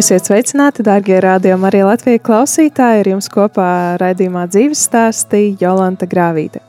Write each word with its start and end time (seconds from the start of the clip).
Esiet 0.00 0.24
sveicināti, 0.24 0.80
darbie 0.86 1.18
rādījumi, 1.20 1.66
arī 1.68 1.80
Latvijas 1.84 2.22
klausītāji. 2.24 3.02
Ir 3.02 3.08
jums 3.10 3.26
kopā 3.28 3.98
raidījumā 4.00 4.46
dzīves 4.48 4.84
stāstī 4.86 5.40
Jolanta 5.60 6.06
Grāvīte. 6.08 6.62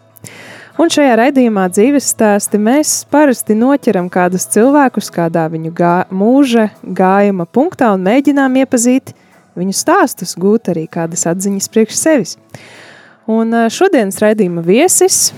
Un 0.82 0.92
šajā 0.92 1.14
raidījumā 1.16 1.70
dzīves 1.72 2.10
stāstī 2.12 2.60
mēs 2.60 3.06
parasti 3.14 3.56
noķeram 3.56 4.10
kādus 4.12 4.50
cilvēkus 4.52 5.08
kādā 5.16 5.46
viņu 5.54 5.72
gā, 5.78 5.94
mūža 6.12 6.66
gājuma 6.84 7.46
punktā 7.48 7.94
un 7.96 8.04
mēģinām 8.10 8.58
iepazīt 8.66 9.14
viņu 9.56 9.76
stāstus, 9.80 10.34
gūt 10.36 10.74
arī 10.74 10.88
kādas 10.92 11.24
atziņas 11.32 11.72
priekš 11.72 12.00
sevis. 12.02 12.34
Un 13.32 13.56
šodienas 13.72 14.20
raidījuma 14.26 14.66
viesis 14.66 15.30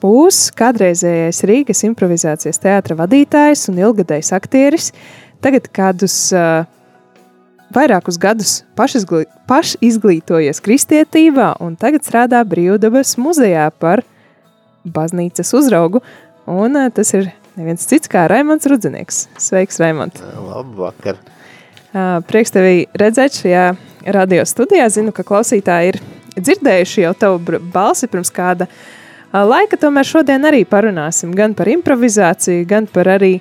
būs 0.00 0.46
kādreizējais 0.56 1.42
Rīgas 1.50 1.84
improvizācijas 1.90 2.62
teātra 2.62 2.96
vadītājs 3.02 3.66
un 3.68 3.82
ilgadējs 3.84 4.32
aktieris, 4.38 4.94
tagad 5.44 5.68
kādus 5.76 6.16
uh, 6.32 6.64
vairākus 7.74 8.18
gadus 8.20 8.52
pašizglī, 8.78 9.24
pašizglītojies 9.50 10.62
kristietībā 10.64 11.54
un 11.64 11.76
tagad 11.80 12.06
strādā 12.06 12.42
Brīvdabas 12.46 13.16
muzejā 13.20 13.68
par 13.82 14.04
baznīcas 14.84 15.54
uzraugu. 15.56 16.02
Un 16.50 16.76
uh, 16.76 16.90
tas 16.94 17.14
ir 17.16 17.30
neviens 17.58 17.86
cits 17.88 18.10
kā 18.10 18.26
Raimons 18.30 18.66
Rudzinieks. 18.68 19.24
Sveiks, 19.40 19.80
Raimond! 19.82 20.20
Labvakar! 20.20 21.18
Uh, 21.94 22.18
prieks 22.28 22.52
tevi 22.54 22.84
redzēt 22.98 23.38
šajā 23.40 23.66
radio 24.14 24.44
studijā. 24.48 24.88
Zinu, 24.92 25.14
ka 25.14 25.24
klausītāji 25.26 25.94
ir 25.94 26.00
dzirdējuši 26.36 27.06
jau 27.06 27.14
tavu 27.18 27.60
balsi 27.72 28.10
pirms 28.10 28.32
kāda 28.34 28.68
uh, 28.68 29.42
laika. 29.46 29.80
Tomēr 29.80 30.08
šodien 30.08 30.46
arī 30.50 30.64
parunāsim 30.68 31.34
gan 31.36 31.56
par 31.56 31.70
improvizāciju, 31.72 32.66
gan 32.68 32.90
par 32.90 33.14
arī 33.16 33.38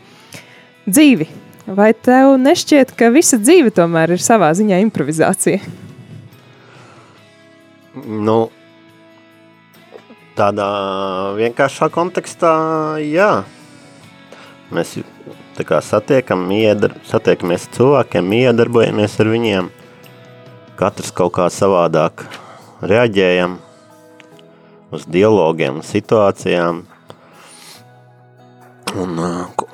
dzīvi 0.88 1.43
Vai 1.64 1.94
tev 1.96 2.34
nešķiet, 2.44 2.92
ka 3.00 3.08
visa 3.14 3.38
dzīve 3.40 3.72
tomēr 3.72 4.12
ir 4.18 4.22
savā 4.24 4.50
ziņā 4.58 4.82
improvizācija? 4.84 5.62
Nu, 8.04 8.50
tādā 10.36 10.68
vienkāršā 11.40 11.88
kontekstā, 11.94 12.52
jā. 13.08 13.46
Mēs 14.74 14.98
kā 15.64 15.80
satiekam, 15.86 16.44
iedar, 16.52 16.98
satiekamies 17.08 17.70
ar 17.70 17.76
cilvēkiem, 17.78 18.38
iedarbojamies 18.42 19.20
ar 19.24 19.32
viņiem. 19.32 19.74
Katrs 20.76 21.14
kaut 21.16 21.38
kā 21.38 21.48
savādāk 21.54 22.26
reaģējam 22.84 23.60
uz 24.92 25.06
dialogiem, 25.08 25.80
situācijām. 25.86 26.84
Un, 29.00 29.22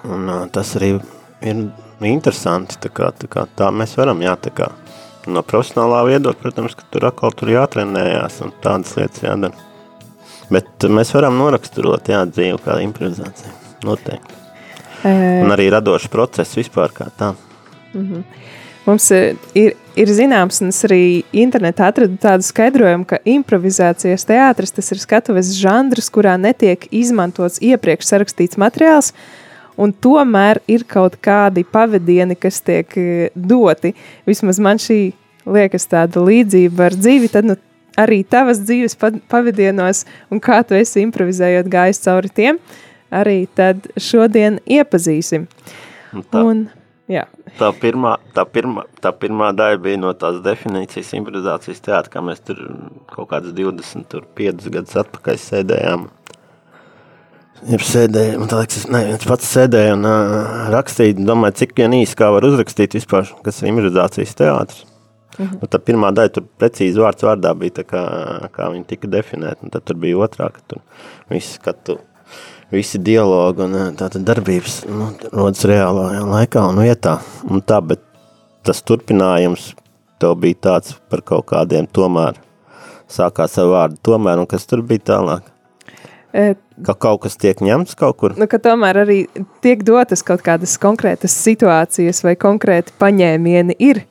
un 0.06 0.36
tas 0.54 0.76
arī 0.78 1.00
ir 1.42 1.64
interesanti, 2.08 2.78
tā 2.82 2.92
kā, 2.94 3.12
tā 3.16 3.30
kā 3.32 3.46
tā 3.56 3.70
mēs 3.72 3.96
varam, 4.00 4.22
jā, 4.24 4.36
tā 4.40 4.54
kā 4.56 4.70
no 5.30 5.44
profesionālā 5.46 6.04
viedokļa, 6.08 6.42
protams, 6.42 6.76
ka 6.78 6.88
tur 6.92 7.10
atkal 7.10 7.36
tur 7.38 7.52
jātrenējās 7.54 8.40
un 8.46 8.54
tādas 8.64 8.96
lietas 8.98 9.26
jādara. 9.26 9.68
Bet 10.50 10.88
mēs 10.90 11.14
varam 11.14 11.38
noraksturot, 11.38 12.10
jā, 12.10 12.24
dzīvi 12.30 12.58
kā 12.66 12.80
improvizācija, 12.82 13.52
noteikti. 13.86 14.40
E... 15.06 15.12
Un 15.44 15.54
arī 15.54 15.70
radošs 15.72 16.10
process 16.12 16.58
vispār 16.58 16.96
kā 16.96 17.12
tā. 17.18 17.34
Mm 17.94 18.08
-hmm. 18.08 18.24
Mums 18.86 19.12
ir, 19.12 19.76
ir 19.96 20.08
zināms, 20.08 20.62
un 20.64 20.72
es 20.72 20.80
arī 20.88 21.24
internetā 21.36 21.92
atradu 21.92 22.18
tādu 22.18 22.46
skaidrojumu, 22.48 23.06
ka 23.06 23.20
improvizācijas 23.26 24.26
teātris 24.26 24.72
tas 24.72 24.92
ir 24.92 24.98
skatuves 24.98 25.52
žanrs, 25.60 26.10
kurā 26.10 26.38
netiek 26.42 26.88
izmantots 26.92 27.60
iepriekš 27.62 28.06
sarakstīts 28.06 28.58
materiāls, 28.58 29.12
un 29.80 29.94
tomēr 29.96 30.60
ir 30.70 30.86
kaut 30.90 31.18
kādi 31.24 31.64
pavadieni, 31.68 32.38
kas 32.40 32.60
tiek 32.66 32.94
e, 33.00 33.30
doti. 33.36 33.94
Vismaz 34.28 34.60
man 34.64 34.82
šī 34.82 35.00
liekas 35.50 35.88
tāda 35.90 36.24
līdzība 36.24 36.90
ar 36.90 36.98
dzīvi, 37.00 37.32
tad 37.34 37.48
nu, 37.50 37.56
arī 38.00 38.22
tavas 38.28 38.62
dzīves 38.64 38.98
pavadienos, 39.32 40.06
un 40.32 40.42
kā 40.44 40.62
tu 40.68 40.78
esi 40.78 41.04
improvizējot 41.06 41.72
gājis 41.72 42.04
cauri 42.06 42.34
tiem, 42.36 42.60
arī 43.10 43.40
tad 43.56 43.90
šodien 43.98 44.60
iepazīsim. 44.70 45.48
Un 46.14 46.26
tā, 46.26 46.44
un, 46.44 46.62
jā. 47.12 47.26
tā, 47.60 47.72
pirmā, 47.82 48.16
tā, 48.36 48.46
pirmā, 48.50 48.86
tā 49.04 49.14
pirmā 49.16 49.52
daļa 49.58 49.82
bija 49.84 50.02
no 50.02 50.14
tās 50.18 50.40
definīcijas 50.46 51.14
improvizācijas 51.20 51.84
teātra, 51.86 52.14
kā 52.16 52.24
mēs 52.26 52.44
tur 52.46 52.62
kaut 53.14 53.32
kādas 53.34 53.56
25 53.58 54.72
gadus 54.74 54.98
atpakaļ 55.04 55.44
sēdējām 55.44 56.08
Ir 57.68 57.84
sēdēju, 57.84 58.38
man 58.40 58.52
liekas, 58.54 58.78
es, 58.80 58.86
ne, 58.92 59.02
es 59.18 59.26
pats 59.28 59.48
sēdēju 59.52 59.96
un 59.98 60.08
uh, 60.08 60.70
rakstīju, 60.72 61.18
domāju, 61.28 61.58
cik 61.60 61.74
vien 61.76 61.96
īsi 61.98 62.16
kā 62.20 62.30
var 62.32 62.46
uzrakstīt 62.48 62.96
vispār, 62.96 63.28
kas 63.44 63.60
ir 63.60 63.72
improvisācijas 63.74 64.38
teātris. 64.40 64.86
Uh 65.40 65.46
-huh. 65.46 65.68
Tā 65.72 65.80
pirmā 65.80 66.12
daļa 66.16 66.34
tur 66.36 66.46
precīzi 66.60 67.00
vārds 67.00 67.24
vārdā 67.24 67.54
bija 67.56 67.80
tā 67.80 67.84
kā, 67.88 68.04
kā 68.52 68.72
viņi 68.72 68.86
tika 68.88 69.08
definēti, 69.08 69.64
un 69.64 69.70
tad 69.70 69.84
tur 69.84 69.96
bija 69.96 70.18
otrā, 70.18 70.50
ka 70.52 70.60
tur 70.68 70.82
viss 71.30 71.56
skatu, 71.60 71.98
visi 72.72 72.98
dialogi 72.98 73.62
un 73.62 73.96
tātad 73.96 74.24
darbības 74.24 74.86
nu, 74.88 75.12
rodas 75.32 75.66
reālā 75.66 76.24
laikā 76.24 76.68
un 76.70 76.84
vietā. 76.84 77.20
Un 77.50 77.62
tā, 77.62 77.82
bet 77.82 78.00
tas 78.64 78.84
turpinājums 78.84 79.74
tev 80.20 80.36
bija 80.36 80.56
tāds 80.62 80.96
par 81.10 81.22
kaut 81.22 81.46
kādiem 81.46 81.88
tomēr, 81.88 82.36
sākās 83.08 83.58
ar 83.58 83.66
vārdu 83.66 83.98
tomēr, 84.04 84.40
un 84.40 84.48
kas 84.48 84.66
tur 84.66 84.82
bija 84.82 85.00
tālāk? 85.14 85.59
Ka 86.86 86.94
kaut 86.94 87.24
kas 87.26 87.38
tiek 87.42 87.58
ņemts 87.66 87.98
kaut 87.98 88.20
kur? 88.22 88.36
Nu, 88.38 88.46
ka 88.50 88.60
tomēr 88.62 89.02
arī 89.02 89.20
tiek 89.66 89.82
dotas 89.86 90.22
kaut 90.26 90.44
kādas 90.46 90.78
konkrētas 90.82 91.34
situācijas 91.34 92.22
vai 92.26 92.36
konkrēti 92.40 92.94
paņēmieni 93.02 93.76
ir 93.82 94.04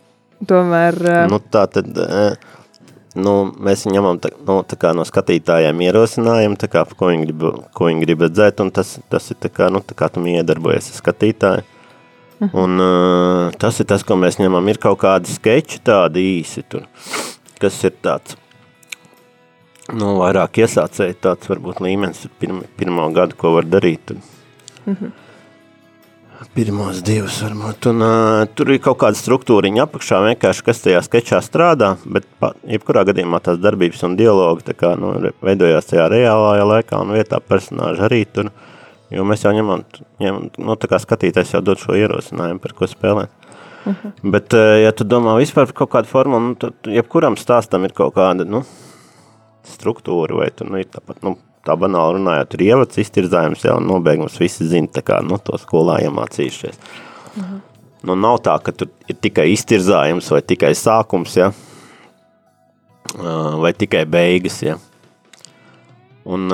tomēr... 0.49 0.99
Nu, 1.31 1.39
tā 1.39 1.65
tad, 1.71 1.87
nu, 3.15 3.35
mēs 3.55 3.87
ņemam 3.87 4.19
tā, 4.23 4.33
nu, 4.35 4.59
tā 4.67 4.79
kā 4.81 4.91
no 4.99 5.07
skatītājiem 5.07 5.85
ierosinājumu, 5.87 6.59
kā, 6.67 6.83
ko 6.99 7.13
viņi 7.13 7.29
grib, 7.29 7.47
ko 7.79 7.89
viņi 7.89 8.05
grib 8.07 8.27
redzēt, 8.27 8.65
un 8.67 8.75
tas, 8.75 8.97
tas 9.13 9.31
ir 9.31 9.39
tā 9.39 9.53
kā, 9.55 9.71
nu, 9.71 9.83
tā 9.87 9.95
kā 9.99 10.11
tu 10.11 10.25
iedarbojies 10.27 10.91
ar 10.91 11.01
skatītāju. 11.03 11.67
Mhm. 12.39 12.51
Un 12.55 12.83
uh, 12.83 13.55
tas 13.59 13.79
ir 13.83 13.89
tas, 13.91 14.05
ko 14.07 14.15
mēs 14.19 14.39
ņemam. 14.39 14.67
Ir 14.71 14.79
kaut 14.83 15.01
kādi 15.03 15.31
skeči 15.31 15.81
tādi 15.83 16.23
īsi 16.37 16.63
tur, 16.71 16.85
kas 17.59 17.79
ir 17.87 17.97
tāds 18.03 18.39
nu, 19.97 20.11
vairāk 20.21 20.61
iesācēji 20.65 21.17
tāds 21.25 21.49
varbūt 21.49 21.81
līmenis 21.85 22.27
pirma, 22.41 22.67
pirmā 22.79 23.09
gada, 23.15 23.37
ko 23.39 23.55
var 23.57 23.69
darīt. 23.69 24.13
Un, 24.13 24.23
mm 24.85 24.97
-hmm. 25.01 25.17
Pirmos 26.55 27.01
divus 27.03 27.41
varbūt, 27.43 27.89
un 27.91 28.03
uh, 28.03 28.47
tur 28.55 28.71
ir 28.71 28.79
kaut 28.79 28.99
kāda 29.01 29.19
struktūriņa 29.19 29.83
apakšā, 29.83 30.21
vienkārši 30.23 30.65
kas 30.65 30.81
tajā 30.85 31.01
skečā 31.03 31.41
strādā, 31.43 31.97
bet 32.07 32.29
pa, 32.39 32.53
jebkurā 32.63 33.03
gadījumā 33.09 33.41
tās 33.43 33.59
darbības 33.59 34.05
un 34.07 34.15
dialogi 34.17 34.63
tā 34.69 34.75
kā, 34.79 34.93
nu, 34.95 35.33
veidojās 35.43 35.91
tajā 35.91 36.09
reālajā 36.09 36.65
laikā 36.65 37.01
un 37.03 37.11
vietā 37.17 37.41
personāži 37.41 38.05
arī 38.07 38.25
tur, 38.33 38.53
jo 39.11 39.25
mēs 39.25 39.43
jau 39.45 39.53
ņemam, 39.53 39.83
ņemam 40.21 40.51
nu, 40.59 40.77
tā 40.77 40.87
kā 40.87 41.03
skatītājs 41.03 41.55
jau 41.55 41.61
dod 41.61 41.79
šo 41.79 41.99
ierosinājumu, 41.99 42.63
par 42.63 42.73
ko 42.73 42.87
spēlēt. 42.87 43.31
Uh 43.85 43.93
mhm. 43.93 43.97
-huh. 44.05 44.31
Bet, 44.31 44.55
uh, 44.55 44.83
ja 44.83 44.93
tu 44.93 45.05
domā 45.05 45.39
vispār 45.39 45.67
par 45.67 45.75
kaut 45.75 45.91
kādu 45.91 46.07
formulu, 46.07 46.41
nu, 46.41 46.55
tad 46.55 46.73
jebkuram 46.85 47.37
stāstam 47.37 47.85
ir 47.85 47.93
kaut 47.93 48.15
kāda, 48.15 48.45
nu, 48.45 48.63
struktūra, 49.71 50.41
vai 50.43 50.49
tur 50.55 50.71
nu, 50.73 50.81
ir 50.83 50.89
tāpat, 50.93 51.21
nu, 51.27 51.37
tā 51.67 51.77
banāli 51.79 52.19
runājot, 52.19 52.57
ir 52.57 52.67
ievads, 52.71 53.01
iztirzājums 53.03 53.65
jau 53.67 53.79
nobeigums, 53.85 54.39
visi 54.41 54.67
zina, 54.69 54.91
tā 54.93 55.05
kā, 55.05 55.21
nu, 55.25 55.41
to 55.43 55.59
skolā 55.61 56.01
iemācījušies. 56.07 56.79
Mhm. 57.39 57.59
nu, 58.09 58.15
nav 58.19 58.41
tā, 58.43 58.55
ka 58.65 58.73
tur 58.73 58.89
ir 59.11 59.19
tikai 59.21 59.51
iztirzājums 59.53 60.31
vai 60.33 60.41
tikai 60.43 60.73
sākums, 60.79 61.37
ja? 61.39 61.53
vai 63.63 63.73
tikai 63.73 64.05
beigas. 64.07 64.63
Ja? 64.63 64.77
Un 66.29 66.49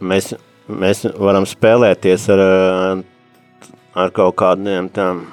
mēs, 0.00 0.32
mēs 0.68 1.06
varam 1.18 1.46
spēlēties 1.48 2.28
ar, 2.34 2.42
ar 3.94 4.12
kaut 4.14 4.36
kādiem 4.42 4.90
tām 4.94 5.26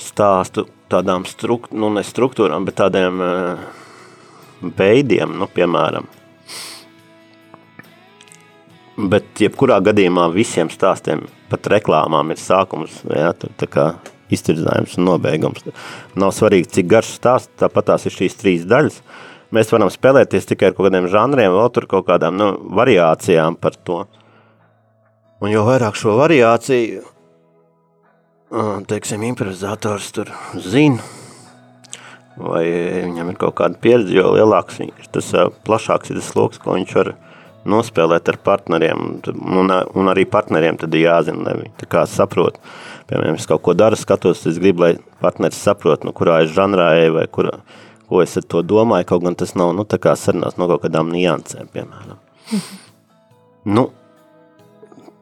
stāstu, 0.00 0.66
tādām 0.92 1.26
struk, 1.28 1.70
nu, 1.72 1.90
ne 1.92 2.02
struktūrām, 2.04 2.66
bet 2.68 2.80
tādiem 2.80 3.20
veidiem, 4.78 5.34
nu, 5.38 5.48
piemēram. 5.50 6.08
Bet 9.12 9.40
jebkurā 9.40 9.80
gadījumā 9.82 10.28
visiem 10.34 10.68
stāstiem, 10.70 11.24
pat 11.50 11.68
reklāmām 11.72 12.34
ir 12.34 12.40
sākums, 12.40 13.00
ja, 13.08 13.32
tur 13.36 13.54
tā 13.58 13.68
kā 13.70 13.86
iztirzājums 14.32 14.96
un 14.98 15.08
nobeigums. 15.08 15.64
Nav 16.18 16.34
svarīgi, 16.36 16.70
cik 16.76 16.90
garš 16.92 17.14
stāsts, 17.16 17.52
tāpat 17.60 17.90
tās 17.90 18.06
ir 18.08 18.16
šīs 18.16 18.38
trīs 18.40 18.66
daļas. 18.68 19.00
Mēs 19.52 19.72
varam 19.72 19.90
spēlēties 19.92 20.48
tikai 20.48 20.70
ar 20.70 20.76
kaut 20.76 20.88
kādiem 20.88 21.08
žanriem, 21.12 21.52
vēl 21.52 21.72
tur 21.74 21.88
kaut 21.88 22.06
kādām 22.08 22.38
nu, 22.40 22.52
variācijām 22.78 23.58
par 23.60 23.76
to. 23.76 24.02
Un 25.42 25.50
jo 25.52 25.64
vairāk 25.66 25.96
šo 25.98 26.14
variāciju, 26.20 27.02
teiksim, 28.88 29.24
improvizators 29.26 30.12
tur 30.14 30.32
zina, 30.60 31.02
vai 32.36 32.64
viņam 33.08 33.32
ir 33.32 33.38
kaut 33.40 33.56
kāda 33.60 33.78
pieredze, 33.82 34.14
jo 34.16 34.32
lielāks 34.36 34.80
ir 34.84 35.10
tas 35.12 35.28
plašāks 35.66 36.12
ir 36.12 36.20
tas 36.20 36.32
sloks, 36.32 36.60
ko 36.62 36.76
viņš 36.78 36.96
var 36.98 37.12
nospēlēt 37.68 38.30
ar 38.32 38.38
partneriem, 38.42 39.04
un, 39.30 39.70
un 39.70 40.10
arī 40.10 40.24
partneriem 40.30 40.80
tad 40.80 40.94
ir 40.96 41.06
jāzina, 41.06 41.44
lai 41.46 41.54
viņi 41.60 41.86
tā 41.86 42.04
saprot. 42.10 42.58
Piemēram, 43.10 43.38
es 43.38 43.46
kaut 43.46 43.62
ko 43.66 43.74
daru, 43.78 43.98
skatos, 43.98 44.42
es 44.50 44.58
gribu, 44.62 44.86
lai 44.86 44.92
partneris 45.22 45.60
saprot, 45.62 46.06
no 46.06 46.14
kurā 46.16 46.40
es 46.42 46.52
žanrā 46.54 46.92
eju, 47.04 47.16
vai 47.20 47.26
kurā, 47.30 47.58
ko 48.10 48.22
es 48.24 48.34
ar 48.40 48.46
to 48.48 48.64
domāju, 48.66 49.06
kaut 49.12 49.26
gan 49.26 49.38
tas 49.38 49.54
nav, 49.58 49.74
nu, 49.78 49.86
tā 49.86 50.00
sarunās 50.18 50.58
no 50.58 50.70
kaut 50.70 50.86
kādām 50.86 51.12
niansēm, 51.14 51.70
piemēram. 51.74 52.22
Nu, 53.62 53.84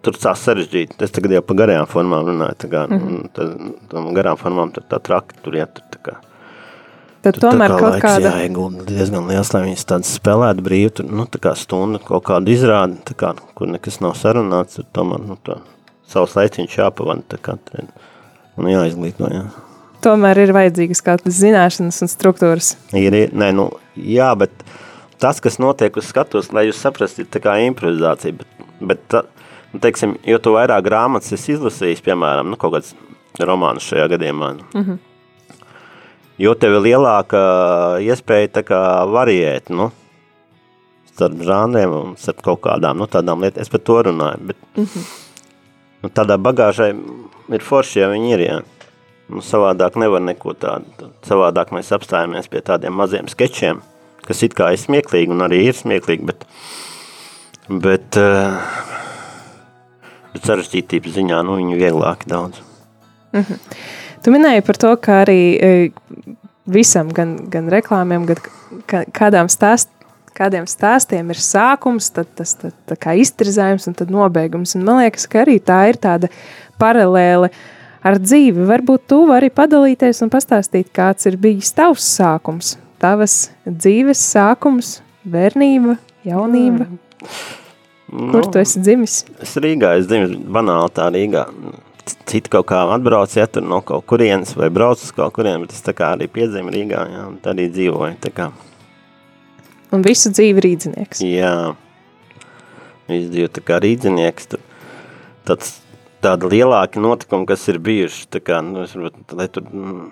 tur 0.00 0.16
tā 0.16 0.32
sarežģīti. 0.32 0.96
Es 1.04 1.12
tagad 1.12 1.34
jau 1.34 1.42
pa 1.44 1.56
garajām 1.58 1.88
formām 1.90 2.24
runāju, 2.30 2.56
tā 2.62 2.70
kā, 2.72 2.86
mhm. 2.88 3.26
tā, 3.36 3.50
garām 4.16 4.40
formām 4.40 4.72
tur 4.72 4.86
tā 4.88 4.96
traki, 5.04 5.36
tur 5.44 5.58
iet, 5.60 5.76
tur 5.76 5.90
tā 5.92 6.00
kā. 6.06 6.14
Tad 7.20 7.36
tur 7.36 7.50
tomēr 7.50 7.74
kaut 7.76 7.98
kāda... 8.00 8.30
jāiegulda. 8.32 8.86
Diezgan 8.88 9.26
liels, 9.28 9.50
lai 9.52 9.66
viņas 9.66 9.86
tādas 9.90 10.12
spēlētu 10.16 10.62
brīvi, 10.64 10.92
tur, 10.96 11.08
nu, 11.12 11.26
tā 11.28 11.40
kā 11.42 11.52
stunda 11.58 12.00
kaut 12.00 12.24
kādu 12.30 12.52
izrādi, 12.54 12.96
tā 13.04 13.16
kā, 13.20 13.34
kur 13.58 13.68
nekas 13.68 13.98
nav 14.00 14.14
sarunāts, 14.16 14.78
tur 14.78 14.86
tomēr, 14.96 15.26
nu, 15.28 15.36
tā 15.44 15.58
savs 16.08 16.36
laiciņš 16.38 16.78
jāpavana, 16.78 17.26
tā 17.28 17.36
kā, 17.44 17.58
un 18.56 18.70
jāizglīto, 18.72 19.28
jā. 19.34 19.42
Tomēr 20.00 20.40
ir 20.46 20.54
vajadzīgas 20.56 21.04
kādas 21.04 21.36
zināšanas 21.42 22.00
un 22.06 22.08
struktūras. 22.08 22.72
Ir, 22.96 23.12
ir, 23.12 23.36
nē, 23.36 23.50
nu, 23.58 23.68
jā, 24.00 24.30
bet 24.40 24.64
tas, 25.20 25.42
kas 25.44 25.60
notiek 25.60 26.00
uz 26.00 26.08
skatos, 26.08 26.48
lai 26.56 26.70
jūs 26.70 26.80
saprast, 26.80 27.20
ir 27.20 27.28
tā 27.28 27.44
kā 27.44 27.58
improvizācija, 27.66 28.40
bet, 28.40 28.64
bet 28.80 29.04
tā, 29.12 29.26
nu, 29.74 29.82
teiksim, 29.84 30.16
jo 30.24 30.40
tu 30.40 30.56
vairāk 30.56 30.88
grāmatas 30.88 31.36
esi 31.36 31.52
izlasījis, 31.58 32.00
piemēram, 32.08 32.48
nu, 32.48 32.56
kaut 32.56 32.78
kāds 32.78 32.96
romāns 33.44 33.84
šajā 33.92 34.08
gadījumā, 34.16 34.52
nu, 34.56 34.68
mm 34.72 34.88
-hmm 34.88 35.06
jo 36.40 36.54
tev 36.56 36.78
ir 36.78 36.86
lielāka 36.88 37.40
iespēja 38.04 38.64
variēt, 39.10 39.70
nu, 39.74 39.90
starp 41.10 41.42
žānriem 41.44 41.94
un 41.94 42.12
starp 42.20 42.40
kaut 42.44 42.62
kādām, 42.64 43.00
nu, 43.00 43.08
tādām 43.10 43.44
lietām, 43.44 43.62
es 43.64 43.72
par 43.72 43.82
to 43.84 43.98
runāju, 44.08 44.46
bet, 44.52 44.60
mm 44.76 44.84
-hmm. 44.84 45.08
nu, 46.02 46.08
tādā 46.08 46.38
bagāžai 46.40 46.94
ir 47.52 47.60
forši, 47.60 48.00
ja 48.00 48.08
viņi 48.08 48.32
ir, 48.34 48.40
jā. 48.48 48.60
Nu, 49.30 49.38
savādāk 49.46 49.96
nevar 49.96 50.20
neko 50.20 50.54
tādu, 50.54 51.10
savādāk 51.22 51.70
mēs 51.70 51.92
apstājamies 51.94 52.48
pie 52.50 52.60
tādiem 52.60 52.92
maziem 52.92 53.28
skečiem, 53.28 53.82
kas 54.26 54.42
it 54.42 54.54
kā 54.54 54.72
ir 54.72 54.78
smieklīgi 54.78 55.30
un 55.30 55.40
arī 55.46 55.62
ir 55.68 55.74
smieklīgi, 55.74 56.24
bet, 56.26 56.46
bet, 57.68 58.16
uh, 58.16 58.58
bet 60.32 60.42
sarežģītības 60.42 61.14
ziņā, 61.14 61.44
nu, 61.44 61.56
viņi 61.56 61.78
vieglāki 61.78 62.26
daudz. 62.26 62.58
Mm 63.32 63.40
-hmm. 63.40 63.58
Tu 64.20 64.32
minēji 64.34 64.64
par 64.66 64.76
to, 64.80 64.90
ka 65.00 65.22
arī 65.22 65.40
e, 65.56 65.70
visam, 66.68 67.08
gan, 67.14 67.36
gan 67.52 67.70
reklāmiem, 67.72 68.26
gan 68.28 69.06
kādām 69.16 69.48
stāst, 69.52 69.88
kādiem 70.36 70.66
stāstiem 70.68 71.32
ir 71.32 71.40
sākums, 71.40 72.10
tad 72.14 72.28
tas 72.38 72.52
tā, 72.60 72.72
tā 72.88 72.98
kā 73.00 73.16
iztirzājums 73.20 73.88
un 73.88 73.96
tad 73.96 74.12
nobeigums. 74.12 74.76
Un 74.76 74.84
man 74.86 75.00
liekas, 75.02 75.26
ka 75.30 75.44
arī 75.44 75.56
tā 75.64 75.82
ir 75.92 76.00
tāda 76.00 76.30
paralēle 76.80 77.50
ar 78.04 78.20
dzīvi. 78.20 78.68
Varbūt 78.68 79.08
tu 79.10 79.22
vari 79.30 79.50
padalīties 79.52 80.22
un 80.24 80.32
pastāstīt, 80.32 80.92
kāds 80.96 81.28
ir 81.30 81.40
bijis 81.40 81.72
tavs 81.76 82.06
sākums, 82.18 82.76
tavas 83.00 83.50
dzīves 83.64 84.20
sākums, 84.34 84.98
bērnība, 85.24 85.96
jaunība. 86.28 86.90
Mm. 88.10 88.30
Kur 88.32 88.48
tu 88.48 88.58
nu, 88.58 88.64
esi 88.64 88.80
dzimis? 88.82 89.20
Es 89.40 89.54
Rīgā, 89.60 89.94
es 90.00 90.08
dzimis 90.10 90.34
banāli 90.50 90.92
tā 90.96 91.12
Rīgā 91.14 91.44
citi 92.28 92.50
kaut 92.52 92.68
kā 92.70 92.80
atbrauc, 92.94 93.32
ja 93.36 93.46
tur 93.50 93.64
no 93.66 93.80
kaut 93.86 94.06
kurienes 94.10 94.54
vai 94.58 94.70
brauc 94.72 95.00
uz 95.02 95.12
kaut 95.16 95.34
kurien, 95.36 95.62
bet 95.64 95.74
es 95.76 95.84
tā 95.86 95.94
kā 95.96 96.12
arī 96.16 96.28
piedzīvu 96.32 96.72
Rīgā, 96.74 97.04
jā, 97.12 97.26
un 97.28 97.38
tad 97.42 97.54
arī 97.56 97.68
dzīvoju. 97.72 98.48
Un 99.90 100.04
visu 100.06 100.30
dzīvi 100.30 100.62
rīdzinieks. 100.64 101.22
Jā, 101.26 101.54
visu 103.10 103.30
dzīvi 103.34 103.52
tā 103.56 103.64
kā 103.66 103.80
rīdzinieks, 103.82 104.50
tur 104.52 104.62
tāds, 105.48 105.76
tāda 106.24 106.50
lielāki 106.50 107.02
notikumi, 107.02 107.48
kas 107.50 107.66
ir 107.72 107.80
bijuši, 107.82 108.28
tā 108.30 108.42
kā, 108.44 108.60
nu, 108.64 108.84
es 108.86 108.94
varbūt, 108.96 109.34
lai 109.38 109.48
tur 109.52 109.66
mm, 109.66 110.10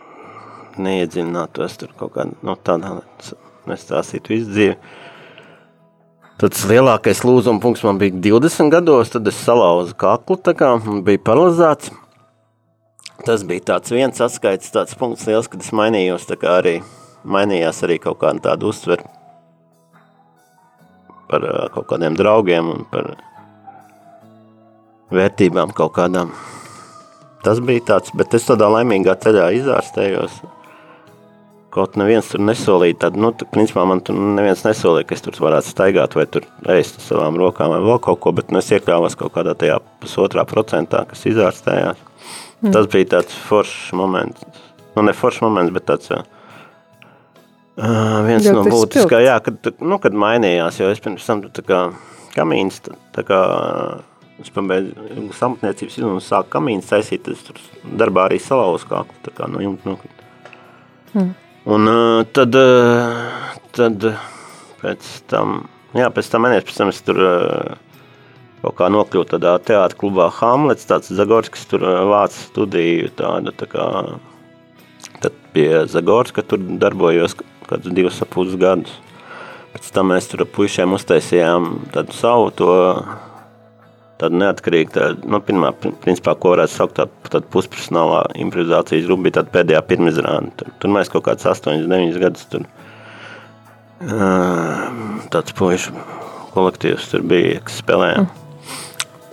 neiedziļinātos 0.83 1.79
tur 1.83 1.93
kaut 1.99 2.17
kā, 2.17 2.27
no 2.31 2.55
nu, 2.55 2.57
tādā, 2.65 2.97
nestāstītu 3.69 4.35
visu 4.35 4.51
dzīvi. 4.55 4.79
Tas 6.39 6.61
lielākais 6.71 7.25
lūzuma 7.27 7.59
punkts 7.59 7.83
man 7.83 7.99
bija 7.99 8.15
20 8.15 8.71
gados, 8.71 9.11
tad 9.11 9.27
es 9.27 9.39
salauzu 9.43 9.97
kaklu, 9.99 10.37
kā 10.39 10.71
bija 11.07 11.19
paralizēts. 11.27 11.91
Tas 13.27 13.43
bija 13.43 13.65
tāds 13.73 13.91
viens 13.91 14.23
atskaits, 14.23 14.71
tāds 14.71 14.95
punkts 14.99 15.27
liels, 15.27 15.49
kad 15.51 15.65
es 15.65 15.73
mainījos, 15.75 16.29
arī 16.47 16.77
mainījās 17.27 17.83
arī 17.83 17.99
kaut 17.99 18.21
kāda 18.23 18.53
tāda 18.53 18.69
uztver 18.71 19.03
par 21.29 21.45
kaut 21.75 21.89
kādiem 21.91 22.15
draugiem 22.17 22.71
un 22.73 22.87
par 22.89 23.11
vērtībām 25.13 25.75
kaut 25.77 25.97
kādām. 25.99 26.31
Tas 27.43 27.59
bija 27.65 27.85
tāds, 27.93 28.15
bet 28.15 28.39
es 28.39 28.47
tādā 28.49 28.71
laimīgā 28.73 29.19
ceļā 29.23 29.51
izārstējos. 29.59 30.39
Kaut 31.79 31.95
neviens 32.01 32.27
tur 32.27 32.43
nesolīja, 32.43 32.97
tad, 33.05 33.17
nu, 33.21 33.29
tā, 33.39 33.47
principā 33.55 33.85
man 33.87 34.01
tur 34.03 34.17
neviens 34.19 34.65
nesolīja, 34.67 35.07
ka 35.07 35.15
es 35.15 35.23
tur 35.23 35.37
varētu 35.45 35.71
staigāt 35.71 36.17
vai 36.19 36.25
tur 36.27 36.49
ēst 36.75 36.99
savām 37.05 37.39
rokām 37.39 37.71
vai 37.71 37.79
vēl 37.85 38.01
kaut 38.03 38.19
ko, 38.25 38.33
bet 38.35 38.51
nu, 38.51 38.59
es 38.59 38.73
iekļāvos 38.75 39.15
kaut 39.21 39.37
kādā 39.37 39.55
tajā 39.59 39.77
pusotrā 40.03 40.43
procentā, 40.49 41.05
kas 41.07 41.23
izārstējās. 41.31 42.01
Mm. 42.65 42.73
Tas 42.75 42.91
bija 42.91 43.13
tāds 43.15 43.39
foršs 43.47 43.93
moments. 43.95 44.43
Nu, 44.97 45.07
ne 45.07 45.15
foršs 45.15 45.45
moments, 45.45 45.71
bet 45.77 45.87
tāds 45.87 46.11
uh, 46.11 46.25
viens 48.27 48.51
no 48.51 48.67
būtiskā, 48.67 49.23
jā, 49.23 49.39
kad, 49.47 49.71
nu, 49.79 50.03
kad 50.03 50.19
mainījās, 50.19 50.83
jo 50.83 50.91
es 50.91 51.03
pirms 51.05 51.31
tam 51.31 51.47
tā 51.47 51.63
kā 51.63 51.85
kamīns, 52.35 52.83
tā 53.15 53.23
kā 53.27 53.43
es 54.43 54.51
pabeidzu 54.55 55.29
samatniecības 55.39 56.01
izlūmu, 56.01 56.23
sāku 56.23 56.59
kamīns 56.59 56.91
taisīt, 56.91 57.31
es 57.31 57.47
tur 57.47 57.63
darbā 58.03 58.27
arī 58.27 58.43
salauzu 58.43 58.91
kāklu, 58.91 59.23
tā 59.23 59.39
kā 59.39 59.47
no 59.51 59.63
jumta 59.63 59.95
nokrīt. 59.95 60.25
Mm. 61.15 61.37
Un 61.69 61.91
uh, 61.91 62.23
tad, 62.33 62.57
uh, 62.57 63.59
tad 63.77 64.07
pēc 64.81 65.11
tam, 65.29 65.61
jā, 65.97 66.09
pēc 66.15 66.31
tam 66.33 66.47
mēnesis, 66.47 66.69
pēc 66.71 66.81
tam 66.81 66.93
es 66.93 67.03
tur 67.05 67.21
kaut 68.63 68.75
kā 68.79 68.89
nokļuvu 68.91 69.29
tādā 69.29 69.53
teātra 69.63 69.99
klubā 69.99 70.31
Hamlets, 70.41 70.89
tāds 70.89 71.13
Zagorskis 71.15 71.69
tur 71.71 71.85
vāc 72.11 72.35
studiju 72.35 73.13
tādu, 73.19 73.53
tā 73.55 73.69
kā, 73.71 73.85
tad 75.23 75.37
pie 75.55 75.69
Zagorska 75.91 76.43
tur 76.47 76.63
darbojos 76.81 77.37
kādus 77.69 77.95
divus 77.95 78.23
ap 78.25 78.33
pus 78.33 78.57
gadus. 78.59 78.97
Pēc 79.75 79.91
tam 79.95 80.11
mēs 80.13 80.31
tur 80.31 80.47
puišiem 80.49 80.97
uztaisījām 80.97 81.69
tādu 81.95 82.17
savu 82.17 82.49
to 82.57 82.73
tāda 84.19 84.41
neatkarīga, 84.43 84.93
tā, 84.95 85.07
nu, 85.25 85.41
pirmā, 85.45 85.73
principā, 86.03 86.35
ko 86.39 86.55
varētu 86.55 86.75
saukt 86.75 86.99
tāda 86.99 87.45
pusprofesionālā 87.55 88.25
improvizācijas 88.45 89.07
grupa, 89.07 89.29
bija 89.29 89.47
pēdējā 89.55 89.85
pirmizrāde. 89.91 90.53
Tur, 90.59 90.75
tur 90.83 90.95
mēs 90.97 91.13
kaut 91.13 91.27
kāds 91.29 91.47
8, 91.49 91.87
9 91.87 92.21
gadus 92.23 92.49
tur 92.51 92.67
tāds 93.99 95.55
puišu 95.59 95.95
kolektīvs 96.55 97.09
tur 97.11 97.25
bija, 97.27 97.63
kas 97.67 97.81
spēlēja. 97.83 98.27
Mm. 98.27 98.45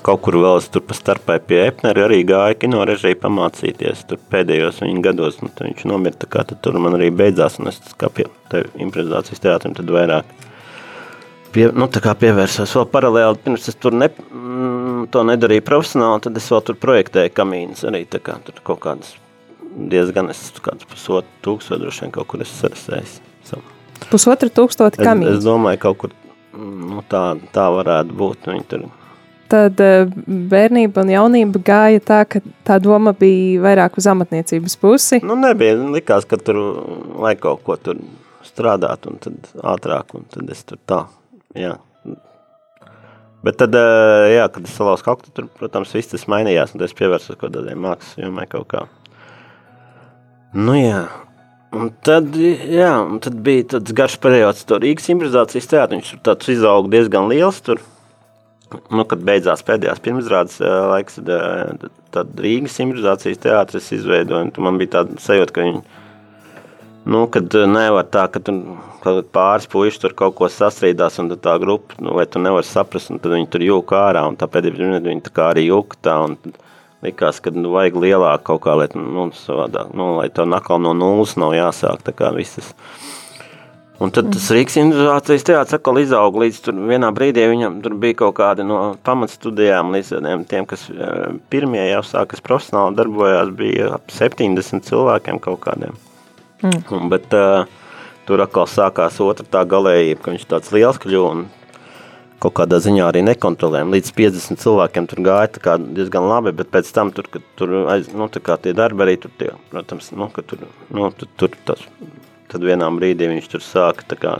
Kaut 0.05 0.21
kur 0.21 0.37
vēl 0.37 0.59
es 0.59 0.67
tur 0.69 0.83
pa 0.85 0.93
starpai 0.93 1.39
pie 1.41 1.63
Epneri 1.65 2.03
arī 2.05 2.19
gāju 2.29 2.59
kino 2.61 2.83
režiju 2.85 3.17
pamācīties. 3.23 4.03
Tur 4.09 4.19
pēdējos 4.29 4.83
viņa 4.83 5.01
gados, 5.07 5.39
nu, 5.41 5.49
viņš 5.49 5.85
nomira, 5.89 6.17
tā 6.21 6.29
kā 6.29 6.43
tad 6.45 6.61
tur 6.61 6.77
man 6.77 6.97
arī 6.97 7.09
beidzās, 7.09 7.57
un 7.57 7.71
es 7.71 7.79
kā 7.97 8.11
pie 8.13 8.27
te 8.51 8.67
improvizācijas 8.77 9.41
teātrim 9.41 9.73
tad 9.77 9.89
vairāk 9.89 10.29
pie, 11.55 11.67
nu, 11.75 11.87
pievērsos 11.89 12.73
vēl 12.77 12.87
paralēli, 12.91 13.41
pirms 13.45 13.69
es 13.71 13.77
tur 13.79 13.95
ne, 13.95 14.09
mm, 14.11 15.07
to 15.13 15.23
nedarīju 15.27 15.63
profesionāli, 15.65 16.25
tad 16.27 16.41
es 16.41 16.49
vēl 16.51 16.65
tur 16.67 16.79
projektēju 16.81 17.33
kamīnus 17.35 17.85
arī, 17.87 18.03
tā 18.09 18.21
kā 18.23 18.37
tur 18.45 18.59
kaut 18.67 18.83
kādas 18.83 19.15
diezgan, 19.75 20.29
es 20.33 20.43
kāds 20.63 20.87
pusotru 20.89 21.31
tūkstoši 21.45 21.81
droši 21.83 22.05
vien 22.05 22.13
kaut 22.15 22.29
kur 22.31 22.43
esmu 22.43 22.61
sarasējis. 22.65 23.17
Pusotru 24.11 24.51
tūkstoti 24.51 25.01
kamīnus? 25.01 25.37
Es, 25.37 25.41
es 25.41 25.47
domāju, 25.47 25.81
kaut 25.87 25.99
kur 26.03 26.13
nu, 26.55 27.01
tā, 27.11 27.23
tā 27.55 27.69
varētu 27.73 28.15
būt, 28.19 28.51
viņi 28.51 28.69
tur 28.71 28.85
tad 29.51 29.77
eh, 29.83 30.07
bērnība 30.51 31.03
un 31.03 31.11
jaunība 31.13 31.59
gāja 31.67 32.01
tā, 32.01 32.23
ka 32.25 32.39
tā 32.65 32.79
doma 32.81 33.13
bija 33.13 33.61
vairāk 33.61 33.99
uz 34.01 34.07
amatniecības 34.09 34.73
pusi? 34.81 35.19
Nu, 35.21 35.37
nebija. 35.37 35.77
Likās, 35.93 36.25
ka 36.25 36.39
tur 36.41 36.57
vajag 37.21 37.43
kaut 37.43 37.61
ko 37.67 37.77
tur 37.77 38.01
strādāt, 38.45 39.05
un 39.05 39.21
tad 39.21 39.53
ātrāk, 39.61 40.15
un 40.17 40.25
tad 40.33 40.49
es 40.49 40.65
tur 40.65 40.81
tā 40.89 41.03
jā. 41.57 41.75
Bet 43.45 43.59
tad, 43.61 43.75
jā, 44.31 44.45
kad 44.49 44.65
es 44.65 44.73
salauzu 44.73 45.05
kaktu, 45.05 45.31
tur, 45.35 45.49
protams, 45.59 45.91
viss 45.93 46.09
tas 46.09 46.25
mainījās, 46.31 46.73
un 46.73 46.81
es 46.81 46.95
pievērsos 46.97 47.37
kaut 47.37 47.53
kādiem 47.53 47.83
mākslas 47.83 48.17
jomai 48.23 48.47
kaut 48.49 48.65
kā. 48.71 48.85
Nu 50.55 50.73
jā, 50.79 51.03
un 51.75 51.91
tad, 52.07 52.33
jā, 52.39 52.93
un 53.03 53.19
tad 53.21 53.37
bija 53.45 53.67
tāds 53.75 53.93
garš 53.97 54.15
periods 54.23 54.63
to 54.65 54.79
Rīgas 54.81 55.11
improvizācijas 55.13 55.69
teātri, 55.69 55.99
viņš 55.99 56.13
tur 56.15 56.23
tāds 56.31 56.49
izauga 56.55 56.93
diezgan 56.95 57.29
liels 57.29 57.59
tur. 57.65 57.83
Nu, 58.89 59.03
kad 59.05 59.21
beidzās 59.21 59.61
pēdējās 59.67 60.01
pirmizrādes 60.03 60.57
laiks, 60.63 61.19
tad, 62.15 62.33
Rīgas 62.41 62.79
improvizācijas 62.81 63.43
teātris 63.45 63.91
izveidoja, 63.99 64.49
man 64.63 64.81
bija 64.81 64.95
tāda 64.97 65.21
sajūta, 65.21 65.53
ka 65.53 65.67
viņi 65.67 65.83
Nu, 67.05 67.27
kad 67.29 67.53
eh, 67.53 67.67
nevar 67.69 68.07
tā, 68.09 68.25
ka 68.33 68.41
tur 68.41 69.19
pāris 69.35 69.67
puiši 69.69 70.01
tur 70.01 70.13
kaut 70.17 70.33
ko 70.39 70.49
sastrīdās, 70.49 71.19
un 71.21 71.29
tā 71.37 71.53
grupa, 71.61 71.97
nu, 72.01 72.15
vai 72.17 72.25
tu 72.25 72.41
nevari 72.41 72.65
saprast, 72.65 73.11
un 73.13 73.21
tad 73.21 73.35
viņi 73.35 73.49
tur 73.53 73.65
jūk 73.65 73.93
ārā, 73.93 74.23
un 74.25 74.37
tā 74.39 74.49
pēdējā 74.49 74.73
brīdī 74.73 75.11
viņi 75.11 75.25
tā 75.27 75.33
kā 75.35 75.51
arī 75.53 75.67
jūk 75.67 75.99
tā, 76.01 76.15
un 76.25 76.55
likās, 77.05 77.41
ka 77.45 77.53
nu, 77.53 77.69
vajag 77.75 77.99
lielāk 78.01 78.45
kaut 78.47 78.63
kā, 78.63 78.73
lai, 78.79 78.87
nu, 78.97 79.27
savādāk, 79.37 79.91
nu, 79.93 80.15
lai 80.17 80.31
to 80.33 80.47
nakal 80.49 80.81
no 80.81 80.95
nulles 80.97 81.35
nav 81.37 81.53
jāsāk, 81.53 82.01
tā 82.07 82.15
kā 82.17 82.31
visas. 82.33 82.73
Un 84.01 84.11
tad 84.11 84.33
tas 84.33 84.49
Rīgas 84.51 84.75
individuācijas 84.81 85.45
teātris 85.47 85.77
atkal 85.77 86.01
izauga 86.01 86.41
līdz 86.41 86.57
tur 86.65 86.81
vienā 86.89 87.13
brīdī 87.15 87.45
viņam 87.47 87.77
tur 87.85 87.93
bija 88.01 88.17
kaut 88.25 88.33
kādi 88.41 88.65
no 88.67 88.79
pamatstudijām 89.07 89.93
līdz 89.95 90.09
tiem, 90.17 90.43
tiem, 90.49 90.67
kas 90.67 90.89
eh, 90.89 91.37
pirmie 91.53 91.85
jau 91.85 92.01
sākas 92.03 92.43
profesionāli 92.43 92.97
darbojās, 92.97 93.53
bija 93.55 93.93
ap 93.95 94.11
70 94.11 94.89
cilvēkiem 94.89 95.39
kaut 95.45 95.61
kādiem. 95.69 95.95
Mm. 96.63 97.09
Bet 97.11 97.33
uh, 97.35 97.65
tur 98.27 98.43
atkal 98.45 98.67
sākās 98.69 99.19
otra 99.23 99.45
tā 99.57 99.63
galējība, 99.69 100.21
ka 100.23 100.33
viņš 100.33 100.49
tāds 100.49 100.73
liels 100.75 100.99
kļuva 101.01 101.31
un 101.35 101.45
kaut 102.43 102.55
kādā 102.59 102.79
ziņā 102.83 103.07
arī 103.07 103.23
nekontrolējam. 103.25 103.93
Līdz 103.95 104.11
50 104.17 104.61
cilvēkiem 104.61 105.07
tur 105.09 105.21
gāja 105.25 105.77
diezgan 105.81 106.27
labi, 106.29 106.53
bet 106.55 106.69
pēc 106.73 106.91
tam 106.95 107.11
tur, 107.15 107.29
kad 107.31 107.45
tur, 107.59 107.73
aiz, 107.91 108.11
nu, 108.13 108.27
tie 108.29 108.75
darbi 108.75 109.05
arī 109.05 109.17
tur 109.21 109.33
tie, 109.39 109.51
protams, 109.71 110.11
nu, 110.17 110.29
ka 110.33 110.43
tur, 110.45 110.65
nu, 110.93 111.09
tur, 111.15 111.31
tur 111.39 111.55
tas, 111.67 111.81
tad 112.51 112.65
vienā 112.65 112.89
brīdī 112.97 113.29
viņš 113.31 113.51
tur 113.51 113.63
sāka 113.65 114.05
tā 114.13 114.19
kā 114.19 114.35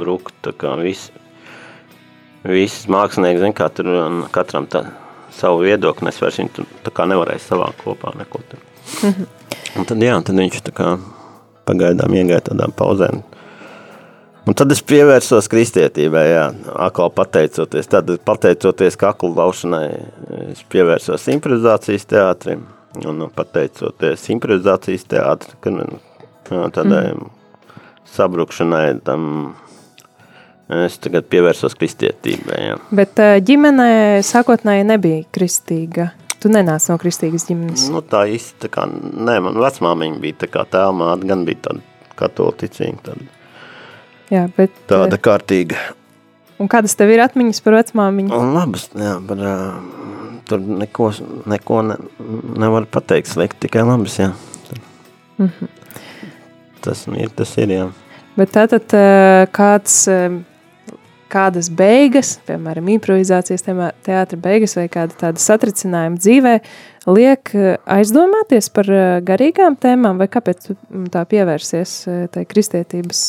brukt, 0.00 0.34
tā 0.44 0.54
kā 0.56 0.74
visi, 0.80 1.12
visi 2.48 2.90
mākslinieki, 2.92 3.44
zin, 3.44 3.56
kā 3.56 3.68
tur 3.74 3.92
katram 4.34 4.66
tā 4.70 4.88
savu 5.38 5.62
viedokli, 5.66 6.10
es 6.10 6.22
vairs 6.22 6.40
viņu 6.40 6.66
tā 6.86 6.94
kā 6.94 7.06
nevarēju 7.10 7.44
savākt 7.44 7.84
kopā 7.84 8.16
neko 8.18 8.42
tur. 8.48 8.67
-hmm. 8.88 9.26
Un 9.78 9.84
tad, 9.84 10.02
jā, 10.02 10.16
tad 10.24 10.38
viņš 10.38 10.62
tā 10.66 10.72
kā 10.74 10.92
pagaidām 11.68 12.14
iegāja 12.16 12.48
tādām 12.50 12.72
pauzēm. 12.74 13.22
Un 14.48 14.56
tad 14.56 14.72
es 14.72 14.80
pievērsos 14.80 15.50
kristietībai, 15.52 16.24
jā, 16.30 16.44
atkal 16.86 17.10
pateicoties. 17.12 17.90
Tad 17.92 18.08
pateicoties 18.24 18.96
kaklu 18.96 19.34
laušanai, 19.36 19.88
es 20.54 20.62
pievērsos 20.72 21.28
improvizācijas 21.34 22.08
teātrim. 22.08 22.64
Un 23.04 23.26
pateicoties 23.36 24.24
improvizācijas 24.32 25.04
teātri, 25.12 25.52
kad 25.60 26.72
tādai 26.72 27.02
mm. 27.12 27.28
sabrukšanai, 28.14 28.86
tam 29.04 29.26
es 30.72 30.96
tagad 31.04 31.28
pievērsos 31.28 31.76
kristietībai, 31.76 32.62
jā. 32.70 32.80
Bet 32.88 33.20
ģimenē 33.44 33.90
sākotnēji 34.24 34.88
nebija 34.88 35.28
kristīga? 35.36 36.08
Tu 36.38 36.50
nenāc 36.52 36.84
no 36.86 36.94
kristīgas 37.02 37.48
ģimenes? 37.48 37.88
Nu, 37.90 38.02
tā 38.06 38.22
īsti, 38.30 38.60
tā 38.62 38.70
kā, 38.70 38.84
nē, 38.86 39.38
man 39.42 39.58
vecmāmiņa 39.58 40.20
bija 40.22 40.42
tā 40.44 40.48
kā 40.52 40.62
tēlmāte, 40.70 41.26
gan 41.26 41.42
bija 41.48 41.64
tāda 41.66 42.12
katolicīga, 42.18 43.00
tāda, 43.08 43.26
jā, 44.30 44.44
bet, 44.54 44.76
tāda 44.90 45.18
kārtīga. 45.18 45.80
Un 46.62 46.70
kādas 46.70 46.94
tev 46.98 47.10
ir 47.14 47.22
atmiņas 47.22 47.62
par 47.62 47.78
vecmāmiņu? 47.78 48.38
Labas, 48.54 48.86
jā, 48.94 49.16
par, 49.26 49.42
tur 50.50 50.62
neko, 50.82 51.10
neko 51.50 51.80
ne, 51.90 51.98
nevar 52.62 52.86
pateikt 52.90 53.30
slikt, 53.30 53.58
tikai 53.66 53.82
labas, 53.86 54.18
jā. 54.22 54.30
Mm 55.38 55.50
-hmm. 55.50 55.68
Tas 56.80 57.06
ir, 57.06 57.30
tas 57.30 57.58
ir, 57.58 57.68
jā. 57.68 57.90
Bet 58.36 58.52
tātad 58.54 58.94
kāds 59.50 60.06
kādas 61.30 61.68
beigas, 61.74 62.36
piemēram, 62.48 62.88
improvizācijas 62.96 63.64
teātra 64.06 64.38
beigas 64.40 64.76
vai 64.78 64.86
kāda 64.92 65.16
tāda 65.20 65.42
satricinājuma 65.42 66.20
dzīvē, 66.20 66.54
liek 67.08 67.52
eh, 67.56 67.76
aizdomāties 67.98 68.70
par 68.74 68.90
eh, 68.92 69.06
garīgām 69.26 69.76
tēmām, 69.80 70.20
vai 70.20 70.28
kāpēc 70.32 70.70
tā 71.14 71.24
pievērsies 71.28 71.94
eh, 72.08 72.20
tai 72.32 72.44
kristietības 72.48 73.20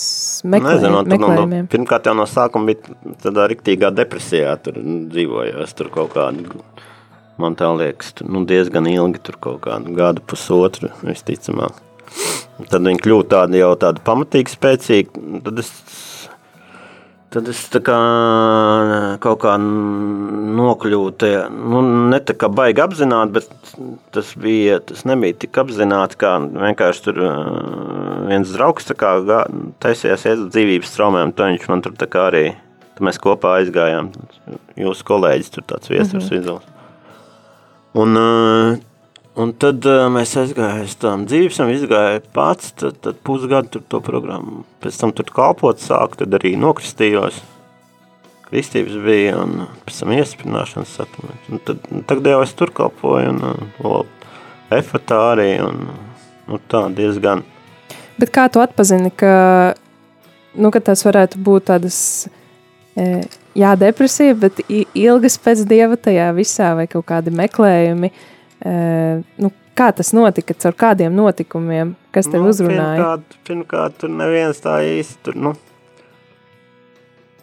meklē, 0.50 0.78
Nezinu, 0.78 1.04
meklējumiem? 1.14 1.66
No, 1.68 1.72
pirmkārt 1.72 2.10
jau 2.10 2.16
no 2.18 2.28
sākuma 2.30 2.72
bija 2.72 3.16
tādā 3.24 3.50
riktīgā 3.52 3.92
depresijā, 3.96 4.56
tur 4.64 4.80
dzīvojos, 4.80 5.76
tur 5.78 5.92
kaut 5.94 6.16
kādu, 6.16 6.64
man 7.42 7.60
tā 7.60 7.72
liekas, 7.76 8.14
tur, 8.18 8.32
nu, 8.32 8.46
diezgan 8.50 8.90
ilgi, 8.92 9.24
tur 9.30 9.40
kaut 9.42 9.64
kādu 9.68 9.96
gadu 9.98 10.26
pusotru, 10.28 10.92
visticamāk. 11.06 11.86
Tad 12.70 12.84
viņi 12.84 13.00
kļūst 13.00 13.30
tādi 13.32 13.62
jau 13.62 13.72
tādi 13.80 14.02
pamatīgi 14.04 14.52
spēcīgi, 14.52 15.28
tad 15.46 15.62
es 15.62 15.70
Tad 17.30 17.46
es 17.52 17.60
kā 17.86 17.98
kaut 19.22 19.42
kā 19.44 19.52
nokļuvu 19.62 21.12
tajā, 21.22 21.44
nu, 21.54 21.84
ne 22.10 22.18
tā 22.26 22.34
kā 22.42 22.50
baigi 22.50 22.82
apzināti, 22.82 23.36
bet 23.36 23.76
tas 24.16 24.32
bija, 24.34 24.80
tas 24.82 25.06
nebija 25.06 25.38
tik 25.44 25.60
apzināti, 25.62 26.18
kā 26.24 26.32
vienkārši 26.42 27.06
tur 27.06 27.22
viens 28.32 28.56
draugs 28.56 28.90
kā 28.98 29.14
taisījās 29.86 30.26
iet 30.26 30.42
dzīvības 30.50 30.96
traumēm, 30.96 31.36
to 31.38 31.52
viņš 31.52 31.70
man 31.70 31.86
tur 31.86 31.94
arī, 32.24 32.44
mēs 33.06 33.22
kopā 33.22 33.60
aizgājām, 33.60 34.10
jūsu 34.82 35.06
kolēģis 35.12 35.54
tur 35.54 35.70
tāds 35.70 35.94
viesurs 35.94 36.26
mm 36.26 36.30
-hmm. 36.30 36.40
vizuls. 36.40 36.64
Un 37.94 38.18
Un 39.40 39.54
tad 39.56 39.86
uh, 39.88 40.08
mēs 40.12 40.34
aizgājām 40.36 40.82
uz 40.84 40.96
tām 41.00 41.22
dzīvēm, 41.30 41.70
izgāju 41.72 42.22
pats, 42.36 42.74
tad, 42.80 42.98
tad 43.06 43.20
pusgadu 43.24 43.72
tur 43.72 43.84
to 43.88 44.02
programmu. 44.04 44.66
Pēc 44.84 44.98
tam 45.00 45.14
tur 45.16 45.30
kalpot 45.32 45.80
sāku, 45.80 46.18
tad 46.20 46.34
arī 46.36 46.58
nokristījos. 46.60 47.38
Kristības 48.50 48.98
bija 49.06 49.38
un 49.40 49.62
pēc 49.86 50.00
tam 50.02 50.12
iestiprināšanas 50.18 50.96
sakraments. 50.98 51.52
Un 51.54 51.62
tad, 51.64 51.86
tagad 52.10 52.28
jau 52.34 52.40
es 52.44 52.52
tur 52.60 52.74
kalpoju 52.76 53.30
un 53.32 53.46
uh, 53.46 54.02
efatā 54.76 55.20
arī 55.30 55.54
un 55.64 55.86
nu, 55.88 56.60
tā 56.68 56.82
diezgan. 56.98 57.46
Bet 58.20 58.34
kā 58.36 58.50
tu 58.52 58.60
atpazini, 58.60 59.14
ka, 59.16 59.36
nu, 60.60 60.74
ka 60.76 60.82
tas 60.84 61.06
varētu 61.06 61.40
būt 61.46 61.70
tādas, 61.70 62.02
e, 63.00 63.22
jā, 63.56 63.72
depresija, 63.80 64.36
bet 64.36 64.60
ilgas 64.68 65.40
pēc 65.40 65.64
dieva 65.70 65.96
tajā 65.96 66.28
visā 66.36 66.74
vai 66.76 66.90
kaut 66.92 67.08
kādi 67.08 67.32
meklējumi, 67.32 68.12
uh, 68.12 68.36
nu, 68.66 69.52
kā 69.80 69.90
tas 69.96 70.12
notika, 70.16 70.56
caur 70.60 70.76
kādiem 70.76 71.16
notikumiem, 71.16 71.96
kas 72.16 72.28
tev 72.28 72.44
nu, 72.44 72.54
uzrunāja? 72.54 73.00
Pirmkārt, 73.00 73.42
pirmkārt, 73.48 73.98
tur 74.02 74.12
neviens 74.12 74.60
tā 74.64 74.80
īsti 74.86 75.20
tur, 75.28 75.38
nu, 75.40 75.54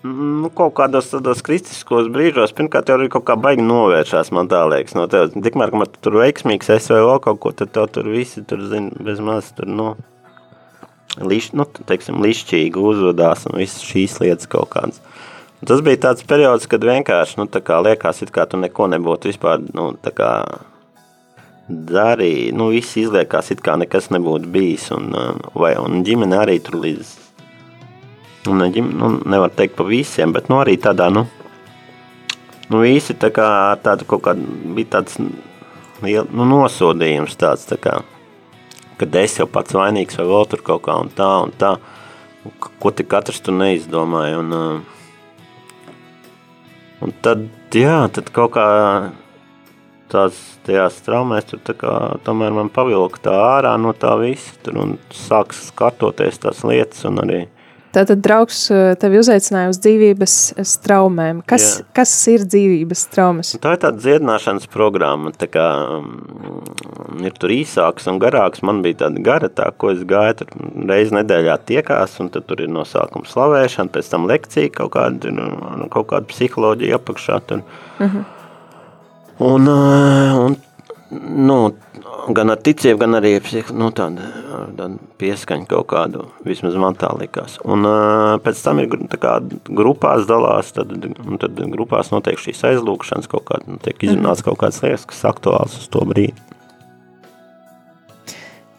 nu, 0.06 0.50
kaut 0.56 0.74
kādos 0.78 1.08
tādos 1.10 1.42
kristiskos 1.46 2.10
brīžos, 2.12 2.54
pirmkārt, 2.56 2.90
jau 2.90 2.98
arī 2.98 3.08
kaut 3.12 3.26
kā 3.28 3.36
baigi 3.40 3.64
novēršās, 3.66 4.32
man 4.36 4.50
tā 4.52 4.62
liekas, 4.70 4.96
no 4.98 5.06
tev. 5.10 5.32
Tikmēr, 5.34 5.72
ka 5.72 5.80
man 5.82 5.96
tur 6.04 6.20
veiksmīgs 6.20 6.70
SVO 6.84 7.16
kaut 7.24 7.40
ko, 7.42 7.54
tad 7.56 7.72
tev 7.74 7.88
tur 7.94 8.10
visi, 8.12 8.44
tur, 8.48 8.62
zin, 8.70 8.90
bez 9.06 9.22
maz, 9.24 9.50
tur, 9.56 9.70
nu, 9.70 9.94
liš, 11.22 11.52
nu, 11.56 11.66
teiksim, 11.88 12.20
lišķīgi 12.24 12.82
uzvedās 12.92 13.46
un 13.48 13.58
visas 13.62 13.84
šīs 13.86 14.20
lietas 14.22 14.50
kaut 14.52 14.70
kādas. 14.74 15.00
Tas 15.66 15.80
bija 15.80 15.98
tāds 16.10 16.26
periods, 16.28 16.68
kad 16.68 16.84
vienkārši, 16.84 17.40
nu, 17.40 17.46
tā 17.48 17.62
kā 17.64 17.80
liekas, 17.80 18.20
it 18.22 18.32
kā 18.34 18.44
tu 18.46 18.60
neko 18.60 18.90
nebūtu 18.92 19.32
vispār, 19.32 19.62
nu, 19.74 19.94
tā 20.04 20.12
kā, 20.14 20.30
darīja, 21.68 22.54
nu 22.54 22.70
viss 22.70 22.96
izliekās 23.00 23.50
it 23.54 23.62
kā 23.64 23.74
nekas 23.80 24.10
nebūtu 24.14 24.50
bijis, 24.52 24.88
un, 24.94 25.10
uh, 25.16 25.50
vai, 25.58 25.74
un 25.80 26.04
ģimene 26.06 26.38
arī 26.38 26.58
tur 26.62 26.78
līdz, 26.82 27.12
un 28.52 28.66
ģimene, 28.70 28.98
nu, 29.00 29.10
nevar 29.26 29.54
teikt 29.54 29.76
pa 29.78 29.86
visiem, 29.88 30.34
bet 30.36 30.50
nu 30.52 30.60
arī 30.60 30.76
tādā, 30.82 31.08
nu, 31.12 31.26
nu 32.70 32.82
visi 32.84 33.16
tā 33.18 33.32
kā 33.34 33.48
tādu 33.82 34.06
kaut 34.08 34.24
kā, 34.28 34.36
bija 34.76 34.98
tāds, 34.98 35.18
nu, 35.20 36.48
nosodījums 36.54 37.38
tāds, 37.40 37.66
tā 37.66 37.80
kā, 37.82 37.98
kad 39.00 39.22
es 39.22 39.38
jau 39.40 39.48
pats 39.50 39.74
vainīgs 39.76 40.18
vai 40.20 40.28
vēl 40.30 40.50
tur 40.52 40.66
kaut 40.66 40.86
kā 40.86 41.00
un 41.02 41.10
tā 41.14 41.30
un 41.44 41.54
tā, 41.58 41.76
ko 42.78 42.94
tik 42.94 43.10
katrs 43.10 43.42
tur 43.42 43.58
neizdomāja, 43.58 44.38
un, 44.44 44.54
uh, 44.54 44.92
Un 46.96 47.12
tad, 47.20 47.42
jā, 47.76 47.96
tad 48.08 48.30
kaut 48.32 48.54
kā 48.54 48.66
tās 50.12 50.38
tajās 50.66 51.00
traumēs 51.06 51.50
tur 51.50 51.60
tā 51.66 51.76
kā 51.78 51.92
tomēr 52.26 52.54
man 52.56 52.70
pavilka 52.72 53.26
tā 53.28 53.36
ārā 53.58 53.74
no 53.80 53.94
tā 53.96 54.14
visa 54.20 54.54
tur 54.66 54.80
un 54.84 54.96
sāks 55.14 55.68
skatoties 55.70 56.42
tās 56.42 56.64
lietas 56.66 57.04
un 57.08 57.22
arī 57.24 57.44
Tātad 57.96 58.20
draugs 58.20 58.58
eh, 58.74 58.90
tevi 59.00 59.16
uzaicināja 59.22 59.70
uz 59.72 59.78
dzīvības 59.80 60.34
traumēm. 60.84 61.40
Kas, 61.48 61.64
Jā. 61.64 61.86
kas 61.96 62.12
ir 62.28 62.44
dzīvības 62.44 63.04
traumas? 63.14 63.54
Tā 63.62 63.72
ir 63.72 63.80
tāda 63.80 64.02
dziedināšanas 64.02 64.68
programma, 64.68 65.32
tā 65.32 65.48
kā 65.48 65.64
um, 65.96 66.10
ir 67.24 67.32
tur 67.40 67.54
īsāks 67.54 68.10
un 68.12 68.20
garāks. 68.20 68.60
Man 68.66 68.82
bija 68.84 69.06
tāda 69.06 69.24
gara 69.24 69.48
tā, 69.48 69.70
ko 69.80 69.94
es 69.94 70.04
gāju 70.08 70.42
tur 70.42 70.52
reizi 70.90 71.16
nedēļā 71.16 71.56
tiekās, 71.72 72.18
un 72.20 72.28
tad 72.34 72.44
tur 72.50 72.60
ir 72.66 72.72
nosākums 72.74 73.32
slavēšana, 73.32 73.94
pēc 73.96 74.12
tam 74.12 74.28
lekcija, 74.28 74.74
kaut 74.76 74.92
kāda, 74.98 75.32
kaut 75.94 76.10
kāda 76.12 76.28
psiholoģija 76.34 77.00
apakšā. 77.00 77.40
Tur. 77.48 77.64
Uh 77.96 78.04
mhm. 78.04 78.16
-huh. 78.18 78.35
Un, 79.38 79.68
uh, 79.68 80.46
un 80.46 80.56
nu, 81.46 81.56
gan 82.34 82.50
ar 82.50 82.60
ticību, 82.64 82.98
gan 83.02 83.18
arī 83.18 83.34
nu, 83.76 83.90
tāda, 83.94 84.30
tāda 84.78 84.88
pieskaņa 85.20 85.68
kaut 85.70 85.86
kādu, 85.92 86.24
vismaz 86.46 86.76
man 86.80 86.96
tā 86.98 87.10
likās. 87.18 87.58
Un 87.68 87.86
uh, 87.86 88.36
pēc 88.42 88.62
tam 88.64 88.80
ir 88.82 88.96
tā 89.12 89.20
kā 89.20 89.36
grupās 89.68 90.26
dalās, 90.28 90.72
tad, 90.76 90.94
tad 91.42 91.62
grupās 91.74 92.10
notiek 92.14 92.40
šīs 92.40 92.64
aizlūkšanas 92.72 93.30
kaut 93.30 93.46
kāda, 93.50 93.68
nu, 93.68 93.80
tiek 93.82 94.08
izrunāts 94.08 94.44
kaut 94.46 94.58
kādas 94.62 94.82
lietas, 94.84 95.06
kas 95.12 95.24
aktuāls 95.28 95.76
uz 95.82 95.88
to 95.92 96.02
brīdi. 96.08 96.36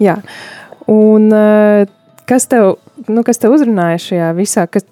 Jā, 0.03 0.19
un 0.91 1.31
uh, 1.33 1.87
kas 2.29 2.49
tev, 2.51 2.75
nu, 3.07 3.23
kas 3.25 3.41
tev 3.41 3.55
uzrunāja 3.55 4.01
šajā 4.03 4.29
visā, 4.37 4.67
kas, 4.69 4.85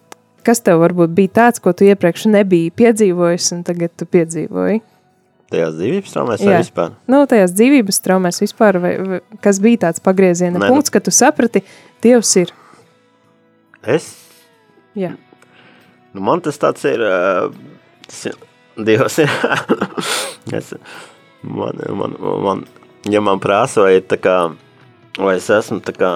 kas 0.46 0.64
tev 0.66 0.82
varbūt 0.86 1.14
bija 1.18 1.40
tāds, 1.42 1.62
ko 1.62 1.74
tu 1.74 1.86
iepriekš 1.90 2.30
nebija 2.34 2.74
piedzīvojis 2.78 3.54
un 3.58 3.66
tagad 3.68 3.94
tu 3.98 4.08
piedzīvoji? 4.10 4.82
Tajās 5.54 5.76
dzīvības 5.78 6.14
traumēs 6.16 6.42
vai 6.42 6.58
vispār? 6.58 6.94
Nu, 7.12 7.20
tajās 7.30 7.54
dzīvības 7.54 8.00
traumēs 8.02 8.42
vispār, 8.42 8.80
vai, 8.82 8.94
vai 9.06 9.20
kas 9.46 9.60
bija 9.62 9.84
tāds 9.86 10.02
pagrieziena 10.04 10.58
Nē, 10.58 10.72
punkts, 10.72 10.90
nu. 10.90 10.96
kad 10.96 11.06
tu 11.06 11.14
saprati, 11.14 11.62
Dievs 12.02 12.32
ir? 12.42 12.54
Es? 13.86 14.08
Jā. 14.98 15.14
Nu, 16.16 16.24
man 16.26 16.42
tas 16.42 16.58
tāds 16.62 16.86
ir, 16.90 17.04
uh, 17.06 17.52
tas 18.08 18.24
ir 18.32 18.40
Dievs 18.90 19.20
ir. 19.22 19.32
es, 20.58 20.74
man, 21.46 21.78
man, 22.02 22.18
man, 22.44 22.66
ja 23.12 23.22
man 23.24 23.44
prāsa, 23.44 23.86
vai 23.86 24.00
tā 24.02 24.18
kā, 24.22 24.40
vai 25.20 25.38
es 25.38 25.52
esmu 25.54 25.78
tā 25.86 25.94
kā, 25.96 26.12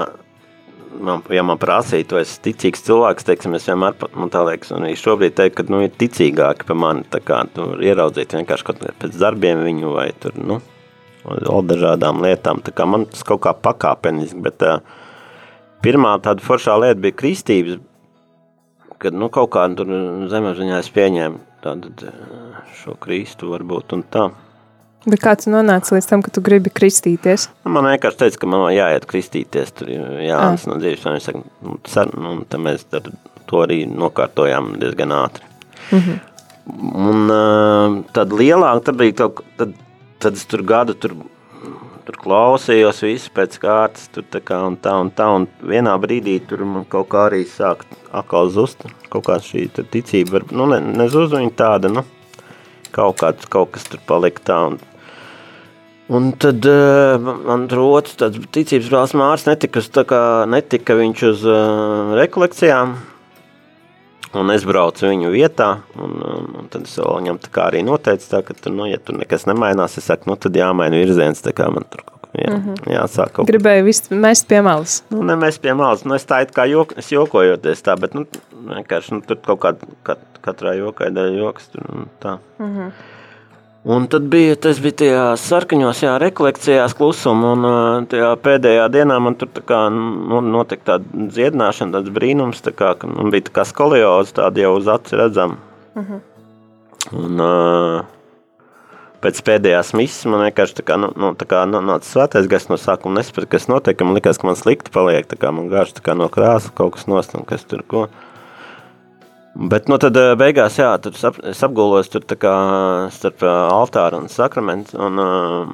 man, 1.04 1.24
ja 1.34 1.44
man 1.46 1.60
prasīja, 1.62 2.08
tu 2.10 2.20
esi 2.20 2.40
ticīgs 2.50 2.84
cilvēks, 2.88 3.28
teiksim, 3.28 3.56
es 3.58 3.68
vienmēr, 3.70 3.98
man 4.20 4.32
tā 4.34 4.44
liekas, 4.48 4.74
un 4.76 4.88
viņš 4.88 5.04
šobrīd 5.06 5.36
teikt, 5.38 5.58
ka, 5.60 5.66
nu, 5.72 5.82
ir 5.86 5.94
ticīgāki 6.00 6.68
par 6.70 6.80
mani, 6.80 7.06
tā 7.12 7.22
kā, 7.26 7.42
tu 7.54 7.72
ieraudzīt 7.84 8.36
vienkārši 8.38 8.68
kaut 8.68 8.84
pēc 9.02 9.20
darbiem 9.20 9.64
viņu, 9.66 9.94
vai 9.96 10.10
tur, 10.20 10.38
nu, 10.40 10.60
vēl 11.26 11.68
dažādām 11.70 12.24
lietām, 12.26 12.64
tā 12.66 12.74
kā 12.76 12.88
man 12.90 13.08
tas 13.10 13.26
kaut 13.28 13.44
kā 13.46 13.54
pakāpeniski, 13.56 14.42
bet 14.46 14.66
uh, 14.68 14.80
pirmā 15.86 16.18
tāda 16.24 16.46
foršā 16.46 16.78
lieta 16.82 17.00
bija 17.04 17.20
kristības, 17.24 17.80
kad, 19.00 19.16
nu, 19.16 19.32
kaut 19.34 19.52
kā 19.56 19.66
tur 19.80 19.92
zemapziņā 20.32 20.84
es 20.84 20.92
pieņēmu 20.96 21.46
tādu 21.64 21.92
šo 22.80 22.96
Kristu 23.04 23.52
varbūt 23.54 23.96
un 23.98 24.06
tā. 24.12 24.30
Bet 25.08 25.22
kāds 25.24 25.48
nonāca 25.48 25.96
līdz 25.96 26.08
tam, 26.10 26.24
ka 26.26 26.32
tu 26.36 26.42
gribi 26.44 26.72
kristīties? 26.76 27.48
Nu, 27.64 27.72
man 27.78 27.88
vienkārši 27.88 28.20
teica, 28.20 28.40
ka 28.42 28.50
man 28.52 28.66
jāiet 28.76 29.06
kristīties. 29.08 29.72
Tur 29.78 29.92
Jānis 29.94 30.66
ah. 30.66 30.72
no 30.72 30.76
dzīves. 30.82 31.06
Un, 31.08 31.20
saka, 31.24 31.44
nu, 31.64 31.78
sar, 31.88 32.12
nu, 32.20 32.34
mēs 32.66 32.84
to 32.90 33.64
arī 33.64 33.86
nokārtojām 33.88 34.74
diezgan 34.82 35.16
ātri. 35.16 35.48
Mm 35.90 36.00
-hmm. 36.00 36.20
Un 37.10 37.32
uh, 37.34 38.04
tad 38.14 38.34
lielāk, 38.36 38.84
tad 38.84 38.98
bija 39.00 39.14
kaut, 39.24 39.42
tad, 39.58 39.74
tad 40.20 40.34
es 40.38 40.46
tur 40.46 40.62
gadu 40.62 40.94
tur, 40.94 41.16
tur 42.06 42.18
klausījos 42.22 43.02
visu 43.02 43.32
pēc 43.34 43.58
kārtas, 43.64 44.10
tur 44.14 44.24
tā 44.32 44.42
kā 44.46 44.60
un 44.68 44.78
tā 44.78 44.94
un 45.02 45.10
tā, 45.10 45.26
un 45.36 45.48
vienā 45.62 45.96
brīdī 45.98 46.40
tur 46.48 46.66
man 46.66 46.86
kaut 46.86 47.10
kā 47.10 47.26
arī 47.30 47.46
sāk 47.48 47.86
atkal 48.12 48.50
zust, 48.50 48.86
kaut 49.10 49.26
kā 49.26 49.40
šī 49.40 49.70
ticība, 49.92 50.42
nu 50.52 50.66
ne, 50.66 50.80
ne 50.80 51.10
zuz 51.10 51.32
viņa 51.32 51.56
tāda, 51.56 51.90
nu, 51.90 52.04
kaut 52.92 53.18
kāds, 53.22 53.50
kaut 53.50 53.72
kas 53.72 53.84
tur 53.90 54.00
palika 54.06 54.42
tā, 54.46 54.68
un 54.68 54.80
Un 56.10 56.32
tad 56.42 56.66
uh, 56.66 57.22
man 57.22 57.68
otrs 57.70 58.18
tāds 58.18 58.42
ticības 58.56 58.90
brālis 58.90 59.14
Mārs 59.14 59.46
netika, 59.46 59.84
kā, 60.10 60.22
netika 60.50 60.96
viņš 60.98 61.24
uz 61.28 61.44
uh, 61.46 62.16
rekolekcijām, 62.18 62.96
un 64.42 64.54
es 64.54 64.66
braucu 64.66 65.06
viņu 65.06 65.30
vietā, 65.34 65.68
un, 66.02 66.16
un, 66.18 66.48
un 66.62 66.72
tad 66.74 66.88
es 66.90 66.96
viņam 66.98 67.38
tā 67.44 67.54
kā 67.54 67.68
arī 67.70 67.84
noteicu, 67.86 68.26
tā, 68.32 68.42
ka 68.46 68.58
nu, 68.74 68.88
ja 68.90 68.98
tur 68.98 69.20
nekas 69.22 69.46
nemainās, 69.50 70.00
es 70.02 70.10
saku, 70.10 70.32
nu, 70.32 70.38
tad 70.42 70.58
jāmaina 70.58 70.98
virziens, 70.98 71.44
tā 71.46 71.54
kā 71.54 71.70
man 71.70 71.86
tur 71.94 72.02
jā, 72.34 72.56
mm 72.56 72.64
-hmm. 72.66 72.90
jāsāk 72.96 73.32
kaut 73.34 73.50
Gribēju 73.50 73.86
visu 73.86 74.16
mest 74.16 74.48
pie 74.48 74.62
malas. 74.62 75.04
Nu, 75.10 75.22
ne 75.24 75.36
mest 75.36 75.62
pie 75.62 75.74
malas, 75.74 76.04
nu, 76.06 76.16
es 76.16 76.26
tā 76.26 76.42
it 76.42 76.56
kā 76.58 76.66
jok, 76.70 76.98
es 76.98 77.12
jokojoties 77.12 77.86
tā, 77.86 78.00
bet, 78.00 78.18
nu, 78.18 78.26
vienkārši, 78.66 79.14
nu, 79.14 79.22
tur 79.22 79.38
kaut 79.46 79.60
kāda, 79.60 79.94
kat, 80.04 80.20
katrā 80.42 80.74
jokai 80.78 81.14
daļa 81.14 81.38
joks, 81.38 81.68
tur, 81.68 81.86
un 81.94 82.06
tā. 82.20 82.38
Mm 82.60 82.78
-hmm. 82.78 82.92
Un 83.84 84.08
tad 84.12 84.26
bija, 84.28 84.58
tas 84.60 84.80
bija 84.84 84.98
tajā 85.00 85.20
sarkaņos, 85.40 86.02
jā, 86.04 86.18
rekolekcijās 86.20 86.92
klusuma, 87.00 87.54
un 87.56 88.08
tajā 88.12 88.34
pēdējā 88.44 88.90
dienā 88.92 89.16
man 89.24 89.38
tur 89.40 89.48
tā 89.56 89.64
kā 89.64 89.86
nu, 89.94 90.42
notika 90.44 90.84
tāda 90.92 91.30
dziedināšana, 91.32 91.94
tāds 91.96 92.12
brīnums, 92.12 92.60
tā 92.66 92.74
kā, 92.76 92.92
man 93.08 93.32
bija 93.32 93.48
tā 93.48 93.56
kā 93.56 93.66
skolioza 93.70 94.36
tāda 94.42 94.66
jau 94.66 94.74
uz 94.82 94.92
aci 94.92 95.16
redzama. 95.16 95.56
Uh 95.96 96.02
mhm. 96.02 96.14
-huh. 96.14 96.26
Un 97.16 97.40
uh, 97.40 98.04
pēc 99.22 99.40
pēdējās 99.48 99.94
misijas 99.96 100.26
man 100.26 100.42
vienkārši 100.44 100.76
tā 100.82 100.84
kā, 100.84 101.00
nu, 101.00 101.14
nu, 101.16 101.32
tā 101.34 101.46
kā 101.48 101.66
nu, 101.66 101.80
nāca 101.80 102.06
svētais 102.06 102.48
gars 102.48 102.70
no 102.70 102.76
sākuma 102.76 103.16
nesprat, 103.16 103.50
kas 103.50 103.68
notiek, 103.68 104.02
man 104.02 104.14
likās, 104.14 104.38
ka 104.38 104.48
man 104.48 104.56
slikti 104.56 104.92
paliek, 104.92 105.26
tā 105.26 105.40
kā 105.40 105.52
man 105.52 105.70
gāž 105.70 105.94
tā 105.94 106.02
kā 106.02 106.18
no 106.18 106.28
krāsa 106.28 106.70
kaut 106.76 106.94
kas 106.94 107.08
nost, 107.08 107.36
un 107.36 107.46
kas 107.46 107.64
tur 107.64 107.84
ko. 107.88 108.02
Uh, 108.02 108.29
Bet 109.56 109.90
nu, 109.90 109.98
tad 110.02 110.18
eh, 110.20 110.36
beigās 110.40 110.78
jā, 110.78 110.92
tur 111.02 111.16
ap, 111.26 111.40
es 111.50 111.62
apgulos 111.66 112.12
tur 112.14 112.24
tā 112.28 112.38
kā 112.40 112.56
starp 113.14 113.44
eh, 113.44 113.62
altāru 113.74 114.22
un 114.22 114.30
sakramentu. 114.32 114.98
Un, 115.02 115.22
uh, 115.24 115.72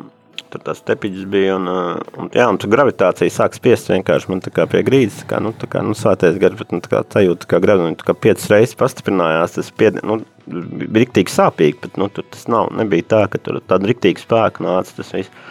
tur 0.55 0.63
tās 0.63 0.79
tepiņas 0.87 1.25
bija, 1.31 1.57
un, 1.57 1.67
uh, 1.67 2.19
un, 2.21 2.29
jā, 2.35 2.45
un 2.47 2.59
tur 2.61 2.71
gravitācija 2.71 3.33
sāk 3.33 3.57
spiest 3.57 3.91
vienkārši 3.91 4.31
man 4.31 4.41
tā 4.45 4.53
kā 4.55 4.65
pie 4.71 4.81
grīdas, 4.87 5.19
tā 5.21 5.29
kā, 5.33 5.41
nu, 5.43 5.51
tā 5.59 5.67
kā, 5.71 5.83
nu, 5.83 5.95
svētais 5.97 6.39
gars, 6.39 6.55
bet, 6.59 6.71
nu, 6.71 6.79
tā 6.85 6.93
kā 6.93 7.01
sajūta, 7.17 7.49
kā 7.51 7.59
gravitācija, 7.63 7.99
tā 7.99 8.07
kā 8.07 8.17
piecas 8.25 8.49
reizes 8.53 8.79
pastiprinājās, 8.79 9.57
tas 9.57 9.71
pied, 9.75 9.99
nu, 10.07 10.21
bija 10.47 11.03
riktīgi 11.03 11.33
sāpīgi, 11.33 11.79
bet, 11.83 11.99
nu, 11.99 12.07
tur 12.13 12.27
tas 12.31 12.47
nav, 12.51 12.71
nebija 12.79 13.09
tā, 13.15 13.23
ka 13.33 13.41
tur 13.43 13.59
tāda 13.67 13.91
riktīgi 13.91 14.23
spēka 14.23 14.63
nāca 14.63 14.95
tas 15.01 15.11
viss. 15.17 15.43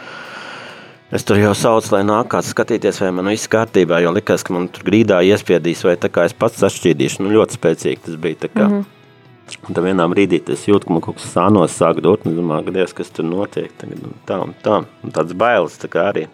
Es 1.15 1.23
tur 1.23 1.39
jau 1.39 1.53
saucu, 1.55 1.93
lai 1.95 2.01
nāk 2.03 2.27
kāds 2.33 2.49
skatīties, 2.51 2.97
vai 2.99 3.13
man 3.15 3.29
viss 3.31 3.47
kārtībā, 3.47 4.01
jo 4.03 4.11
likās, 4.17 4.43
ka 4.43 4.51
man 4.57 4.65
tur 4.75 4.83
grīdā 4.89 5.21
iespiedīs, 5.23 5.85
vai 5.87 5.93
tā 6.01 6.09
kā 6.11 6.25
es 6.27 6.33
pats 6.35 6.59
sašķīdīšu. 6.59 7.23
Nu, 7.23 7.31
ļoti 7.37 7.55
spēcīgi 7.55 8.01
tas 8.09 8.17
bija. 8.19 8.49
Mm 8.51 8.73
-hmm. 8.73 8.85
Un 9.69 9.75
tad 9.77 9.85
vienā 9.85 10.09
brīdī 10.11 10.41
es 10.53 10.65
jūtu, 10.67 10.87
ka 10.87 10.93
man 10.93 11.03
kaut 11.05 11.21
kas 11.21 11.31
sānos 11.37 11.77
sāk 11.79 12.01
dot, 12.01 12.27
un 12.27 12.35
domāju, 12.35 12.73
Dievs, 12.73 12.93
kas 12.93 13.11
tur 13.11 13.25
notiek. 13.25 13.71
Tagad, 13.79 13.99
un 14.03 14.15
tā 14.27 14.41
un 14.43 14.55
tā. 14.65 14.85
Un 15.05 15.11
tāds 15.11 15.37
bailes 15.37 15.79
tā 15.79 15.89
kā 15.89 16.09
arī. 16.11 16.27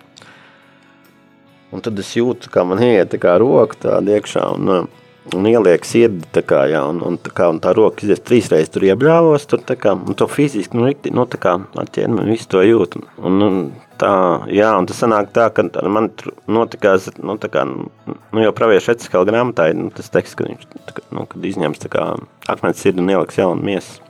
Un 1.73 1.81
tad 1.81 1.99
es 1.99 2.17
jūtu, 2.17 2.49
kā 2.49 2.65
man 2.65 2.79
iet 2.79 3.13
tā 3.13 3.19
kā 3.19 3.39
roka 3.39 3.77
tāda 3.77 4.17
iekšā, 4.17 4.47
un, 4.55 4.89
un 5.35 5.47
ieliek 5.47 5.85
sirdi, 5.85 6.25
tā 6.33 6.41
kā, 6.43 6.65
jā, 6.71 6.81
un, 6.89 7.03
un, 7.03 7.19
tā 7.19 7.31
kā, 7.31 7.51
un 7.51 7.61
tā 7.61 7.75
roka 7.75 8.03
izies 8.03 8.21
trīsreiz 8.21 8.71
tur 8.71 8.83
iebļāvos, 8.83 9.47
tur 9.47 9.61
kā, 9.61 9.93
un 9.93 10.15
to 10.15 10.27
fiziski, 10.27 10.77
nu, 10.77 10.89
nu 10.89 11.27
tā 11.27 11.39
kā, 11.39 11.61
atķēni, 11.77 12.25
visu 12.31 12.49
to 12.49 12.63
jūt. 12.63 12.97
Un, 13.19 13.43
un 13.43 13.73
tā, 14.01 14.13
jā, 14.53 14.71
un 14.79 14.89
tas 14.89 15.01
sanāk 15.03 15.31
tā, 15.37 15.49
ka 15.55 15.65
man 15.93 16.09
tur 16.17 16.33
notikās, 16.51 17.11
nu, 17.21 17.37
tā 17.41 17.51
kā, 17.53 17.67
nu, 17.69 18.43
jau 18.45 18.53
praviešu 18.57 18.95
etiskāla 18.95 19.29
grāmatā 19.29 19.71
ir 19.71 19.79
nu, 19.79 19.91
tas 19.95 20.11
teksts, 20.13 20.39
ka 20.39 20.49
viņš, 20.49 20.67
kā, 20.97 21.05
nu, 21.17 21.27
kad 21.31 21.47
izņems 21.53 21.83
tā 21.83 21.93
kā 21.93 22.07
akmens 22.51 22.83
sirdi 22.83 23.05
un 23.05 23.13
ieliks 23.13 23.41
jaunu 23.41 23.63
miesu. 23.71 24.01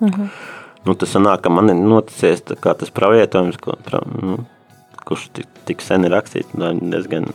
Uh 0.00 0.08
mhm. 0.08 0.22
-huh. 0.22 0.44
Nu, 0.86 0.94
tas 0.94 1.10
sanāk, 1.10 1.40
ka 1.42 1.50
man 1.50 1.68
ir 1.68 1.74
noticies 1.74 2.44
tā 2.46 2.54
kā 2.54 2.76
tas 2.78 2.90
pravietojums, 2.90 3.56
ko, 3.58 3.74
pra, 3.84 4.00
nu, 4.22 4.44
kurš 5.04 5.28
tik, 5.32 5.46
tik 5.66 5.82
sen 5.82 6.04
ir 6.04 6.14
rakstīts, 6.14 6.54
diezgan, 6.54 7.26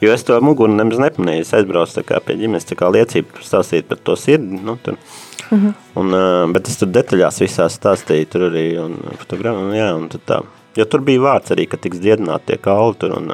jo 0.00 0.12
es 0.12 0.24
to 0.24 0.40
muguru 0.40 0.72
nemaz 0.72 0.98
nepamanīju, 1.02 1.40
es 1.40 1.52
aizbraucu 1.54 2.04
pie 2.26 2.36
ģimenes 2.36 2.68
tā 2.68 2.78
kā 2.78 2.90
liecību 2.94 3.42
stāstīt 3.42 3.88
par 3.90 3.98
to 3.98 4.16
sirdi, 4.16 4.60
nu, 4.62 4.76
tur, 4.76 4.94
uh 4.94 5.58
mhm. 5.58 5.66
-huh. 5.66 5.74
un, 6.00 6.14
uh, 6.14 6.52
bet 6.52 6.68
es 6.68 6.76
tur 6.78 6.88
detaļās 6.88 7.40
visās 7.40 7.78
stāstīju 7.80 8.26
tur 8.26 8.40
arī, 8.50 8.66
un 8.84 8.98
fotogrāfiju, 9.18 9.74
jā, 9.74 9.94
un 9.96 10.08
tad 10.08 10.20
tā, 10.26 10.40
Jo 10.76 10.86
tur 10.88 11.04
bija 11.04 11.20
vārds 11.20 11.52
arī, 11.52 11.66
ka 11.68 11.76
tiks 11.80 12.00
dziedināti 12.00 12.52
tie 12.52 12.58
kauli 12.62 12.96
tur 13.00 13.18
un, 13.18 13.28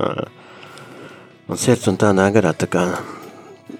un 1.48 1.60
sirds 1.60 1.86
un 1.90 1.98
tādā 2.00 2.26
garā, 2.34 2.54
tā 2.56 2.66
kā 2.70 2.84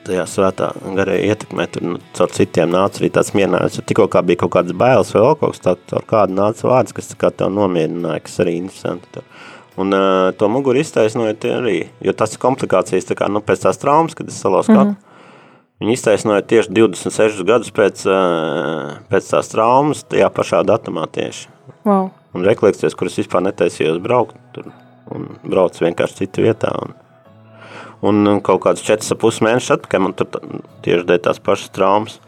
tajā 0.06 0.24
svētā 0.28 0.70
garē 0.96 1.18
ietekmē, 1.26 1.66
tur 1.72 1.84
nu, 1.84 1.98
caur 2.16 2.32
citiem 2.34 2.70
nāca 2.72 3.00
arī 3.00 3.10
tāds 3.12 3.32
mierinājums, 3.36 3.80
tikko 3.88 4.06
kā 4.12 4.22
bija 4.26 4.42
kaut 4.44 4.54
kādas 4.56 4.76
bailes 4.78 5.12
vai 5.14 5.24
kaut 5.40 5.56
kas, 5.56 5.62
tā, 5.64 5.74
caur 5.90 6.06
kādu 6.08 6.36
nāca 6.38 6.68
vārds, 6.68 6.94
kas 6.96 7.10
kā 7.18 7.32
tev 7.34 7.52
nomierināja, 7.56 8.22
kas 8.24 8.38
arī 8.44 8.58
interesanti. 8.60 9.10
Tur. 9.16 9.26
Un 9.78 9.94
uh, 9.94 10.30
to 10.38 10.48
muguru 10.50 10.80
iztaisnoja 10.82 11.36
arī, 11.54 11.76
jo 12.04 12.14
tas 12.16 12.34
ir 12.34 12.42
komplikācijas, 12.42 13.06
tā 13.10 13.18
kā, 13.18 13.28
nu, 13.30 13.42
pēc 13.44 13.66
tās 13.66 13.78
traumas, 13.80 14.16
kad 14.18 14.28
es 14.28 14.40
salauz 14.40 14.68
mm 14.68 14.76
-hmm. 14.76 14.96
Viņi 15.78 15.92
iztaisnoja 15.94 16.42
tieši 16.42 16.72
26 16.74 17.44
gadus 17.46 17.70
pēc, 17.70 18.02
pēc 19.10 19.28
tās 19.30 19.48
traumas, 19.48 20.02
tajā 20.10 20.26
pašā 20.34 20.64
datumā 20.66 21.06
tieši. 21.06 21.46
Wow. 21.84 22.10
Un 22.38 22.46
rekolekcijas, 22.46 22.94
kuras 22.94 23.18
vispār 23.18 23.42
netaisījos 23.42 23.98
braukt, 24.02 24.38
tur, 24.54 24.70
un 25.10 25.26
brauc 25.42 25.78
vienkārši 25.82 26.22
citu 26.22 26.44
vietā. 26.46 26.70
Un, 26.78 26.94
un 28.30 28.38
kaut 28.46 28.62
kādus 28.62 28.84
4,5 28.86 29.42
mēnešus 29.42 29.74
atpakaļ 29.74 30.02
man 30.04 30.14
tur 30.14 30.28
tieši 30.86 31.06
dēļ 31.08 31.22
tās 31.24 31.42
pašas 31.42 31.72
traumas. 31.74 32.20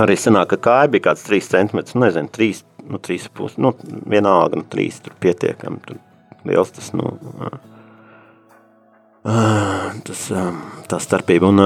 Arī 0.00 0.16
sanāk, 0.18 0.54
ka 0.54 0.62
kāja 0.64 0.90
bija 0.94 1.10
kāds 1.10 1.26
3 1.28 1.50
cm, 1.50 1.84
nezinu, 2.00 2.32
3, 2.32 2.62
nu 2.88 3.00
3,5, 3.10 3.60
nu 3.60 3.74
vienalga, 4.10 4.58
nu 4.58 4.64
3 4.72 5.04
tur 5.04 5.18
pietiekami, 5.20 5.82
tur 5.84 6.00
liels 6.48 6.72
tas, 6.74 6.90
nu, 6.96 7.12
tas, 10.08 10.24
tā 10.88 11.00
starpība. 11.04 11.52
Un 11.52 11.60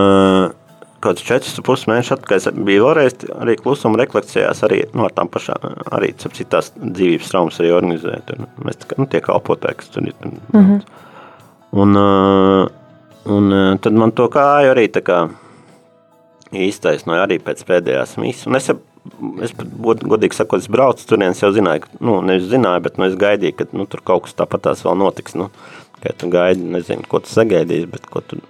kāds 1.04 1.24
4,5 1.26 1.88
mēnešus 1.90 2.14
atpakaļ 2.16 2.40
es 2.40 2.48
biju 2.54 2.86
vēlreiz 2.86 3.16
arī 3.38 3.56
klusuma 3.60 4.00
rekolekcijās, 4.00 4.62
arī 4.66 4.80
nu, 4.92 5.04
ar 5.06 5.14
tām 5.14 5.30
pašām, 5.32 5.68
arī 5.94 6.12
citās 6.18 6.72
dzīvības 6.78 7.30
traumas 7.32 7.60
arī 7.62 7.74
organizēja. 7.76 8.22
Tur, 8.28 8.46
mēs 8.66 8.80
kā, 8.82 8.98
nu, 8.98 9.06
tie 9.10 9.22
kalpotāji, 9.24 9.80
kas 9.80 9.92
tur 9.94 10.08
ir. 10.08 10.16
Mm 10.24 10.64
-hmm. 10.64 10.80
Un, 11.78 11.96
un 13.24 13.78
tad 13.78 13.92
man 13.92 14.12
to 14.12 14.28
kāju 14.28 14.72
arī 14.72 14.88
tā 14.88 15.02
kā 15.04 15.28
īstaisnoja 16.52 17.26
arī 17.26 17.38
pēc 17.38 17.64
pēdējās 17.68 18.16
misijas. 18.16 18.46
Un 18.46 18.56
es, 18.56 18.70
es 19.42 19.52
godīgi 19.54 20.34
sakot, 20.34 20.60
es 20.60 20.68
braucu 20.68 21.06
turienes 21.06 21.42
jau 21.42 21.52
zināju, 21.52 21.80
ka, 21.84 21.88
nu, 22.00 22.20
nevis 22.22 22.48
zināju, 22.48 22.80
bet 22.80 22.98
nu, 22.98 23.04
es 23.04 23.14
gaidīju, 23.14 23.56
ka 23.58 23.64
nu, 23.72 23.86
tur 23.86 24.00
kaut 24.04 24.22
kas 24.22 24.34
tāpatās 24.34 24.84
vēl 24.84 24.96
notiks. 24.96 25.34
Nu, 25.34 25.50
ka 26.02 26.14
tu 26.16 26.30
gaidi, 26.32 26.64
nezinu, 26.74 27.06
ko 27.08 27.20
tu 27.20 27.32
sagaidīsi, 27.32 27.90
bet 27.90 28.06
ko 28.06 28.20
tu 28.20 28.40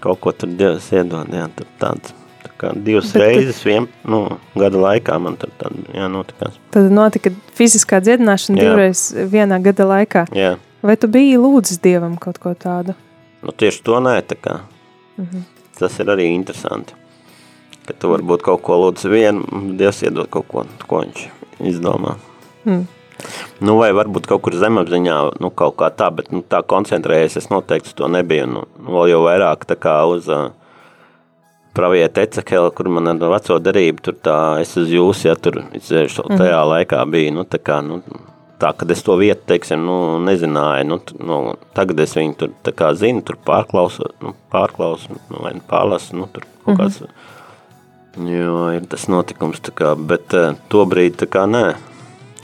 kaut 0.00 0.20
ko 0.20 0.32
tur 0.32 0.50
Dievs 0.58 0.90
iedod, 0.92 1.28
jā, 1.32 1.48
tur 1.56 1.68
tāds. 1.80 2.14
Tā 2.42 2.50
kā 2.58 2.70
divas 2.74 3.12
Bet, 3.12 3.22
reizes 3.22 3.60
vien, 3.66 3.86
nu, 4.08 4.24
gada 4.58 4.80
laikā 4.82 5.18
man 5.22 5.36
tur 5.38 5.52
tad, 5.60 5.76
jā, 5.94 6.08
notikās. 6.10 6.56
Tad 6.74 6.90
notika 6.94 7.30
fiziskā 7.54 8.00
dziedināšana 8.02 8.58
jā. 8.58 8.64
divreiz 8.66 9.04
vienā 9.30 9.60
gada 9.62 9.86
laikā. 9.86 10.26
Jā. 10.34 10.56
Vai 10.82 10.96
tu 10.98 11.10
biji 11.12 11.38
lūdzis 11.38 11.78
Dievam 11.82 12.16
kaut 12.18 12.40
ko 12.42 12.54
tādu? 12.58 12.96
Nu, 13.42 13.54
tieši 13.54 13.84
to 13.86 14.00
nē, 14.02 14.16
tā 14.26 14.38
kā. 14.38 14.58
Mm 15.18 15.28
-hmm. 15.32 15.42
Tas 15.78 15.98
ir 16.00 16.06
arī 16.06 16.26
interesanti. 16.34 16.94
Ka 17.86 17.94
tu 17.98 18.08
varbūt 18.08 18.42
kaut 18.42 18.62
ko 18.62 18.78
lūdzi 18.78 19.10
vienu, 19.10 19.46
Dievs 19.78 20.02
iedod 20.02 20.30
kaut 20.30 20.48
ko, 20.48 20.64
ko 20.86 21.00
viņš 21.02 21.28
izdomā. 21.60 22.16
Mm. 22.64 22.86
Nu, 23.60 23.76
vai 23.78 23.92
varbūt 23.96 24.26
kaut 24.30 24.42
kur 24.46 24.56
zemapziņā, 24.58 25.18
nu, 25.42 25.50
kaut 25.50 25.76
kā 25.80 25.92
tā, 25.94 26.10
bet 26.14 26.32
nu, 26.34 26.42
tā 26.42 26.62
koncentrējies, 26.66 27.38
es 27.42 27.50
noteikti 27.52 27.94
to 27.98 28.08
nebiju. 28.10 28.48
Nu, 28.50 28.66
vēl 28.88 29.12
jau 29.14 29.22
vairāk 29.26 29.66
tā 29.70 29.76
kā 29.78 30.00
uz 30.10 30.28
uh, 30.32 30.50
pravieta 31.72 32.22
Ecekela, 32.22 32.70
kur 32.70 32.88
man 32.92 33.08
ar 33.08 33.22
veco 33.32 33.58
derību, 33.62 34.04
tur 34.04 34.18
tā, 34.24 34.36
es 34.62 34.74
uz 34.80 34.92
jūs, 34.92 35.24
ja 35.26 35.34
tur, 35.38 35.62
es 35.76 35.88
tajā 35.88 36.20
mm. 36.28 36.68
laikā 36.74 37.02
biju, 37.12 37.34
nu, 37.38 37.44
tā 37.48 37.60
kā, 37.62 37.80
nu, 37.84 38.00
tā, 38.62 38.72
kad 38.78 38.90
es 38.92 39.02
to 39.06 39.16
vietu, 39.20 39.44
teiksim, 39.52 39.84
nu, 39.86 39.98
nezināju, 40.26 40.88
nu, 40.90 40.98
nu, 41.28 41.38
tagad 41.76 42.02
es 42.04 42.14
viņu 42.18 42.38
tur, 42.38 42.52
tā 42.66 42.74
kā 42.76 42.92
zinu, 42.98 43.24
tur 43.26 43.38
pārklausu, 43.46 44.10
nu, 44.24 44.34
pārklausu, 44.52 45.16
nu, 45.30 45.44
vai 45.44 45.54
pārlasu, 45.68 46.18
nu, 46.20 46.28
tur 46.32 46.46
kaut 46.66 46.78
kāds, 46.78 47.00
mm 47.00 48.26
-hmm. 48.26 48.28
jo, 48.36 48.58
ir 48.76 48.86
tas 48.86 49.08
notikums, 49.08 49.60
tā 49.60 49.72
kā, 49.72 49.94
bet 49.96 50.34
uh, 50.34 50.54
to 50.68 50.84
brīdi, 50.86 51.24
tā 51.24 51.26
kā, 51.26 51.46
nē, 51.48 51.64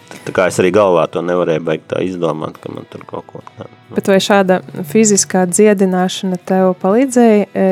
Tā 0.08 0.32
kā 0.36 0.46
es 0.48 0.58
arī 0.60 0.70
galvā 0.74 1.04
to 1.12 1.22
nevarēju 1.24 1.64
beigt 1.64 1.86
tā 1.90 2.00
izdomāt, 2.04 2.56
ka 2.62 2.72
man 2.72 2.88
tur 2.92 3.04
kaut 3.08 3.26
ko 3.28 3.42
tādu. 3.56 3.70
Bet 3.96 4.08
vai 4.10 4.18
šāda 4.22 4.60
fiziskā 4.88 5.44
dziedināšana 5.50 6.40
tev 6.48 6.72
palīdzēja, 6.82 7.46
e, 7.52 7.68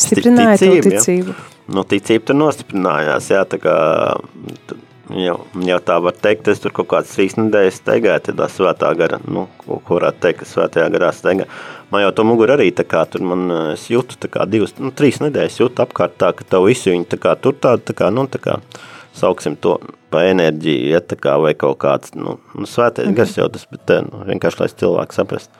stiprināja 0.00 0.60
ticību, 0.60 0.94
ticību? 0.96 1.34
Ja? 1.36 1.50
Nu, 1.72 1.84
ticība 1.88 2.28
tur 2.28 2.40
nostiprinājās, 2.40 3.28
jā, 3.32 3.44
tā 3.48 3.60
kā 3.62 3.76
jau, 5.16 5.36
jau 5.68 5.78
tā 5.84 5.98
var 6.02 6.16
teikt, 6.24 6.48
es 6.52 6.62
tur 6.62 6.74
kaut 6.74 6.88
kādas 6.92 7.12
trīs 7.14 7.36
nedēļas 7.38 7.80
steigāju, 7.80 8.24
tad 8.28 8.40
tā 8.40 8.48
svētā 8.52 8.92
gara, 8.98 9.20
nu, 9.28 9.46
ko 9.66 9.80
varētu 9.98 10.22
teikt, 10.24 10.42
ka 10.42 10.48
svētajā 10.48 10.88
garā 10.94 11.12
steigā. 11.16 11.48
Man 11.92 12.04
jau 12.04 12.12
to 12.16 12.26
muguru 12.26 12.56
arī 12.56 12.70
tā 12.74 12.86
kā 12.88 13.04
tur 13.10 13.24
man, 13.26 13.46
es 13.74 13.88
jūtu 13.92 14.18
tā 14.22 14.30
kā 14.32 14.46
divas, 14.48 14.74
nu, 14.80 14.92
trīs 14.96 15.20
nedēļas 15.22 15.60
jūtu 15.60 15.84
apkārt 15.84 16.16
tā, 16.20 16.32
ka 16.36 16.46
tavu 16.56 16.70
visu 16.70 16.92
viņi 16.92 17.08
tā 17.12 17.20
kā 17.22 17.36
tur 17.40 17.56
tāda, 17.58 17.84
tā 17.90 17.96
kā, 17.98 18.08
nu, 18.14 18.26
tā 18.32 18.40
kā, 18.42 18.58
sauksim 19.16 19.56
to 19.60 19.76
pa 20.12 20.24
enerģiju, 20.28 20.90
ja 20.92 21.00
kā 21.00 21.36
vai 21.40 21.54
kaut 21.58 21.80
kāds, 21.84 22.14
nu, 22.14 22.38
nu 22.54 22.68
svētais 22.68 23.06
-hmm. 23.06 23.16
gars 23.16 23.36
jau 23.36 23.48
tas, 23.48 23.66
bet 23.70 23.90
nu, 24.10 24.24
vienkārši, 24.26 24.60
lai 24.60 24.68
cilvēks 24.68 25.14
saprast. 25.14 25.50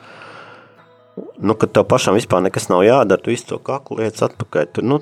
Nu, 1.37 1.53
kad 1.53 1.71
tev 1.71 1.83
pašam 1.83 2.15
vispār 2.15 2.41
nekas 2.41 2.69
nav 2.69 2.83
jādara, 2.83 3.21
tu 3.21 3.29
visu 3.29 3.45
to 3.47 3.57
kaklu 3.57 3.97
lietas 3.97 4.21
atpakaļ, 4.21 4.65
tu, 4.73 4.81
nu, 4.81 4.99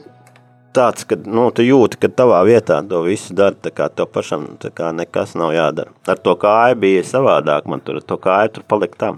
tāds, 0.74 1.06
ka, 1.08 1.16
nu, 1.26 1.52
tu 1.52 1.64
jūti, 1.64 2.00
ka 2.02 2.08
tavā 2.08 2.42
vietā 2.48 2.80
to 2.88 3.04
visu 3.04 3.34
dara, 3.34 3.56
tā 3.56 3.72
kā 3.76 3.90
tev 3.90 4.06
pašam, 4.06 4.48
tā 4.60 4.72
kā 4.76 4.92
nekas 4.96 5.36
nav 5.36 5.54
jādara. 5.54 5.92
Ar 6.08 6.18
to 6.18 6.36
kāju 6.36 6.76
bija 6.76 7.04
savādāk, 7.04 7.66
man 7.66 7.80
tur, 7.80 8.02
to 8.02 8.18
kāju 8.18 8.50
tur 8.56 8.64
palika 8.68 8.98
tā. 8.98 9.14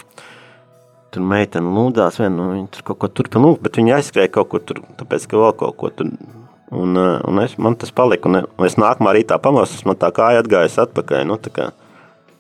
Tur 1.13 1.21
meitene 1.21 1.69
lūdās 1.69 2.17
vien, 2.19 2.33
nu, 2.37 2.51
viņa 2.53 2.67
tur 2.73 2.83
kaut 2.83 2.99
ko 2.99 3.07
turpina 3.07 3.45
lūgt, 3.45 3.61
bet 3.61 3.77
viņa 3.77 3.99
aizskrēja 3.99 4.31
kaut 4.33 4.49
kur 4.49 4.61
tur, 4.65 4.81
tāpēc, 4.97 5.27
ka 5.29 5.37
vēl 5.37 5.53
kaut 5.53 5.77
ko 5.77 5.89
tur 5.89 6.09
Un, 6.73 6.97
eh, 6.97 7.19
un 7.29 7.41
es, 7.43 7.57
man 7.61 7.77
tas 7.77 7.93
palika, 7.93 8.29
un, 8.29 8.41
un 8.45 8.65
es 8.67 8.79
nākamā 8.81 9.13
rītā 9.13 9.37
pamostos, 9.41 9.85
man 9.85 9.99
tā 9.99 10.09
kāja 10.15 10.41
atgājas 10.41 10.79
atpakaļ, 10.87 11.27
nu, 11.29 11.37
kā, 11.53 11.69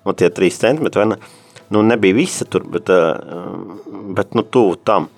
nu, 0.03 0.15
tie 0.17 0.31
trīs 0.33 0.57
centimetri, 0.61 1.03
vai 1.03 1.11
ne, 1.13 1.19
nu, 1.73 1.83
nebija 1.85 2.17
visa 2.17 2.47
tur, 2.49 2.65
bet, 2.73 2.89
eh, 2.89 3.13
bet 4.17 4.33
nu, 4.37 4.45
tuvu 4.45 4.79
tam. 4.87 5.09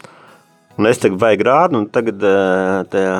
Un 0.75 0.89
es 0.89 0.99
tagad 0.99 1.21
vajag 1.21 1.41
rādu, 1.47 1.80
un 1.80 1.88
tagad 1.88 2.23
eh, 2.28 2.82
tajā, 2.91 3.15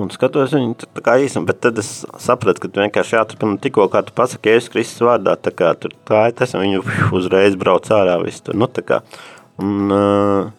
un 0.00 0.10
skatos 0.10 0.56
viņu 0.56 0.74
tā 0.82 1.04
kā 1.06 1.14
īsam, 1.22 1.46
bet 1.46 1.60
tad 1.62 1.78
es 1.78 1.92
sapratu, 2.18 2.64
ka 2.64 2.72
tu 2.72 2.82
vienkārši 2.82 3.20
jāturpina 3.20 3.60
tikko, 3.62 3.86
kā 3.92 4.02
tu 4.02 4.16
pasaki, 4.18 4.50
Jēzus 4.50 4.72
Kristus 4.74 5.06
vārdā, 5.06 5.36
tā 5.38 5.54
kā 5.54 5.70
tur 5.78 5.94
tā 6.08 6.26
ir 6.32 6.38
tas, 6.40 6.56
un 6.58 6.66
viņu 6.66 6.82
uzreiz 7.20 7.54
brauc 7.60 7.86
ārā 7.94 8.18
visu 8.24 8.48
tur, 8.48 8.58
nu, 8.58 8.66
tā 8.66 8.82
kā, 8.88 9.04
un, 9.62 9.94
uh, 9.94 10.57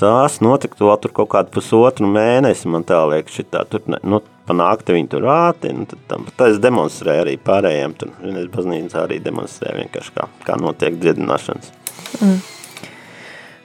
tās 0.00 0.40
notika 0.44 0.78
vēl 0.80 0.96
tur 1.02 1.12
kaut 1.16 1.30
kādu 1.32 1.52
pusotru 1.54 2.08
mēnesi, 2.10 2.68
man 2.72 2.84
tā 2.86 2.98
liekas, 3.10 3.36
šitā, 3.38 3.64
tur, 3.70 3.84
nu, 3.86 4.20
panākti 4.48 4.94
viņi 4.96 5.10
tur 5.12 5.28
āti, 5.32 5.72
nu, 5.74 5.86
tad, 5.90 6.02
tam, 6.10 6.26
tā 6.38 6.50
es 6.52 6.60
demonstrēju 6.62 7.24
arī 7.24 7.36
pārējiem, 7.42 7.96
tur, 7.98 8.12
vienreiz 8.22 8.50
baznīcā 8.52 9.04
arī 9.06 9.20
demonstrēju 9.24 9.82
vienkārši 9.82 10.16
kā, 10.16 10.28
kā 10.46 10.58
notiek 10.60 10.98
dziedināšanas. 11.02 11.72
Mm. 12.20 12.40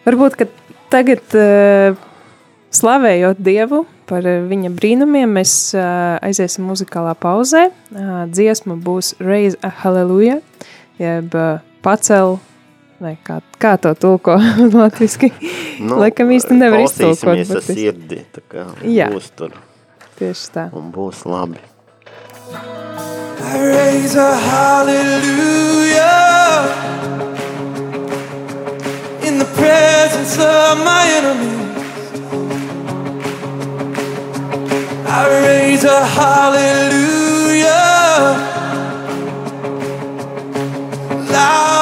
Varbūt, 0.07 0.37
ka 0.39 0.47
tagad 0.93 1.35
uh, 1.37 1.97
slavējot 2.73 3.41
Dievu 3.43 3.83
par 4.09 4.25
uh, 4.25 4.39
viņa 4.49 4.71
brīnumiem, 4.75 5.35
mēs 5.39 5.55
uh, 5.77 6.17
aiziesim 6.25 6.65
muzikālā 6.71 7.13
pauzē, 7.19 7.67
uh, 7.69 8.13
dziesma 8.31 8.79
būs 8.81 9.15
Raise 9.21 9.59
a 9.61 9.73
Hallelujah, 9.83 10.41
jeb 11.01 11.35
pacel 11.81 12.39
Vai 13.01 13.15
kā, 13.25 13.39
kā 13.57 13.77
to 13.81 13.95
tulko 13.97 14.35
latviski? 14.77 15.31
Nu, 15.81 15.97
Laikam 16.03 16.29
īsti 16.35 16.53
nevar 16.53 16.83
iztulkot. 16.85 17.23
Klausīsimies 17.23 17.51
ar 17.57 17.61
sirdi, 17.65 18.19
tā 18.35 18.41
kā 18.51 18.65
Jā. 18.85 19.07
būs 19.09 19.27
tur. 19.33 19.51
Tieši 20.19 20.45
tā. 20.53 20.67
Un 20.77 20.91
būs 20.93 21.23
labi. 21.25 21.57
I 23.41 23.57
raise 23.57 24.15
a 24.21 24.29
hallelujah 24.37 25.81
in 29.27 29.33
the 29.41 29.49
presence 29.57 30.37
of 30.37 30.77
my 30.85 31.03
enemies. 31.17 31.57
I 35.09 35.19
raise 35.41 35.83
a 35.83 35.99
hallelujah 36.05 37.81
louder 41.33 41.80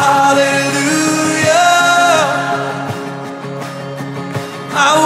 hallelujah. 0.00 1.68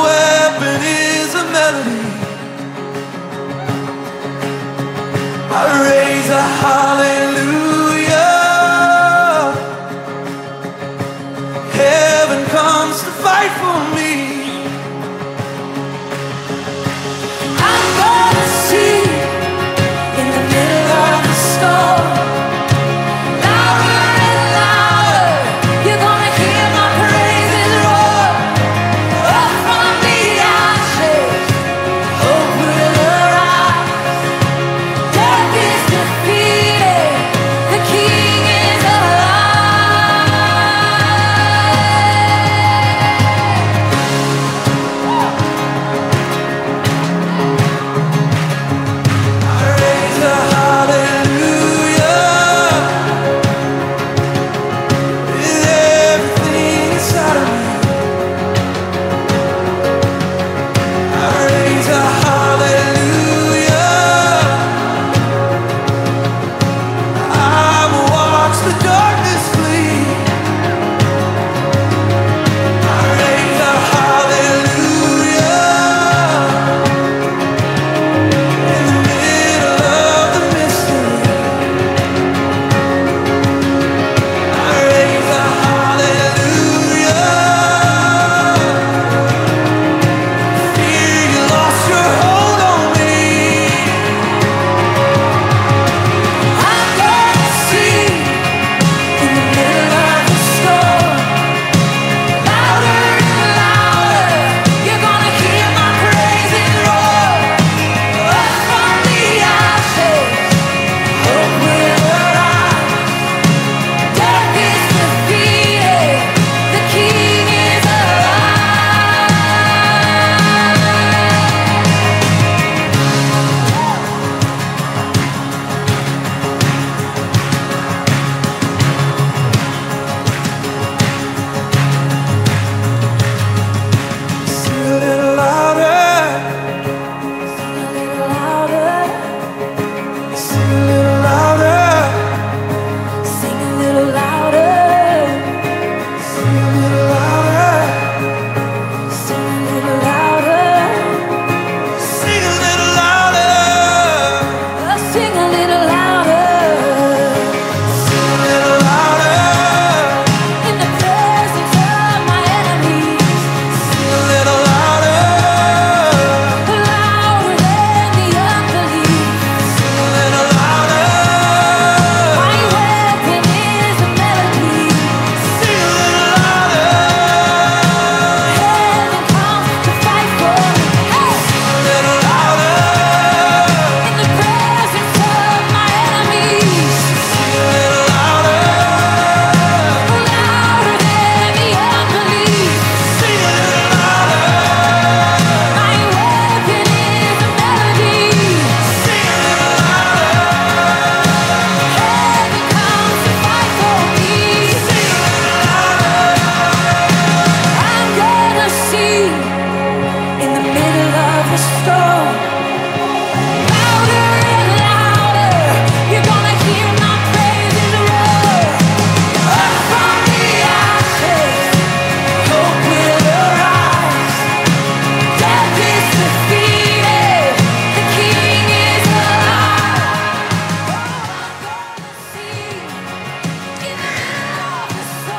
Weapon 0.04 0.80
is 0.82 1.34
a 1.34 1.44
melody. 1.54 2.04
I 5.50 5.64
raise 5.88 6.30
a. 6.30 7.13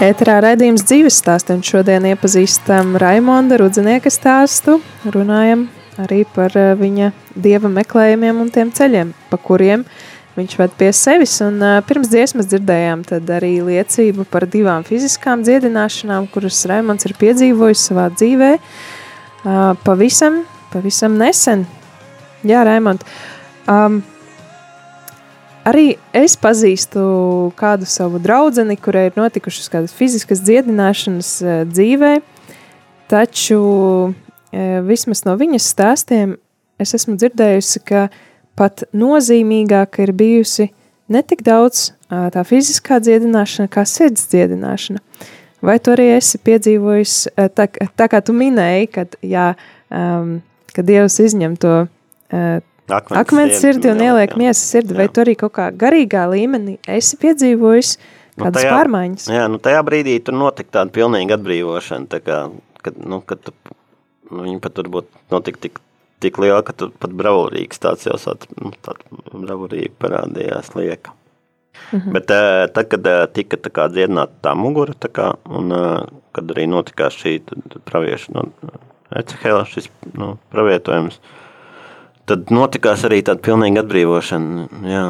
Ēterā 0.05 0.35
raidījums 0.43 0.83
dzīves 0.85 1.15
stāstu, 1.17 1.55
un 1.55 1.63
šodien 1.65 2.03
iepazīstam 2.05 2.91
Raimonda 3.01 3.57
Rudzinieka 3.57 4.11
stāstu. 4.13 4.75
Runājam 5.09 5.63
arī 6.03 6.19
par 6.35 6.53
eh, 6.59 6.73
viņa 6.77 7.07
dieva 7.33 7.71
meklējumiem 7.73 8.43
un 8.43 8.51
tiem 8.53 8.69
ceļiem, 8.75 9.15
pa 9.31 9.39
kuriem 9.41 9.85
viņš 10.35 10.57
ved 10.59 10.75
pie 10.77 10.91
sevis. 10.93 11.33
Un 11.41 11.57
uh, 11.63 11.79
pirms 11.87 12.11
dziesmas 12.11 12.51
dzirdējām 12.51 13.05
tad 13.07 13.31
arī 13.33 13.55
liecību 13.65 14.27
par 14.29 14.45
divām 14.51 14.85
fiziskām 14.85 15.41
dziedināšanām, 15.47 16.27
kuras 16.33 16.59
Raimonds 16.69 17.07
ir 17.07 17.15
piedzīvojis 17.23 17.87
savā 17.89 18.09
dzīvē 18.13 18.51
uh, 18.59 19.71
pavisam, 19.87 20.43
pavisam 20.75 21.15
nesen. 21.17 21.65
Jā, 22.45 22.61
Raimond, 22.67 23.07
um, 23.71 24.03
Arī 25.65 25.95
es 26.13 26.35
pazīstu 26.37 27.01
kādu 27.57 27.87
savu 27.89 28.19
draugu, 28.21 28.61
kurai 28.77 29.07
ir 29.09 29.15
notikušas 29.17 29.71
kādas 29.73 29.95
fiziskas 29.97 30.43
dziedināšanas 30.45 31.29
uh, 31.41 31.53
dzīvē, 31.65 32.19
taču 33.09 33.57
uh, 33.57 34.13
vismaz 34.85 35.23
no 35.25 35.33
viņas 35.39 35.69
stāstiem 35.73 36.35
es 36.77 36.93
esmu 36.93 37.17
dzirdējusi, 37.17 37.81
ka 37.81 38.07
pat 38.55 38.85
nozīmīgāka 38.93 40.05
ir 40.05 40.13
bijusi 40.13 40.69
ne 41.09 41.23
tik 41.25 41.41
daudz 41.45 41.87
uh, 41.89 42.27
tā 42.29 42.45
fiziskā 42.45 43.01
dziedināšana, 43.01 43.71
kā 43.71 43.87
sirds 43.89 44.29
dziedināšana. 44.29 45.01
Vai 45.65 45.79
tu 45.81 45.95
arī 45.95 46.11
esi 46.13 46.37
piedzīvojis, 46.45 47.15
tā, 47.57 47.65
tā 47.73 48.05
kā 48.11 48.21
tu 48.21 48.35
minēji, 48.37 48.89
kad, 48.93 49.15
jā, 49.25 49.47
um, 49.89 50.35
kad 50.75 50.85
Dievs 50.85 51.17
izņem 51.23 51.55
to 51.57 51.73
uh, 51.87 52.59
Akmens, 52.85 53.17
akmens 53.23 53.61
sirdi 53.63 53.89
un 53.89 54.01
ieliek 54.03 54.35
jā. 54.35 54.37
miesas 54.37 54.65
sirdi, 54.69 54.93
vai 54.93 55.07
Jā. 55.07 55.13
tu 55.15 55.21
arī 55.23 55.33
kaut 55.39 55.55
kā 55.57 55.71
garīgā 55.73 56.27
līmenī 56.29 56.75
esi 56.85 57.17
piedzīvojis 57.17 57.95
kādas 58.37 58.61
tajā- 58.61 58.75
pārmaiņas? 58.75 59.25
Jā, 59.33 59.47
nu 59.49 59.57
tajā 59.57 59.81
brīdī 59.87 60.19
tur 60.23 60.37
notika 60.37 60.77
tāda 60.79 60.93
pilnīga 60.93 61.39
atbrīvošana, 61.39 62.05
tā 62.11 62.19
kā, 62.21 62.39
kad, 62.85 62.99
nu, 63.01 63.21
kad 63.25 63.41
tu, 63.41 63.55
nu, 64.29 64.43
viņi 64.43 64.61
pat 64.61 64.77
varbūt 64.83 65.09
notika 65.33 65.63
tik, 65.65 65.79
tik 66.21 66.37
liela, 66.37 66.61
ka 66.67 66.73
tu 66.77 66.91
pat 66.93 67.09
bravurīgs 67.17 67.81
tāds 67.81 68.05
jau 68.05 68.19
sāc, 68.21 68.45
nu, 68.61 68.69
tāda 68.85 69.01
bravurīga 69.33 69.95
parādījās 70.05 70.75
lieka. 70.77 71.15
Mhm. 71.91 72.13
Bet 72.13 72.29
eh, 72.31 72.67
tad, 72.71 72.87
kad 72.93 73.09
tika 73.33 73.57
tā 73.57 73.71
kā 73.73 73.87
dziedināta 73.89 74.37
tā 74.45 74.53
mugura, 74.55 74.93
tā 74.93 75.09
kā, 75.09 75.31
un 75.49 75.73
kad 76.35 76.53
arī 76.53 76.67
notikās 76.69 77.17
šī 77.17 77.39
pravieša 77.89 78.35
no 78.37 78.45
Ecehela 79.15 79.65
šis 79.69 79.89
nu, 80.17 80.35
pravietojums, 80.51 81.19
Tad 82.25 82.49
notikās 82.49 83.03
arī 83.05 83.19
tāda 83.21 83.37
pilnīga 83.45 83.83
atbrīvošana. 83.83 84.63
Jā. 84.89 85.01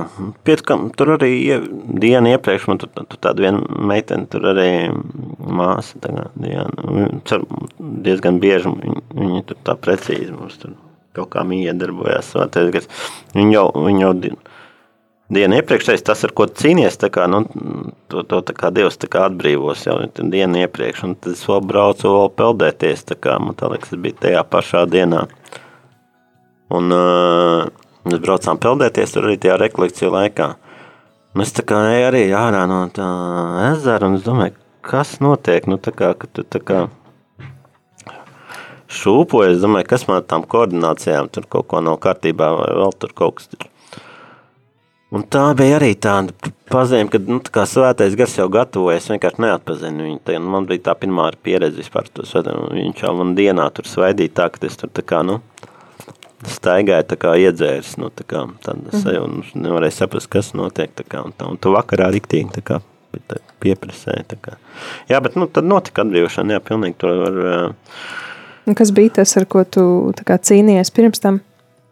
Pietkam, 0.44 0.90
tur 1.00 1.14
arī 1.16 1.30
ie- 1.46 1.62
dienu 2.04 2.34
iepriekš 2.34 2.66
man 2.68 2.82
tur, 2.82 2.90
tur 2.92 3.20
tāda 3.24 3.46
viena 3.46 3.62
meitene, 3.88 4.28
tur 4.28 4.50
arī 4.52 4.92
māsa. 5.40 5.96
Tagad, 6.04 6.34
Diana, 6.36 6.76
Viņa 6.84 7.22
cer- 7.24 7.46
diezgan 7.80 8.42
bieži 8.44 8.68
viņa, 8.68 9.02
viņa 9.16 9.46
tur 9.48 9.62
tā 9.64 9.78
precīzi 9.80 10.36
mums 10.36 10.58
tur 10.60 10.76
kaut 11.16 11.30
kā 11.32 11.46
iedarbojās. 11.72 12.34
Viņa 13.34 13.52
jau, 13.56 13.72
viņa 13.72 14.02
jau 14.04 14.14
di- 14.20 14.36
dienu 15.32 15.62
iepriekšējais 15.62 16.04
tas, 16.04 16.24
ar 16.28 16.32
ko 16.36 16.46
tā 17.00 17.08
kā, 17.10 17.30
nu, 17.32 17.46
to, 18.12 18.24
to 18.28 18.42
kā 18.60 18.74
Dievs 18.76 18.98
kā 19.08 19.30
atbrīvos 19.30 19.86
jau 19.88 20.02
dienu 20.20 20.66
iepriekš. 20.66 21.04
Un 21.08 21.16
tad 21.16 21.32
es 21.34 21.46
vēl 21.48 21.64
braucu 21.64 22.12
vēl 22.12 22.30
peldēties, 22.36 23.08
tā 23.08 23.16
kā 23.16 23.40
man 23.40 23.56
tā 23.56 23.72
liekas, 23.72 23.90
tas 23.96 24.04
bija 24.04 24.20
tajā 24.28 24.44
pašā 24.52 24.84
dienā. 24.92 25.28
Un 26.74 26.94
uh, 26.96 27.68
mēs 28.10 28.22
braucām 28.24 28.58
peldēties 28.62 29.14
tur 29.14 29.28
arī 29.30 29.38
tajā 29.42 29.60
rekolekciju 29.62 30.14
laikā. 30.16 30.50
Un 31.36 31.44
es 31.44 31.54
tā 31.54 31.66
kā 31.68 31.82
eju 31.92 32.10
arī 32.10 32.24
ārā 32.34 32.64
no 32.70 32.86
tā 32.96 33.06
ezera, 33.74 34.08
un 34.08 34.18
es 34.18 34.26
domāju, 34.26 34.56
kas 34.86 35.18
notiek, 35.22 35.68
nu 35.68 35.78
tā 35.78 35.92
kā, 35.92 36.14
ka 36.18 36.30
tu 36.32 36.46
tā 36.48 36.62
kā 36.64 36.86
šūpoju, 38.96 39.56
es 39.56 39.64
domāju, 39.64 39.90
kas 39.90 40.08
man 40.08 40.22
ar 40.22 40.28
tām 40.30 40.46
koordinācijām, 40.50 41.30
tur 41.34 41.48
kaut 41.52 41.68
ko 41.72 41.82
nav 41.84 42.00
kārtībā, 42.04 42.52
vai 42.60 42.70
vēl 42.80 42.96
tur 43.02 43.16
kaut 43.18 43.40
kas 43.40 43.50
tur. 43.52 43.68
Un 45.16 45.24
tā 45.32 45.44
bija 45.56 45.78
arī 45.78 45.94
tāda 46.02 46.34
pazīme, 46.72 47.08
ka 47.14 47.22
nu, 47.24 47.38
tā 47.44 47.64
svētais 47.70 48.18
gars 48.20 48.34
jau 48.36 48.48
gatavojas, 48.52 49.06
es 49.06 49.14
vienkārši 49.14 49.44
neatpazinu 49.46 50.08
viņu. 50.08 50.20
Tā, 50.28 50.40
man 50.42 50.66
bija 50.68 50.88
tā 50.90 50.96
pirmā 51.00 51.30
pieredze 51.46 51.80
vispār 51.80 52.10
svētību. 52.10 52.74
Viņš 52.74 53.04
jau 53.06 53.14
man 53.20 53.32
dienā 53.38 53.70
tur 53.76 53.88
svaidīja 53.88 54.34
tā, 54.42 54.50
ka 54.52 54.66
es 54.68 54.76
tur 54.82 54.92
tā 54.92 55.06
kā, 55.08 55.22
nu, 55.28 55.38
staigāju 56.52 57.08
tā 57.12 57.18
kā 57.22 57.34
iedzēris, 57.42 57.96
nu, 58.02 58.10
tā 58.10 58.26
kā 58.28 58.44
tāda 58.66 58.92
Mhm. 58.92 59.02
sajūta, 59.04 59.32
nu, 59.56 59.64
nevarēja 59.68 59.98
saprast, 60.02 60.30
kas 60.30 60.54
notiek, 60.54 60.92
tā 60.96 61.04
kā, 61.08 61.24
un 61.26 61.34
tā, 61.38 61.50
un 61.50 61.58
tu 61.58 61.72
vakarā 61.74 62.12
riktīgi, 62.14 62.52
tā 62.60 62.62
kā, 62.62 62.82
tā 63.28 63.38
pieprasēji, 63.64 64.26
tā 64.28 64.38
kā. 64.42 64.56
Jā, 65.10 65.22
bet, 65.24 65.36
nu, 65.36 65.48
tad 65.48 65.64
notika 65.64 66.04
atbrīvošana, 66.04 66.58
jā, 66.58 66.60
pilnīgi 66.60 66.98
tur 66.98 67.18
var, 67.24 67.42
uh, 67.46 67.74
Un 68.68 68.74
kas 68.74 68.90
bija 68.90 69.22
tas, 69.22 69.38
ar 69.38 69.46
ko 69.46 69.62
tu 69.64 69.82
tā 70.18 70.24
kā 70.26 70.40
cīnījies 70.42 70.90
pirms 70.92 71.20
tam? 71.22 71.36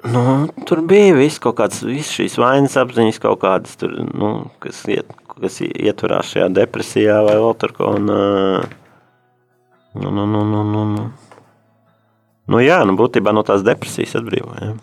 Nu, 0.04 0.50
tur 0.66 0.82
bija 0.82 1.14
viss 1.16 1.38
kaut 1.40 1.56
kāds, 1.60 1.84
viss 1.86 2.12
šīs 2.18 2.34
vainas 2.42 2.74
apziņas 2.82 3.20
kaut 3.22 3.40
kādas, 3.44 3.76
tur, 3.78 3.94
nu, 4.14 4.50
kas, 4.60 4.82
iet, 4.90 5.06
kas 5.40 5.62
ietverās 5.62 6.34
šajā 6.34 6.50
depresijā 6.52 7.20
vai 7.24 7.36
vēl 7.38 7.54
tur 7.62 7.72
ko. 7.78 7.94
Un, 7.96 8.10
ā, 8.10 8.66
nu, 9.96 10.10
nu, 10.10 10.26
nu, 10.26 10.42
nu, 10.44 10.64
nu, 10.64 10.84
nu. 10.96 11.06
Nu, 12.52 12.60
jā, 12.64 12.82
nu, 12.88 12.98
būtībā 13.00 13.34
no 13.36 13.46
tās 13.48 13.64
depresijas 13.66 14.18
atbrīvoja. 14.20 14.74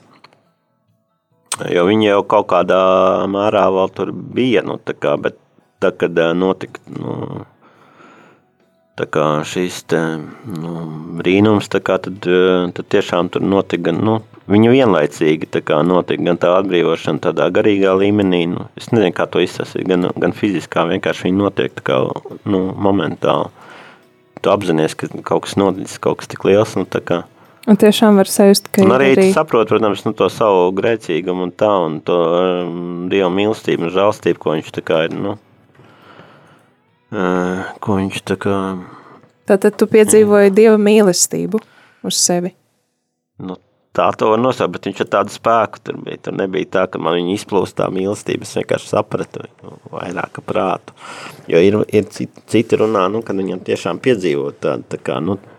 Jo 1.69 1.85
viņi 1.89 2.09
jau 2.09 2.21
kaut 2.25 2.49
kādā 2.53 2.81
mērā 3.29 3.67
vēl 3.75 3.91
tur 3.93 4.13
bija, 4.13 4.63
nu, 4.65 4.79
tā 4.81 4.95
kā, 4.97 5.17
bet 5.21 5.37
tā, 5.83 5.91
kad 5.93 6.17
notika, 6.37 6.81
nu, 6.97 7.45
šis 9.49 9.83
te, 9.89 10.01
nu, 10.45 10.73
brīnums, 11.21 11.69
kā 11.73 11.97
tad, 12.05 12.21
tad 12.21 12.89
tiešām 12.93 13.31
tur 13.33 13.43
notika, 13.43 13.93
nu, 13.93 14.21
viņa 14.51 14.73
vienlaicīgi 14.75 15.49
notika 15.87 16.23
gan 16.23 16.39
tā 16.41 16.53
atbrīvošana 16.59 17.21
tādā 17.21 17.49
garīgā 17.51 17.95
līmenī, 17.97 18.47
nu, 18.47 18.69
es 18.77 18.91
nezinu, 18.93 19.13
kā 19.17 19.27
to 19.27 19.41
izsasīt, 19.41 19.87
gan, 19.89 20.11
gan 20.17 20.33
fiziskā, 20.33 20.85
vienkārši 20.89 21.29
viņa 21.29 21.39
notiek 21.39 21.83
kā, 21.85 22.01
nu, 22.45 22.75
momentāli. 22.77 23.49
Tu 24.41 24.49
apzinies, 24.49 24.95
ka 24.97 25.09
kaut 25.23 25.45
kas 25.45 25.57
noticis, 25.61 25.99
kaut 26.01 26.21
kas 26.21 26.29
tik 26.29 26.45
liels, 26.49 26.77
nu, 26.77 26.87
tā 26.89 27.01
kā, 27.05 27.25
Un 27.69 27.77
tiešām 27.77 28.17
var 28.17 28.29
sajust, 28.31 28.71
ka 28.73 28.87
Un 28.87 28.95
arī, 28.97 29.11
arī 29.17 29.27
saprot, 29.35 29.69
protams, 29.69 30.07
nu, 30.07 30.15
to 30.17 30.31
savu 30.33 30.71
grēcīgumu 30.79 31.45
un 31.49 31.53
tā, 31.53 31.73
un 31.85 31.99
to 32.05 32.17
um, 32.17 32.79
Dieva 33.13 33.29
mīlestību 33.35 33.89
un 33.89 33.93
žēlstību, 33.93 34.41
ko 34.41 34.55
viņš 34.57 34.71
tā 34.79 34.85
kā 34.87 35.03
ir, 35.09 35.17
nu, 35.19 35.35
uh, 37.13 37.69
ko 37.85 37.99
viņš 38.01 38.25
tā 38.33 38.39
kā, 38.41 38.57
Tātad 39.51 39.75
tu 39.81 39.89
piedzīvoji 39.91 40.53
Dieva 40.55 40.79
mīlestību 40.79 41.59
uz 42.07 42.19
sevi. 42.23 42.53
nu, 43.43 43.57
tā 43.97 44.07
to 44.15 44.29
var 44.31 44.39
nosaukt, 44.39 44.77
bet 44.77 44.87
viņš 44.87 45.01
ar 45.03 45.09
tādu 45.17 45.35
spēku 45.35 45.81
tur 45.83 45.97
bija. 46.05 46.21
Tur 46.23 46.37
nebija 46.39 46.69
tā, 46.77 46.85
ka 46.87 47.01
man 47.03 47.17
viņa 47.19 47.35
izplūst 47.35 47.79
tā 47.81 47.89
mīlestība, 47.91 48.47
es 48.47 48.55
vienkārši 48.61 48.93
sapratu 48.93 49.43
viņu 49.43 49.79
vairāk 49.91 50.39
prātu. 50.47 50.95
Jo 51.51 51.63
ir, 51.67 51.81
ir 51.91 52.07
citi, 52.15 52.45
citi 52.53 52.79
runā, 52.79 53.09
nu, 53.11 53.25
kad 53.27 53.41
viņam 53.43 53.65
tiešām 53.67 53.99
piedzīvot 54.05 54.61
tādu, 54.63 54.87
tā 54.95 55.01
kā, 55.03 55.19
nu, 55.25 55.35
nu 55.35 55.50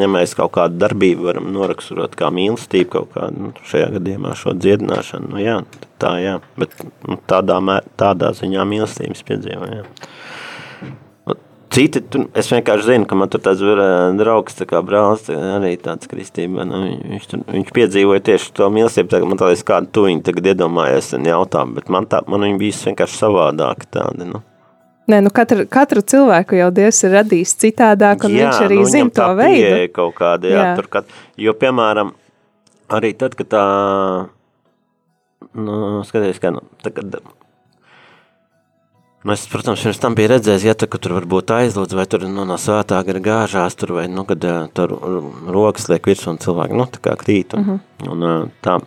ja, 0.00 0.08
mēs 0.10 0.34
kaut 0.38 0.54
kādu 0.56 0.78
darbību 0.82 1.26
varam 1.28 1.50
noraksturot 1.54 2.16
kā 2.18 2.30
mīlestību, 2.34 2.88
kaut 2.92 3.12
kādu, 3.14 3.48
nu, 3.48 3.66
šajā 3.70 3.90
gadījumā 3.96 4.34
šo 4.38 4.54
dziedināšanu, 4.56 5.32
nu 5.34 5.42
jā, 5.42 5.58
tā 6.02 6.16
jā, 6.22 6.38
bet 6.60 6.74
nu, 7.06 7.18
tādā, 7.30 7.58
mē, 7.64 7.80
tādā 8.00 8.32
ziņā 8.36 8.64
mīlestības 8.68 9.24
piedzīvo, 9.28 9.68
jā. 9.72 9.84
Nu, 11.26 11.36
Citi, 11.76 12.00
tur, 12.00 12.28
es 12.38 12.48
vienkārši 12.52 12.88
zinu, 12.92 13.08
ka 13.10 13.18
man 13.20 13.30
tur 13.32 13.42
tāds 13.44 13.64
var, 13.66 13.82
ā, 13.84 13.94
draugs, 14.16 14.56
tā 14.56 14.68
kā 14.70 14.80
brālis, 14.86 15.28
arī 15.30 15.74
tāds 15.82 16.08
kristībā, 16.10 16.64
nu, 16.68 16.82
viņš, 17.12 17.30
tur, 17.32 17.46
viņš 17.52 17.72
piedzīvoja 17.76 18.26
tieši 18.30 18.52
to 18.56 18.72
mīlestību, 18.72 19.12
tā, 19.12 19.22
man 19.28 19.40
tā 19.40 19.52
liekas, 19.52 19.66
kādu 19.68 19.92
tu 19.92 20.08
viņu 20.08 20.24
tagad 20.26 20.52
iedomājies 20.54 21.14
un 21.18 21.28
jautā, 21.28 21.66
bet 21.76 21.92
man, 21.92 22.08
tā, 22.10 22.24
man 22.30 22.48
viņa 22.48 22.62
bija 22.64 22.84
vienkārši 22.90 23.24
savādāka 23.24 23.90
tāda, 23.98 24.28
nu. 24.34 24.44
Nē, 25.06 25.20
nu 25.22 25.30
katru, 25.30 25.62
katru 25.70 26.02
cilvēku 26.02 26.56
jau 26.58 26.72
Dievs 26.74 26.98
ir 27.06 27.12
radījis 27.14 27.52
citādāk, 27.62 28.24
un 28.26 28.32
jā, 28.34 28.48
viņš 28.48 28.64
arī 28.64 28.78
nu, 28.80 28.86
zina 28.90 29.12
to 29.14 29.26
veidu. 29.38 29.84
Kaut 29.94 30.16
kāda, 30.18 30.50
jā, 30.50 30.64
Jā. 30.64 30.72
Tur, 30.78 30.88
kad, 30.90 31.12
jo, 31.38 31.54
piemēram, 31.60 32.10
arī 32.98 33.12
tad, 33.18 33.36
kad 33.38 33.52
tā, 33.54 33.62
nu, 35.54 36.02
skaties, 36.08 36.40
kā, 36.42 36.50
nu, 36.56 36.64
tā, 36.82 36.90
kad, 36.96 37.20
nu, 37.22 39.36
es, 39.36 39.46
protams, 39.52 39.86
pirms 39.86 40.02
tam 40.02 40.18
biju 40.18 40.32
redzējis, 40.34 40.66
ja 40.66 40.74
tā, 40.74 40.90
ka 40.90 40.98
tur 40.98 41.14
varbūt 41.20 41.54
aizlūdz, 41.54 41.98
vai 42.00 42.08
tur, 42.10 42.26
nu, 42.26 42.42
no 42.50 42.58
svētā 42.58 42.98
gara 43.06 43.22
gāžās, 43.22 43.78
tur, 43.78 43.94
vai, 44.00 44.08
nu, 44.10 44.26
kad 44.26 44.42
ā, 44.42 44.58
tur 44.74 44.98
rokas 45.46 45.86
liek 45.92 46.10
virsū 46.10 46.34
un 46.34 46.42
cilvēki, 46.42 46.80
nu, 46.82 46.90
tā 46.90 47.06
kā 47.06 47.14
krīt, 47.22 47.54
un, 47.54 47.62
uh 47.62 47.76
-huh. 47.76 48.10
un 48.10 48.26
ā, 48.26 48.36
tā, 48.58 48.80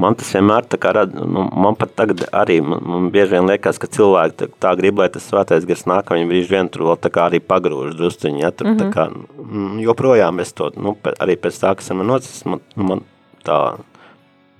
Man 0.00 0.14
tas 0.16 0.30
vienmēr 0.32 0.64
tā 0.72 0.78
kā 0.80 0.94
rada, 0.96 1.20
nu, 1.20 1.44
man 1.52 1.76
pat 1.76 1.92
tagad 1.98 2.22
arī, 2.32 2.56
man, 2.64 2.80
man 2.88 3.08
bieži 3.12 3.36
vien 3.36 3.48
liekas, 3.50 3.76
ka 3.80 3.90
cilvēki 3.92 4.38
tā, 4.40 4.48
tā 4.64 4.72
grib, 4.78 5.02
lai 5.02 5.10
tas 5.12 5.26
svētais 5.28 5.66
gars 5.68 5.84
nāk, 5.90 6.08
viņi 6.16 6.28
brīži 6.30 6.54
vien 6.54 6.70
tur 6.72 6.86
vēl 6.88 6.96
tā 7.02 7.10
kā 7.12 7.26
arī 7.28 7.42
pagrūž 7.44 7.92
drusciņi, 7.98 8.40
ja, 8.40 8.50
tur 8.56 8.70
mm 8.70 8.78
-hmm. 8.78 8.80
tā 8.80 8.86
kā, 8.94 9.04
mm, 9.12 9.80
joprojām 9.84 10.40
es 10.40 10.52
to, 10.56 10.70
nu, 10.76 10.96
arī 11.20 11.36
pēc 11.36 11.60
tā, 11.60 11.74
kas 11.76 11.92
man 11.92 12.06
nocis, 12.06 12.44
man, 12.44 12.60
nu, 12.76 12.84
man 12.88 13.04
tā, 13.44 13.58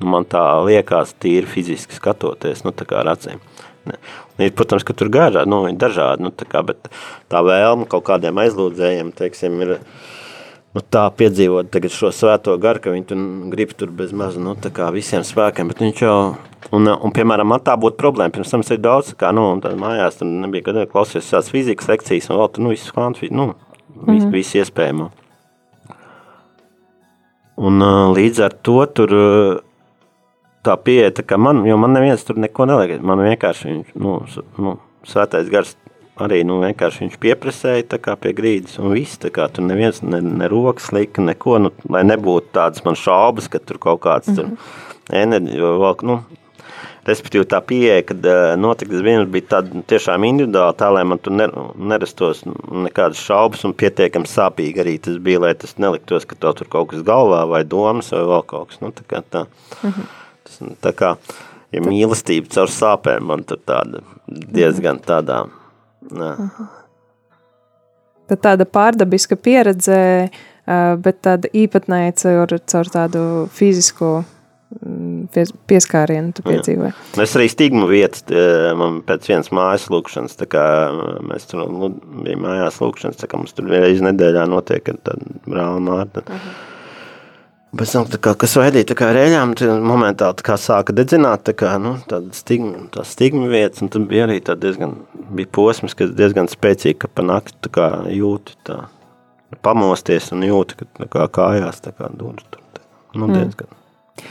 nu, 0.01 0.07
man 0.07 0.25
tā 0.25 0.45
liekas 0.67 1.15
tīri 1.15 1.47
fiziski 1.47 1.95
skatoties, 1.95 2.65
nu, 2.65 2.71
tā 2.71 2.85
kā 2.85 3.01
ar 3.01 3.15
acīm. 3.17 3.41
Ne. 3.85 3.99
Ir, 4.39 4.53
protams, 4.53 4.85
ka 4.85 4.93
tur 4.93 5.09
garā, 5.09 5.47
nu, 5.47 5.65
ir 5.67 5.75
dažādi, 5.75 6.23
nu, 6.23 6.31
tā 6.31 6.45
kā, 6.45 6.63
bet 6.63 6.91
tā 7.33 7.43
vēlme 7.43 7.89
kaut 7.91 8.05
kādiem 8.05 8.39
aizlūdzējiem, 8.39 9.13
teiksim, 9.17 9.61
ir, 9.63 9.79
nu, 10.77 10.83
tā 10.83 11.05
piedzīvot 11.17 11.71
tagad 11.73 11.93
šo 11.95 12.11
svēto 12.15 12.55
garu, 12.61 12.83
ka 12.83 12.95
viņi 12.95 13.07
tur 13.11 13.25
grib 13.53 13.75
tur 13.79 13.93
bez 13.97 14.13
maz, 14.17 14.39
nu, 14.41 14.55
tā 14.59 14.73
kā 14.75 14.89
visiem 14.95 15.25
spēkiem, 15.27 15.73
bet 15.73 15.83
viņš 15.85 16.05
jau, 16.05 16.17
un, 16.73 16.93
un 16.93 17.15
piemēram, 17.15 17.51
man 17.53 17.65
tā 17.65 17.77
būtu 17.81 18.01
problēma, 18.01 18.35
pirms 18.35 18.53
tam 18.55 18.65
es 18.65 18.73
ir 18.73 18.81
daudz, 18.85 19.13
kā, 19.19 19.33
nu, 19.37 19.49
un 19.55 19.65
tad 19.65 19.77
mājās, 19.81 20.21
tur 20.21 20.31
nebija, 20.31 20.69
kad 20.71 20.81
klausies 20.93 21.29
tās 21.33 21.51
fizikas 21.53 21.91
lekcijas, 21.93 22.31
un 22.31 22.41
vēl 22.41 22.55
tur, 22.55 22.67
nu, 22.67 22.73
visu 22.73 22.95
kvantu, 22.95 23.29
nu, 23.31 23.53
visu, 23.53 24.07
mm 24.07 24.19
-hmm. 24.19 24.33
visu 24.37 24.63
iespējamo. 24.63 25.11
Un 27.63 27.83
līdz 28.17 28.45
ar 28.45 28.53
to 28.53 28.87
tur 28.87 29.11
tā 30.65 30.77
pieeja, 30.77 31.11
tā 31.11 31.23
kā 31.27 31.37
man, 31.37 31.67
jo 31.67 31.77
man 31.77 31.93
neviens 31.93 32.25
tur 32.25 32.39
neko 32.39 32.67
neliek, 32.67 33.03
man 33.03 33.19
vienkārši 33.19 33.69
viņš, 33.69 33.95
nu, 33.95 34.21
nu 34.59 34.79
svētais 35.05 35.51
gars 35.51 35.77
arī, 36.21 36.43
nu, 36.45 36.59
vienkārši 36.63 37.07
viņš 37.07 37.17
kā 38.03 38.17
pie 38.21 38.33
grīdas 38.37 38.79
un 38.79 38.93
viss, 38.93 39.19
tā 39.21 39.31
kā 39.33 39.49
tur 39.49 39.65
neviens, 39.65 40.03
ne, 40.03 40.21
ne 40.21 40.49
rokas 40.49 40.93
lika, 40.93 41.23
neko, 41.23 41.59
nu, 41.59 41.73
lai 41.89 42.03
nebūtu 42.05 42.53
tādas 42.53 42.85
man 42.85 42.99
šaubas, 42.99 43.49
ka 43.49 43.59
tur 43.59 43.79
kaut 43.79 44.01
kāds 44.01 44.29
mm 44.29 44.37
-hmm. 44.37 44.57
enerģija, 45.09 45.95
nu, 46.03 46.23
respektīvi 47.07 47.45
tā 47.45 47.61
pieeja, 47.61 48.03
kad 48.03 48.27
notiktas 48.59 49.03
vienas 49.03 49.29
bija 49.29 49.43
tāda 49.49 49.83
tiešām 49.87 50.25
individuāla, 50.25 50.75
tā, 50.75 50.93
lai 50.93 51.05
man 51.05 51.19
tur 51.19 51.33
nerastos 51.33 52.45
nekādas 52.71 53.19
šaubas 53.19 53.65
un 53.65 53.73
pietiekami 53.75 54.27
sāpīgi 54.27 54.85
arī 54.85 54.99
tas 55.01 55.17
bija, 55.17 55.41
lai 55.41 55.55
tas 55.55 55.79
neliktos, 55.79 56.25
ka 56.25 56.35
tev 56.35 56.55
tur 56.55 56.69
kaut 56.69 56.89
kas 56.91 57.03
galvā 57.03 57.49
vai 57.49 57.65
domas 57.65 58.13
vai 58.13 58.21
vēl 58.21 58.45
kaut 58.47 58.69
kas, 58.69 58.81
nu, 58.81 58.93
tā 58.93 59.03
kā 59.09 59.23
tā. 59.31 59.47
-hmm. 59.83 60.05
Tas, 60.45 60.61
tā 60.83 60.93
kā, 60.93 61.17
ja 61.73 61.81
mīlestība 61.81 62.49
caur 62.49 62.69
sāpēm, 62.69 63.21
man 63.21 63.45
tur 63.45 63.59
tāda 63.67 64.03
diezgan 64.29 64.99
tādā. 64.99 65.45
Nā. 65.47 65.62
Tad 68.31 68.45
tāda 68.45 68.67
pārdabiska 68.69 69.37
pieredze, 69.37 70.31
bet 71.05 71.19
tāda 71.27 71.51
īpatnēja 71.53 72.15
caur, 72.23 72.55
caur 72.71 72.91
tādu 72.95 73.23
fizisko 73.53 74.13
mm, 74.23 75.29
pies, 75.35 75.53
pieskārienu 75.69 76.33
tu 76.37 76.47
piedzīvoji. 76.47 76.95
Es 77.23 77.37
arī 77.37 77.49
stigmu 77.53 77.89
vietas, 77.91 78.25
man 78.79 79.03
pēc 79.07 79.29
vienas 79.33 79.51
mājas 79.55 79.89
lūkšanas, 79.93 80.39
tā 80.39 80.49
kā 80.55 80.67
mēs 81.29 81.51
tur 81.51 81.67
bija 82.23 82.39
mājās 82.41 82.79
lūkšanas, 82.83 83.21
tā 83.21 83.29
kā 83.29 83.43
mums 83.43 83.59
tur 83.59 83.69
reiz 83.75 84.05
nedēļā 84.07 84.47
notiek, 84.55 84.87
kad 84.87 85.03
tad 85.11 85.27
brāla 85.45 85.83
Mārta. 85.83 86.25
Uh 86.29 86.37
-huh 86.37 86.72
Pēc 87.73 87.93
tam, 87.95 88.09
kā, 88.21 88.35
kas 88.37 88.55
vaidīja 88.61 88.97
kā 88.99 89.09
rēļām, 89.17 89.55
momentāli 89.81 90.37
tā 90.37 90.45
kā 90.45 90.59
sāka 90.61 90.93
dedzināt, 90.93 91.47
tā 91.47 91.55
kā, 91.57 91.71
nu, 91.81 91.95
tāda 92.09 92.35
stigma, 92.37 92.85
tā 92.93 93.05
stigma 93.09 93.47
vietas, 93.49 93.81
un 93.81 93.89
tad 93.93 94.05
bija 94.11 94.27
arī 94.27 94.43
diezgan, 94.45 94.99
bija 95.33 95.49
posms, 95.57 95.97
kas 95.97 96.13
diezgan 96.19 96.51
spēcīgi, 96.53 96.99
ka 97.01 97.09
pa 97.09 97.25
nakti 97.25 97.57
tā 97.65 97.73
kā 97.73 97.89
jūti 98.13 98.59
tā, 98.69 98.83
pamosties 99.65 100.29
un 100.37 100.45
jūti, 100.45 100.83
ka 100.83 100.91
tā 101.01 101.09
kā 101.17 101.29
kājās 101.41 101.81
tā 101.81 101.95
kā 101.97 102.13
dūri 102.13 102.45
tur, 102.45 102.61
tā, 102.77 102.85
nu, 103.17 103.25
mm. 103.25 103.39
diezgan. 103.39 103.73
Mm. 103.73 104.29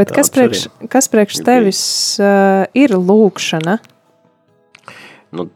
Bet 0.00 0.12
kas 0.16 0.30
priekš, 0.32 0.66
kas 0.90 1.10
priekš 1.12 1.42
tevis 1.46 1.80
uh, 2.22 2.64
ir 2.78 2.94
lūkšana? 2.96 3.76
Nu, 5.36 5.46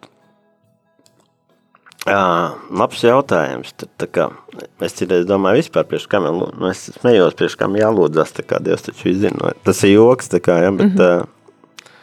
Jā, 2.05 2.25
labs 2.69 3.01
jautājums. 3.01 3.71
Tad, 3.81 3.93
kā, 4.13 4.27
es 4.85 4.97
citreiz 4.99 5.25
domāju, 5.29 5.63
vispār, 5.63 5.87
priekš 5.89 6.05
kam, 6.13 6.27
nu, 6.37 6.69
es 6.69 6.83
smējos, 6.99 7.37
priekš 7.39 7.57
kam 7.61 7.79
jālūdzas, 7.81 8.35
kā 8.45 8.61
Dievs 8.65 8.85
taču 8.85 9.09
izzina. 9.09 9.55
Tas 9.65 9.81
ir 9.87 9.95
joks, 9.95 10.29
tā 10.35 10.43
kā, 10.45 10.59
ja, 10.67 10.73
bet, 10.75 10.93
mm 10.93 11.01
-hmm. 11.01 11.25
uh, 11.25 11.95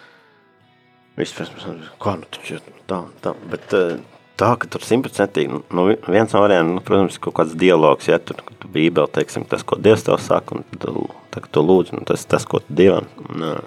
vispār, 1.22 1.54
kā, 2.02 2.16
nu, 2.18 2.26
taču 2.34 2.58
tā, 2.90 3.04
tā, 3.22 3.36
bet 3.52 3.78
uh, 3.78 4.00
tā, 4.42 4.58
ka 4.58 4.68
tur 4.68 4.82
simtprocentīgi, 4.82 5.62
nu, 5.70 5.88
viens 6.08 6.34
no 6.34 6.42
variantiem, 6.42 6.76
nu, 6.76 6.82
protams, 6.82 7.22
kaut 7.22 7.36
kāds 7.36 7.56
dialogs, 7.56 8.08
ja, 8.08 8.18
tur, 8.20 8.42
tu 8.60 8.68
bībeli, 8.68 9.08
teiksim, 9.08 9.46
tas, 9.46 9.64
ko 9.64 9.76
Dievs 9.76 10.04
tev 10.04 10.18
saka, 10.18 10.56
un 10.56 10.64
tu, 10.80 11.10
tā, 11.30 11.46
tu 11.52 11.62
lūdzi, 11.62 11.94
nu, 11.94 12.06
tas, 12.06 12.26
tas, 12.26 12.46
ko 12.46 12.60
tu 12.60 12.74
Dievam, 12.74 13.06
un, 13.30 13.44
uh, 13.44 13.60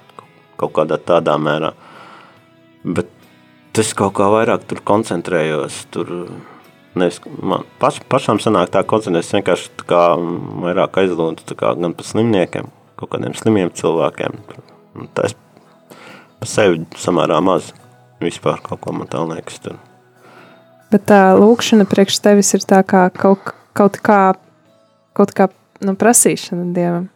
kaut 0.56 0.72
kādā 0.72 0.98
tādā 0.98 1.38
mērā. 1.38 1.72
Bet 2.84 3.06
es 3.82 3.94
kaut 3.96 4.14
kā 4.18 4.28
vairāk 4.32 4.66
tur 4.70 4.82
koncentrējos. 4.86 5.84
Tur, 5.94 6.10
nevis, 6.98 7.20
man 7.42 7.64
paš, 7.82 8.00
pašām 8.10 8.40
sanāk 8.42 8.72
tā 8.74 8.84
koncentrēties 8.86 9.36
vienkārši 9.38 9.86
kā 9.88 10.02
vairāk 10.64 11.00
aizlūdzu 11.04 11.56
kā 11.58 11.74
gan 11.78 11.96
par 11.96 12.08
slimniekiem, 12.08 12.68
kaut 13.00 13.14
kādiem 13.14 13.34
slimiem 13.38 13.72
cilvēkiem. 13.74 14.38
Tā 15.16 15.30
es 15.30 15.34
pa 16.38 16.50
sevi 16.50 16.84
samērā 17.00 17.40
maz 17.44 17.72
vispār 18.22 18.62
kaut 18.64 18.82
ko 18.84 18.94
man 18.94 19.10
tā 19.10 19.22
liekas 19.26 19.58
tur. 19.64 19.80
Bet 20.92 21.08
tā 21.10 21.34
lūkšana 21.34 21.88
priekš 21.90 22.20
tevis 22.22 22.52
ir 22.54 22.62
tā 22.68 22.84
kā 22.86 23.08
kaut, 23.10 23.50
kaut 23.74 23.98
kā, 24.04 24.20
kaut 25.16 25.32
kā 25.34 25.48
nu, 25.82 25.96
prasīšana 25.98 26.70
Dievam. 26.76 27.08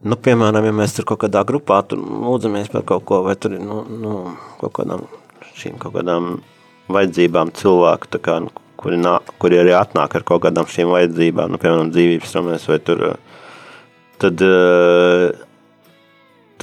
Nu, 0.00 0.16
piemēram, 0.16 0.64
ja 0.64 0.72
mēs 0.72 0.94
tur 0.96 1.04
kaut 1.04 1.20
kādā 1.26 1.42
grupā 1.44 1.82
lūdzamies 1.92 2.70
par 2.72 2.86
kaut 2.88 3.02
ko, 3.04 3.18
vai 3.26 3.34
tur 3.36 3.52
ir 3.52 3.60
nu, 3.60 3.82
nu, 3.84 4.12
kaut 4.56 4.72
kādām 4.78 5.02
šīm 5.60 5.76
kaut 5.82 5.92
kādām 5.98 6.38
vajadzībām 6.88 7.50
cilvēku, 7.58 8.08
kā, 8.24 8.38
nu, 8.40 8.48
kuri, 8.80 8.96
nā, 8.96 9.18
kuri 9.42 9.58
arī 9.60 9.74
atnāk 9.76 10.16
ar 10.16 10.24
kaut 10.24 10.40
kādām 10.46 10.70
šīm 10.72 10.88
vajadzībām, 10.94 11.52
nu, 11.52 11.60
piemēram, 11.60 11.92
dzīvības 11.92 12.32
ramēs, 12.38 12.64
vai 12.70 12.78
tur, 12.86 13.04
tad, 14.24 14.46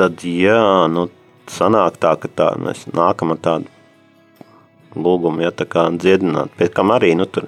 tad, 0.01 0.25
jā, 0.25 0.57
nu, 0.95 1.05
sanāk 1.53 2.01
tā, 2.01 2.15
ka 2.17 2.33
tā, 2.41 2.49
mēs 2.57 2.87
nākam 2.89 3.37
ar 3.37 3.43
tādu 3.51 4.97
lūgumu, 4.97 5.45
ja, 5.45 5.53
tā 5.53 5.69
kā 5.69 5.85
dziedināt, 5.93 6.57
pie 6.57 6.71
kam 6.73 6.89
arī, 6.97 7.13
nu, 7.21 7.29
tur, 7.29 7.45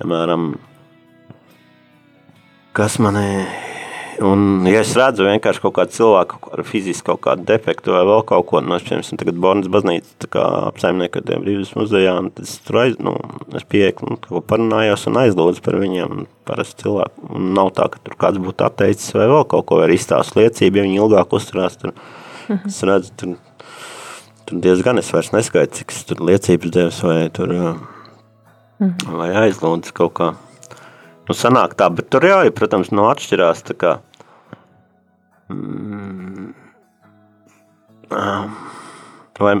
piemēram, 0.00 0.54
kas 2.72 2.96
manī 3.04 3.28
Un, 4.24 4.64
ja 4.64 4.80
es 4.80 4.94
redzu 4.96 5.26
vienkārši 5.26 5.60
kaut 5.60 5.74
kādu 5.76 5.92
cilvēku 5.92 6.38
ar 6.54 6.62
fizisku 6.64 7.10
kaut 7.10 7.20
kādu 7.26 7.44
defektu 7.48 7.92
vai 7.92 8.04
vēl 8.08 8.22
kaut 8.28 8.46
ko, 8.48 8.60
nu, 8.64 8.76
es, 8.78 8.84
piemēram, 8.86 9.18
tagad 9.20 9.40
Bornas 9.42 9.68
baznīca 9.72 10.44
apsaimnieku 10.70 11.20
ar 11.20 11.42
brīvības 11.42 11.74
muzejā, 11.76 12.14
un 12.22 12.30
tad 12.32 12.46
es 12.48 12.54
tur 12.64 12.78
aiz, 12.84 12.94
nu, 13.02 13.12
es 13.58 13.66
pieeku, 13.68 14.08
nu, 14.08 14.20
kaut 14.22 14.30
ko 14.38 14.42
parunājos 14.54 15.04
un 15.10 15.20
aizlūdzu 15.20 15.64
par 15.66 15.76
viņiem, 15.82 16.14
un 16.16 16.30
parasti 16.48 16.86
cilvēku, 16.86 17.26
un 17.36 17.50
nav 17.58 17.74
tā, 17.76 17.90
ka 17.92 18.00
tur 18.06 18.16
kāds 18.24 18.40
būtu 18.46 18.68
atteicis 18.68 19.12
vai 19.18 19.28
vēl 19.34 19.44
kaut 19.52 19.68
ko, 19.68 19.82
vai 19.82 19.90
izstāst 19.96 20.38
liecību, 20.38 20.80
ja 20.80 20.86
viņi 20.86 21.00
ilgāk 21.02 21.36
uzturās, 21.36 21.76
tur, 21.82 21.92
mhm. 22.46 22.72
es 22.72 22.80
redzu, 22.88 23.12
tur, 23.20 23.36
tur 24.48 24.64
diezgan 24.64 25.02
es 25.02 25.12
vairs 25.12 25.34
neskaitu, 25.36 25.82
cik 25.82 25.92
es 25.92 26.02
tur 26.08 26.24
liecības 26.30 26.76
devis 26.78 27.04
vai 27.04 27.20
tur, 27.36 27.52
mhm. 28.80 29.14
vai 29.20 29.30
aizlūdzu 29.44 29.96
kaut 30.00 30.16
kā. 30.16 30.32
Nu, 31.26 31.34
sanāk 31.34 31.74
tā, 31.74 31.88
bet 31.90 32.06
tur 32.12 32.22
jau, 32.22 32.38
protams, 32.54 32.92
no 32.94 33.08
atšķirās 33.10 33.64
tā 33.66 33.74
kā, 33.74 33.92
mm, 35.50 36.52
vai, 39.42 39.54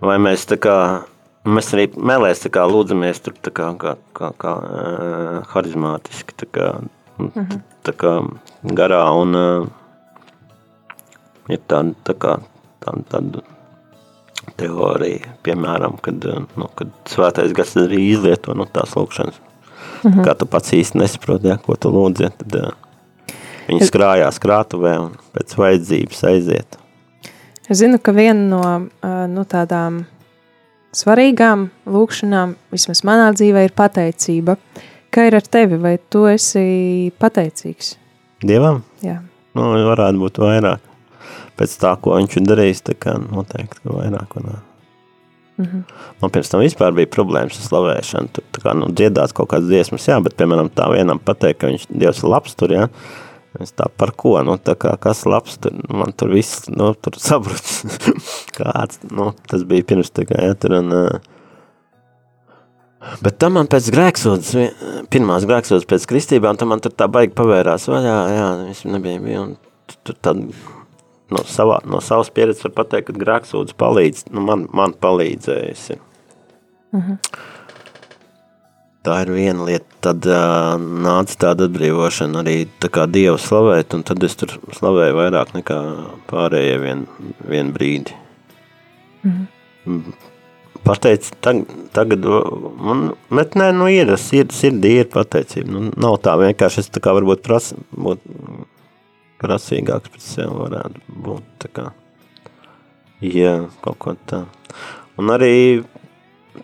vai 0.00 0.16
mēs 0.24 0.46
tā 0.48 0.56
kā, 0.56 0.76
mēs 1.44 1.68
arī 1.76 1.90
melēs 2.00 2.40
tā 2.46 2.52
kā 2.54 2.64
lūdzamies 2.70 3.20
tur 3.26 3.36
tā 3.44 3.52
kā, 3.52 3.70
kā, 3.82 3.96
kā, 4.16 4.30
kā 4.40 4.54
uh, 4.56 5.40
harizmātiski, 5.52 6.38
tā 6.44 6.48
kā, 6.48 6.70
mm 7.18 7.30
-hmm. 7.34 7.60
tā 7.84 7.92
kā 7.92 8.14
garā 8.62 9.04
un 9.20 9.34
uh, 9.34 9.66
ir 11.48 11.60
tāda, 11.68 11.92
tā 12.04 12.14
kā, 12.14 12.38
tāda, 12.80 13.02
tāda 13.10 13.42
teorija, 14.56 15.36
piemēram, 15.42 15.98
kad, 16.00 16.24
nu, 16.56 16.68
kad 16.74 16.88
svētais 17.04 17.52
gars 17.52 17.76
arī 17.76 18.00
izlieto 18.12 18.54
nu, 18.54 18.64
tās 18.64 18.96
lūkšanas 18.96 19.40
-hmm. 20.02 20.24
Kā 20.24 20.34
tu 20.38 20.46
pats 20.46 20.72
īsti 20.72 20.98
nesaproti, 20.98 21.48
ja, 21.48 21.56
ko 21.56 21.76
tu 21.76 21.90
lūdzi, 21.90 22.22
ja, 22.22 22.30
tad 22.30 22.58
uh, 22.60 22.72
viņi 23.68 23.86
skrājās 23.86 24.40
krātuvē 24.42 24.98
un 25.00 25.14
pēc 25.34 25.56
vajadzības 25.58 26.24
aiziet. 26.32 26.78
Es 27.68 27.80
zinu, 27.82 27.98
ka 27.98 28.12
viena 28.14 28.46
no 28.46 28.62
nu, 29.26 29.44
tādām 29.44 30.04
svarīgām 30.94 31.70
lūkšanām, 31.90 32.54
vismaz 32.72 33.02
manā 33.04 33.32
dzīvē, 33.34 33.66
ir 33.66 33.74
pateicība. 33.76 34.56
Kā 35.10 35.26
ir 35.26 35.34
ar 35.38 35.42
tevi, 35.42 35.78
vai 35.80 35.96
tu 35.98 36.26
esi 36.30 37.10
pateicīgs? 37.18 37.96
Dievam? 38.46 38.82
Jā. 39.02 39.18
Nu, 39.56 39.72
varētu 39.88 40.20
būt 40.20 40.38
vairāk. 40.42 40.80
Pēc 41.56 41.76
tā, 41.80 41.94
ko 42.00 42.18
viņš 42.18 42.36
ir 42.36 42.48
darījis, 42.50 42.82
tā 42.84 42.94
kā 43.00 43.16
noteikti, 43.18 43.80
vairāk 43.88 44.36
un 44.36 44.50
-hmm. 45.64 45.84
Man 46.22 46.30
pirms 46.30 46.50
tam 46.52 46.60
vispār 46.60 46.92
bija 46.96 47.10
problēmas 47.10 47.58
ar 47.60 47.68
slavēšanu. 47.68 48.32
Tur 48.32 48.62
kā, 48.62 48.74
nu, 48.74 48.88
dziedāt 48.88 49.32
kaut 49.32 49.48
kādas 49.52 49.68
dziesmas, 49.68 50.08
jā, 50.08 50.20
bet, 50.22 50.36
piemēram, 50.36 50.70
tā 50.70 50.90
vienam 50.92 51.18
pateikt, 51.18 51.60
ka 51.60 51.70
viņš 51.70 51.86
Dievs 51.90 52.22
ir 52.22 52.28
labs 52.28 52.54
tur, 52.54 52.72
jā. 52.72 52.88
Es 53.60 53.72
tā 53.72 53.88
par 53.88 54.12
ko, 54.12 54.42
nu, 54.44 54.58
tā 54.58 54.74
kā 54.76 54.96
kas 55.00 55.24
labs, 55.24 55.56
tur, 55.58 55.72
man 55.88 56.12
tur 56.12 56.28
viss, 56.28 56.68
nu, 56.68 56.92
tur 56.94 57.16
sabruts. 57.28 57.84
Kāds, 58.56 59.00
nu, 59.10 59.32
tas 59.48 59.64
bija 59.64 59.84
pirms 59.84 60.10
tā 60.10 60.26
kā, 60.28 60.42
jā, 60.44 60.54
tur, 60.54 60.80
un, 60.82 60.92
Bet 63.22 63.38
tam 63.38 63.54
man 63.54 63.68
pēc 63.70 63.90
grēksodas, 63.94 64.54
pirmās 65.12 65.44
grēksodas 65.46 65.86
pēc 65.86 66.06
kristībām, 66.10 66.56
tam 66.58 66.72
man 66.72 66.80
tur 66.82 66.94
tā 66.96 67.06
baigi 67.12 67.34
pavērās 67.38 67.86
vaļā, 67.92 68.16
jā, 68.34 68.46
viss 68.66 68.88
nebija, 68.88 69.20
bija, 69.22 69.44
un 69.44 70.00
tur 70.02 70.16
tad 70.18 70.40
no, 71.32 71.42
savā, 71.48 71.80
no 71.88 72.00
savas 72.04 72.30
pieredzes 72.34 72.66
var 72.68 72.74
pateikt, 72.82 73.10
ka 73.10 73.20
grēksūdz 73.24 73.76
palīdz, 73.80 74.26
nu 74.34 74.44
man, 74.46 74.66
man 74.76 74.96
palīdzējusi. 75.02 76.00
Mhm. 76.96 77.20
Tā 79.06 79.20
ir 79.22 79.30
viena 79.30 79.66
lieta, 79.68 79.86
tad 80.02 80.26
uh, 80.26 80.72
nāca 80.82 81.36
tāda 81.44 81.68
atbrīvošana 81.68 82.40
arī 82.40 82.56
tā 82.82 82.90
kā 82.90 83.04
Dievu 83.06 83.38
slavēt, 83.38 83.94
un 83.94 84.02
tad 84.06 84.24
es 84.26 84.34
tur 84.38 84.56
slavēju 84.74 85.14
vairāk 85.14 85.52
nekā 85.54 85.76
pārējie 86.30 86.80
vien, 86.82 87.04
vien 87.46 87.70
brīdi. 87.74 88.16
Mhm. 89.22 90.16
Pateic, 90.86 91.26
tag, 91.42 91.64
tagad 91.94 92.26
man, 92.78 93.08
bet 93.34 93.56
nē, 93.58 93.72
nu 93.74 93.88
ir, 93.90 94.12
sird, 94.22 94.52
sirdī 94.54 94.92
ir 95.00 95.08
pateicība, 95.10 95.70
nu 95.70 95.88
nav 95.98 96.20
tā 96.22 96.36
vienkārši, 96.38 96.84
es 96.84 96.92
tā 96.94 97.02
kā 97.02 97.14
varbūt 97.16 97.42
pras, 97.46 97.72
būt 97.90 98.22
prasīgāks 99.42 100.12
pret 100.12 100.24
sevi 100.24 100.56
varētu 100.62 101.18
būt, 101.26 101.46
tā 101.62 101.70
kā, 101.72 101.86
jā, 103.24 103.58
kaut 103.84 103.98
ko 104.02 104.16
tā. 104.28 104.44
Un 105.20 105.32
arī 105.32 105.84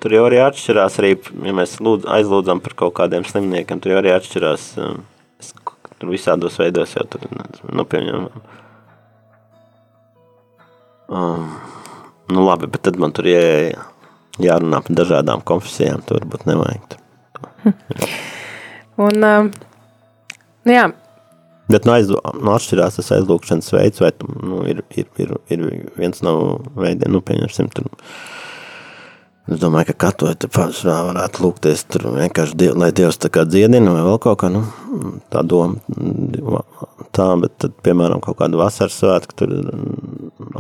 tur 0.01 0.15
jau 0.17 0.25
arī 0.29 0.41
atšķirās, 0.45 0.99
arī, 1.01 1.13
ja 1.47 1.55
mēs 1.57 1.77
lūdz, 1.85 2.09
aizlūdzam 2.17 2.63
par 2.65 2.77
kaut 2.79 2.95
kādiem 2.99 3.27
slimniekiem, 3.29 3.81
tur 3.83 3.95
jau 3.95 4.01
arī 4.03 4.15
atšķirās, 4.15 4.67
um, 4.83 5.03
es, 5.41 5.53
tur 5.99 6.13
visādos 6.13 6.59
veidos 6.61 6.97
jau 6.97 7.05
tur, 7.13 7.27
nu, 7.33 7.87
pieņemam. 7.89 8.43
Um, 11.13 11.49
nu 12.33 12.47
labi, 12.47 12.71
bet 12.73 12.87
tad 12.89 12.97
man 13.01 13.13
tur 13.17 13.29
jā, 13.29 13.43
jārunā 14.41 14.81
par 14.87 15.01
dažādām 15.03 15.45
konfesijām, 15.49 16.05
tur 16.07 16.23
varbūt 16.23 16.49
nevajag. 16.49 16.99
Un, 19.03 19.25
um, 19.25 19.51
jā, 20.69 20.89
Bet 21.73 21.89
nu, 21.89 21.95
aizlū, 21.97 22.21
nu, 22.39 22.53
atšķirās 22.53 23.01
tas 23.01 23.11
aizlūkšanas 23.17 23.73
veids, 23.75 24.03
vai 24.03 24.13
nu, 24.21 24.63
ir, 24.69 24.85
ir, 24.99 25.09
ir, 25.23 25.35
ir 25.53 25.67
viens 25.99 26.23
no 26.27 26.35
veidiem, 26.77 27.13
nu, 27.15 27.23
pieņemsim, 27.25 27.71
tur, 27.73 27.91
Es 29.51 29.59
domāju, 29.59 29.89
ka 29.91 30.05
katoļi 30.05 30.37
te 30.39 30.49
pašā 30.55 31.01
varētu 31.09 31.43
lūgties 31.43 31.81
tur 31.91 32.05
vienkārši, 32.15 32.55
diev, 32.61 32.77
lai 32.79 32.93
Dievs 32.95 33.17
tā 33.19 33.27
kā 33.35 33.43
dziedina 33.43 33.91
vai 33.91 34.05
vēl 34.07 34.21
kaut 34.23 34.39
kā, 34.39 34.51
nu, 34.55 34.61
tā 35.35 35.43
doma, 35.43 35.81
tā, 37.11 37.27
bet 37.43 37.57
tad, 37.59 37.75
piemēram, 37.83 38.23
kaut 38.23 38.39
kāda 38.39 38.61
vasaras 38.61 39.01
svētka, 39.03 39.35
tur 39.43 39.57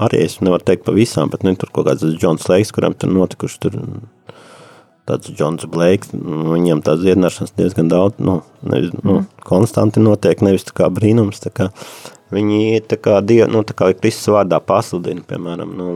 arī 0.03 0.25
es 0.27 0.41
nevaru 0.43 0.67
teikt 0.67 0.83
pa 0.89 0.97
visām, 0.97 1.31
bet, 1.31 1.47
nu, 1.47 1.55
tur 1.55 1.71
kaut 1.71 1.87
kāds 1.93 2.03
Džons 2.17 2.49
Leiks, 2.51 2.75
kuram 2.75 2.99
tur 2.99 3.15
notikuši 3.15 3.63
tur 3.63 3.79
tāds 5.09 5.33
Džons 5.35 5.67
Blakes, 5.71 6.13
nu, 6.15 6.53
viņam 6.53 6.83
tā 6.87 6.97
dziedināšanas 7.01 7.55
diezgan 7.59 7.91
daudz, 7.91 8.19
nu, 8.23 8.41
nevis, 8.63 8.93
nu, 9.01 9.21
mm. 9.21 9.45
konstanti 9.47 10.03
notiek, 10.03 10.43
nevis 10.45 10.67
tā 10.69 10.77
kā 10.79 10.89
brīnums, 10.95 11.43
tā 11.43 11.53
kā, 11.55 11.69
viņi 12.35 12.83
tā 12.91 12.99
kā, 13.03 13.19
die, 13.27 13.41
nu, 13.51 13.65
tā 13.67 13.77
kā 13.79 13.91
Kristus 13.99 14.31
vārdā 14.35 14.61
pasludina, 14.63 15.25
piemēram, 15.29 15.75
nu, 15.79 15.89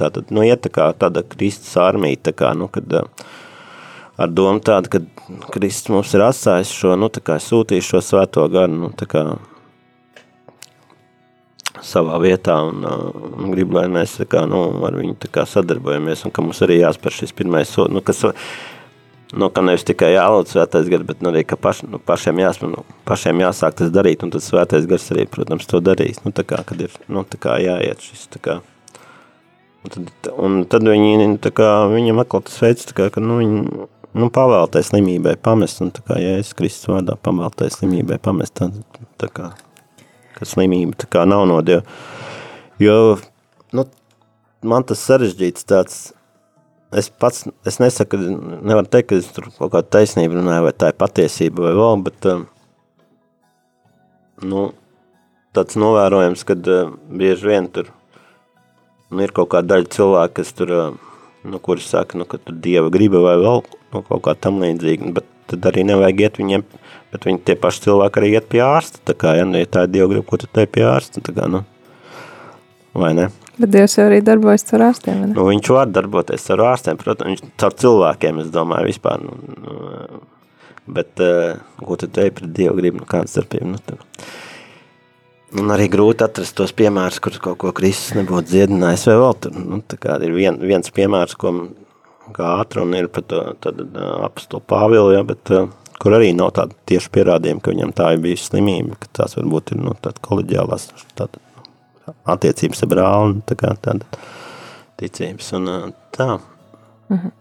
tātad, 0.00 0.32
nu, 0.34 0.44
iet 0.46 0.64
tā 0.66 0.72
kā 0.74 0.90
tāda 0.96 1.24
Kristus 1.26 1.72
armija, 1.80 2.20
tā 2.30 2.36
kā, 2.36 2.52
nu, 2.58 2.68
kad 2.72 3.00
ar 4.20 4.28
domu 4.28 4.60
tādu, 4.64 4.92
ka 4.92 5.48
Kristus 5.54 5.92
mums 5.94 6.12
ir 6.16 6.26
atstājis 6.26 6.74
šo, 6.76 6.96
nu, 7.00 7.08
tā 7.12 7.24
kā 7.24 7.40
sūtījis 7.40 7.94
šo 7.94 8.04
svēto 8.04 8.44
garu, 8.52 8.84
nu, 8.84 8.92
tā 8.96 9.08
kā 9.08 9.24
savā 11.84 12.18
vietā 12.22 12.56
un, 12.66 12.82
un 12.84 13.54
grib, 13.54 13.72
lai 13.74 13.86
mēs 13.92 14.18
kā, 14.30 14.44
nu, 14.48 14.64
ar 14.86 14.96
viņu 14.98 15.30
kā 15.32 15.46
sadarbojamies 15.48 16.26
un 16.26 16.34
ka 16.34 16.44
mums 16.44 16.60
arī 16.66 16.80
jāspēr 16.80 17.14
šis 17.20 17.34
pirmais 17.36 17.70
solis, 17.70 17.94
nu, 17.94 18.02
kas, 18.04 18.24
nu, 19.32 19.50
ka 19.54 19.62
nevis 19.64 19.86
tikai 19.88 20.12
jālūdz 20.14 20.56
svētais 20.56 20.90
gars, 20.90 21.06
bet 21.06 21.22
nu, 21.24 21.30
arī, 21.32 21.44
paš, 21.46 21.84
nu, 21.86 22.00
pašiem, 22.02 22.42
jāsmē, 22.42 22.72
nu, 22.74 22.84
pašiem 23.08 23.44
jāsāk 23.44 23.78
tas 23.80 23.94
darīt, 23.94 24.26
un 24.26 24.34
tad 24.34 24.44
svētais 24.44 24.88
gars 24.90 25.06
arī, 25.14 25.28
protams, 25.30 25.68
to 25.70 25.80
darīs, 25.84 26.20
nu, 26.26 26.34
tā 26.36 26.44
kā, 26.48 26.60
kad 26.66 26.82
ir, 26.82 26.98
nu, 27.08 27.24
tā 27.28 27.40
kā 27.40 27.56
jāiet 27.62 28.04
šis, 28.04 28.26
tā 28.34 28.42
kā, 28.42 28.58
un 29.84 29.94
tad, 29.94 30.12
un 30.36 30.60
tad 30.70 30.90
viņi, 30.90 31.32
tā 31.44 31.54
kā, 31.54 31.70
viņam 31.94 32.24
atkal 32.24 32.44
tas 32.50 32.60
veids, 32.64 32.90
tā 32.90 32.98
kā, 32.98 33.08
ka, 33.14 33.24
nu, 33.24 33.40
viņi, 33.40 33.88
nu, 34.18 34.30
pavēltai 34.34 34.84
slimībai 34.86 35.38
pamest, 35.40 35.82
un 35.84 35.94
tā 35.94 36.04
kā, 36.06 36.18
ja 36.20 36.36
es 36.42 36.52
Kristus 36.58 36.90
vārdā 36.90 37.16
pavēltai 37.16 37.70
slimībai 37.72 38.18
pamest, 38.22 38.58
tad, 38.58 38.82
tā 39.22 39.30
kā, 39.32 39.52
ka 40.40 40.48
slimība 40.48 40.96
tā 41.00 41.08
kā 41.12 41.26
nav 41.28 41.44
no 41.50 41.60
Dieva. 41.64 41.84
Jo, 42.80 43.18
nu, 43.76 43.84
man 44.64 44.86
tas 44.88 45.02
sarežģīts 45.04 45.66
tāds, 45.68 45.98
es 46.96 47.10
pats, 47.12 47.44
es 47.68 47.78
nesaku, 47.82 48.18
nevaru 48.64 48.88
teikt, 48.88 49.10
ka 49.10 49.20
es 49.20 49.28
tur 49.36 49.50
kaut 49.58 49.74
kādu 49.74 49.92
taisnību 49.98 50.40
runāju, 50.40 50.66
vai 50.66 50.74
tā 50.74 50.90
ir 50.90 50.98
patiesība 51.00 51.68
vai 51.68 51.74
vēl, 51.76 52.04
bet, 52.08 52.30
um, 52.32 52.46
nu, 54.48 54.70
tāds 55.56 55.76
novērojams, 55.80 56.46
kad 56.48 56.72
uh, 56.72 56.94
bieži 57.20 57.50
vien 57.52 57.68
tur, 57.74 57.92
nu, 59.10 59.20
ir 59.26 59.34
kaut 59.36 59.52
kāda 59.52 59.74
daļa 59.74 59.92
cilvēka, 59.92 60.38
kas 60.40 60.54
tur, 60.56 60.72
uh, 60.72 61.20
nu, 61.44 61.60
kuri 61.60 61.84
saka, 61.84 62.18
nu, 62.18 62.26
ka 62.28 62.40
tur 62.40 62.56
Dieva 62.64 62.88
griba 62.92 63.22
vai 63.28 63.36
vēl, 63.42 63.64
nu, 63.92 64.02
kaut 64.08 64.24
kā 64.24 64.36
tam 64.38 64.62
līdzīgi, 64.64 65.12
bet 65.20 65.28
tad 65.50 65.68
arī 65.68 65.84
nevajag 65.84 66.26
iet 66.26 66.40
viņiem 66.40 66.64
Bet 67.10 67.26
viņi 67.26 67.42
tie 67.46 67.56
paši 67.58 67.86
cilvēki 67.88 68.20
arī 68.20 68.32
iet 68.36 68.48
pie 68.50 68.62
ārsta. 68.62 69.02
Tā 69.08 69.16
kā, 69.18 69.34
ja, 69.38 69.46
nu, 69.48 69.58
ja 69.58 69.66
tā 69.66 69.84
ir 69.86 69.94
Dieva 69.96 70.10
griba, 70.12 70.26
ko 70.28 70.38
tu 70.38 70.48
te 70.50 70.66
pie 70.70 70.84
ārsta, 70.86 71.22
tā 71.26 71.34
kā, 71.34 71.48
nu, 71.50 71.64
vai 72.94 73.12
ne? 73.18 73.30
Bet 73.60 73.72
Dievs 73.74 73.96
jau 73.98 74.06
arī 74.08 74.20
darbojas 74.24 74.64
ar 74.76 74.86
ārstiem? 74.86 75.24
Nu, 75.34 75.48
viņš 75.50 75.72
var 75.74 75.90
darboties 75.92 76.46
ar 76.54 76.62
ārstiem, 76.70 77.00
protams, 77.00 77.42
viņš 77.42 77.56
caur 77.60 77.74
cilvēkiem, 77.82 78.38
es 78.44 78.52
domāju, 78.54 78.88
vispār, 78.88 79.24
nu, 79.26 79.56
nu 79.66 80.94
bet, 80.96 81.10
uh, 81.20 81.58
ko 81.82 81.98
tu 82.00 82.08
te 82.08 82.30
pret 82.32 82.54
Dievu 82.56 82.78
gribu, 82.78 83.02
nu, 83.02 83.08
kāda 83.10 83.28
starpība, 83.28 83.74
nu, 83.74 83.82
tur. 83.84 84.00
Un 85.60 85.74
arī 85.74 85.88
grūti 85.90 86.22
atrast 86.22 86.54
tos 86.56 86.72
piemērus, 86.78 87.18
kur 87.20 87.34
kaut 87.42 87.58
ko 87.58 87.72
Kristus 87.74 88.14
nebūtu 88.14 88.52
dziedinājis 88.52 89.08
vai 89.10 89.16
vēl 89.18 89.38
tur. 89.42 89.56
Nu, 89.58 89.80
ir 89.82 90.34
vien, 90.36 90.60
viens 90.62 90.92
piemērs, 90.94 91.34
ko 91.34 91.52
kā 92.36 92.52
atruna 92.62 93.00
ir 93.02 93.10
par 93.10 93.26
to, 93.26 93.42
tad 93.60 93.82
uh, 93.82 94.20
apstulu 94.28 94.62
Pāvilu, 94.70 95.10
ja, 95.16 95.24
bet 95.26 95.50
uh, 95.52 95.66
kur 96.00 96.16
arī 96.16 96.32
nav 96.36 96.54
tāda 96.56 96.76
tieši 96.88 97.12
pierādījuma, 97.14 97.62
ka 97.62 97.74
viņam 97.74 97.94
tā 97.96 98.12
ir 98.14 98.22
bijusi 98.24 98.48
slimība, 98.48 98.96
ka 99.00 99.10
tās 99.20 99.36
varbūt 99.38 99.74
ir 99.74 99.82
nu, 99.84 99.94
tāda 100.00 100.22
koleģiālās 100.24 100.88
tāda 101.18 101.42
attiecības 102.34 102.84
ar 102.84 102.90
brāli, 102.90 103.42
tā 103.48 103.56
kā 103.60 103.74
tāda 103.84 104.22
ticības 105.00 105.52
un 105.58 105.68
tā. 106.16 106.30
Mhm. 107.10 107.36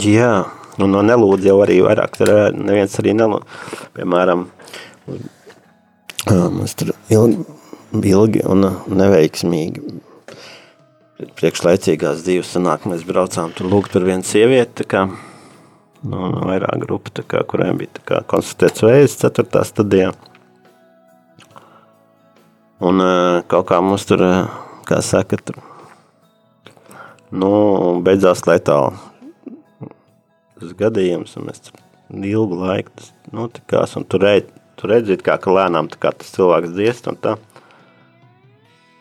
Jā, 0.00 0.46
un 0.80 0.94
no 0.94 1.02
nelūdz 1.04 1.44
jau 1.44 1.58
arī 1.60 1.82
vairāk, 1.84 2.14
tur 2.16 2.30
neviens 2.56 2.94
arī 3.00 3.12
nelūdz, 3.16 3.58
piemēram, 3.98 4.46
mums 6.30 6.78
tur 6.80 6.94
ilgi, 7.12 7.44
ilgi 7.92 8.46
un 8.48 8.70
neveiksmīgi 8.88 10.00
priekšlaicīgās 11.38 12.24
dzīves 12.24 12.54
sanāk, 12.56 12.86
mēs 12.88 13.04
braucām 13.06 13.52
tur 13.56 13.68
lūgt 13.68 13.92
par 13.92 14.06
vienu 14.06 14.24
sievieti, 14.26 14.80
tā 14.80 14.88
kā, 14.88 15.04
no 16.08 16.30
vairāk 16.48 16.82
grupu, 16.82 17.12
kā, 17.22 17.44
kuriem 17.48 17.80
bija 17.80 18.04
kā, 18.08 18.22
konstatēts 18.28 18.84
vējs 18.86 19.18
4. 19.22 19.64
stadijā. 19.68 20.10
Un 22.82 22.98
kaut 23.50 23.68
kā 23.68 23.78
mums 23.84 24.08
tur, 24.08 24.24
kā 24.88 24.98
saka, 25.06 25.38
tur, 25.38 25.60
nu, 27.30 27.52
beidzās 28.02 28.42
letāli 28.48 28.98
tas 30.62 30.74
gadījums, 30.78 31.36
un 31.38 31.48
mēs 31.48 31.72
ilgu 32.12 32.58
laiku, 32.60 32.92
tas, 32.98 33.10
nu, 33.34 33.48
tikās, 33.50 33.96
un 33.98 34.06
tur, 34.06 34.22
redz, 34.26 34.50
tur 34.78 34.92
redzīt, 34.94 35.24
kā, 35.26 35.38
ka 35.42 35.54
lēnām 35.54 35.90
kā 36.02 36.12
tas 36.18 36.30
cilvēks 36.34 36.74
dziest, 36.76 37.08
un 37.10 37.18
tā, 37.22 37.36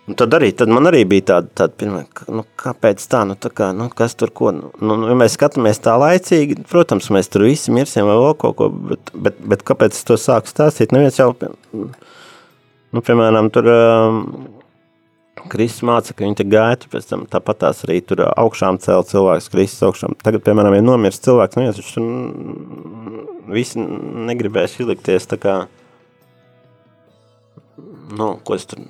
Un 0.09 0.17
tad 0.17 0.33
arī, 0.33 0.49
tad 0.57 0.71
man 0.73 0.89
arī 0.89 1.03
bija 1.05 1.27
tāda, 1.29 1.49
tāda 1.61 1.75
pirmā, 1.77 1.99
nu, 2.33 2.41
kāpēc 2.59 3.03
tā, 3.07 3.19
nu, 3.29 3.35
tā 3.37 3.51
kā, 3.53 3.67
nu, 3.77 3.85
kas 3.93 4.15
tur 4.17 4.31
ko, 4.33 4.49
nu, 4.55 4.71
nu, 4.81 4.95
ja 5.11 5.17
mēs 5.17 5.35
skatāmies 5.37 5.77
tā 5.83 5.93
laicīgi, 6.01 6.57
protams, 6.71 7.11
mēs 7.13 7.29
tur 7.29 7.45
visi 7.45 7.73
mirsim 7.73 8.09
vai 8.09 8.15
vēl 8.17 8.33
kaut 8.41 8.57
ko, 8.57 8.69
bet, 8.89 9.11
bet, 9.13 9.37
bet 9.53 9.61
kāpēc 9.67 9.93
es 9.93 10.07
to 10.07 10.17
sāku 10.17 10.49
stāstīt, 10.49 10.95
neviens 10.95 11.19
jau, 11.21 11.29
nu, 11.71 13.03
piemēram, 13.05 13.51
tur 13.53 13.69
um, 13.69 14.23
Kristus 15.51 15.85
māca, 15.85 16.15
ka 16.15 16.25
viņi 16.25 16.39
te 16.39 16.47
gāja, 16.49 16.79
pēc 16.89 17.05
tam 17.11 17.27
tāpat 17.29 17.61
tās 17.61 17.83
arī 17.85 17.99
tur 18.01 18.23
augšām 18.25 18.79
cēl 18.81 19.05
cilvēks, 19.05 19.51
Kristus 19.53 19.85
augšām. 19.85 20.15
Tagad, 20.25 20.41
piemēram, 20.47 20.79
ja 20.79 20.85
nomirst 20.85 21.27
cilvēks, 21.27 21.59
nu, 21.59 21.67
viņš 21.69 21.93
tur 21.93 23.53
visi 23.53 23.85
negribēs 24.31 24.79
ielikties 24.81 25.29
tā 25.29 25.37
kā, 25.45 25.55
nu, 28.17 28.33
ko 28.41 28.57
es 28.57 28.65
tur 28.65 28.81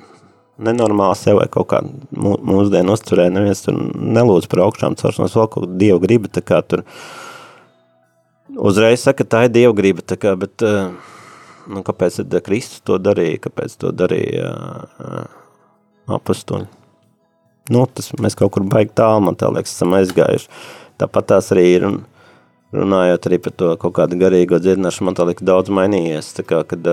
nenormāli 0.59 1.17
sev 1.17 1.39
vai 1.39 1.47
kaut 1.51 1.69
kā 1.71 1.81
mūsdienu 2.11 2.95
uzturē, 2.95 3.29
neviens 3.33 3.63
tur 3.65 3.77
nelūdz 3.77 4.49
par 4.51 4.65
augšām 4.67 4.97
celšanos, 4.99 5.37
vēl 5.37 5.49
kaut 5.53 5.77
dievu 5.81 6.01
griba, 6.03 6.31
tā 6.31 6.43
kā 6.45 6.61
tur 6.65 6.83
uzreiz 8.57 9.05
saka, 9.05 9.25
tā 9.25 9.45
ir 9.47 9.55
dievu 9.55 9.77
griba, 9.77 10.03
tā 10.05 10.19
kā, 10.19 10.35
bet, 10.39 10.61
eh, 10.65 10.91
nu, 11.71 11.83
kāpēc 11.87 12.21
tad 12.21 12.37
Kristus 12.45 12.83
to 12.85 12.99
darīja, 12.99 13.39
kāpēc 13.47 13.77
to 13.79 13.93
darīja 13.95 14.51
eh, 14.51 15.25
apustuļi? 16.19 16.67
Nu, 17.71 17.85
tas 17.87 18.11
mēs 18.19 18.35
kaut 18.35 18.51
kur 18.55 18.65
baigi 18.67 18.91
tālu, 18.97 19.21
man 19.27 19.37
tā 19.39 19.47
liekas, 19.53 19.75
esam 19.75 19.93
aizgājuši. 19.95 20.49
Tāpat 20.99 21.29
tās 21.29 21.51
arī 21.53 21.65
ir, 21.75 21.85
un 21.87 22.01
runājot 22.75 23.27
arī 23.29 23.39
par 23.45 23.53
to 23.55 23.69
kaut 23.79 23.95
kādu 23.99 24.17
garīgo 24.19 24.59
dziedināšanu, 24.59 25.07
man 25.07 25.17
tā 25.17 25.27
liekas 25.29 25.45
daudz 25.47 25.71
mainījies, 25.73 26.33
tā 26.37 26.45
kā, 26.47 26.63
kad 26.67 26.89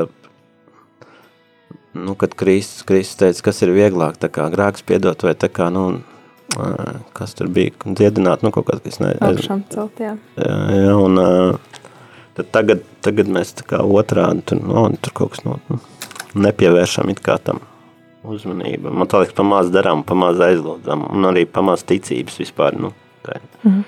nu, 2.04 2.14
kad 2.18 2.34
Kristus, 2.38 2.84
Kristus 2.88 3.18
teica, 3.20 3.44
kas 3.48 3.62
ir 3.66 3.74
vieglāk, 3.76 4.18
tā 4.20 4.30
kā 4.32 4.48
grēks 4.52 4.84
piedot 4.86 5.22
vai 5.26 5.34
tā 5.38 5.50
kā, 5.52 5.68
nu, 5.74 6.00
kas 7.16 7.34
tur 7.38 7.50
bija, 7.52 7.74
dziedināt, 7.84 8.44
nu, 8.46 8.52
kaut 8.54 8.68
kāds, 8.70 8.84
kas 8.86 9.00
ne... 9.02 9.14
Augšām 9.24 9.64
celt, 9.72 10.00
jā. 10.02 10.14
Jā, 10.38 10.94
un 10.96 11.20
tad 12.38 12.52
tagad, 12.54 12.84
tagad 13.04 13.30
mēs 13.34 13.54
tā 13.58 13.66
kā 13.68 13.82
otrādi, 13.84 14.44
tur, 14.48 14.62
nu, 14.62 14.86
tur 15.02 15.16
kaut 15.22 15.34
kas, 15.34 15.44
nu, 15.46 15.58
nu, 15.68 15.80
nepievēršam 16.48 17.10
it 17.12 17.22
kā 17.24 17.38
tam 17.42 17.60
uzmanību. 18.28 18.92
Man 18.92 19.10
tā 19.10 19.22
liekas, 19.22 19.36
pamāz 19.38 19.72
darām, 19.74 20.04
pamāz 20.06 20.40
aizlūdzam, 20.48 21.06
un 21.14 21.28
arī 21.30 21.44
pamāz 21.48 21.84
ticības 21.88 22.40
vispār, 22.42 22.78
nu, 22.80 22.92
tā 23.26 23.38
ir. 23.38 23.82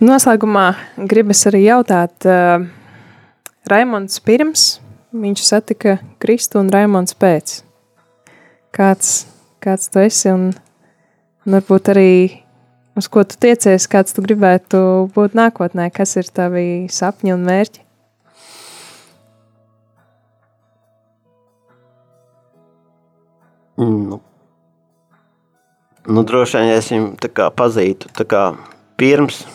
Noslēgumā 0.00 0.66
gribas 1.10 1.42
arī 1.50 1.66
jautāt, 1.66 2.14
uh, 2.24 2.64
Raimonds 3.68 4.22
pirms 4.24 4.70
viņš 5.12 5.42
satika 5.42 5.98
Kristu 6.22 6.60
un 6.60 6.70
Raimonds 6.70 7.16
pēc. 7.18 7.60
Kāds, 8.74 9.26
kāds 9.62 9.90
tu 9.90 10.02
esi 10.02 10.30
un, 10.30 10.50
un 11.46 11.58
varbūt 11.58 11.90
arī 11.92 12.10
uz 12.98 13.08
ko 13.10 13.24
tu 13.26 13.38
tiecies, 13.40 13.88
kāds 13.90 14.14
tu 14.14 14.22
gribētu 14.22 15.10
būt 15.14 15.36
nākotnē, 15.38 15.90
kas 15.94 16.16
ir 16.20 16.30
tavi 16.30 16.86
sapņi 16.92 17.34
un 17.34 17.46
mērķi? 17.48 17.86
Nu, 23.80 24.18
nu 26.04 26.22
droši 26.28 26.58
vien, 26.58 26.66
ja 26.68 26.80
es 26.82 26.90
viņu 26.92 27.14
tā 27.22 27.30
kā 27.32 27.46
pazītu, 27.56 28.10
tā 28.12 28.26
kā 28.28 28.42
pirms, 29.00 29.46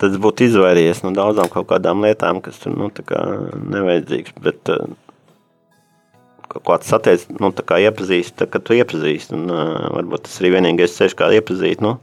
tad 0.00 0.12
es 0.12 0.20
būtu 0.22 0.46
izvairījies 0.50 1.02
no 1.04 1.12
daudzām 1.16 1.48
kaut 1.52 1.68
kādām 1.70 2.04
lietām, 2.04 2.42
kas 2.44 2.60
tur, 2.62 2.76
nu, 2.76 2.90
kā 2.90 3.22
nevajadzīgs, 3.56 4.36
bet 4.44 4.72
uh, 4.72 4.84
kaut 6.52 6.64
kāds 6.68 6.92
satiec, 6.92 7.24
nu, 7.40 7.50
tā 7.56 7.64
kā 7.66 7.80
iepazīst, 7.86 8.36
tā, 8.40 8.48
kad 8.50 8.66
tu 8.66 8.76
iepazīst, 8.76 9.34
un 9.36 9.48
uh, 9.52 9.88
varbūt 9.96 10.26
tas 10.28 10.38
arī 10.42 10.56
vienīgais 10.58 10.96
ceļš, 10.98 11.16
kā 11.18 11.30
iepazīt, 11.38 11.84
nu, 11.84 11.96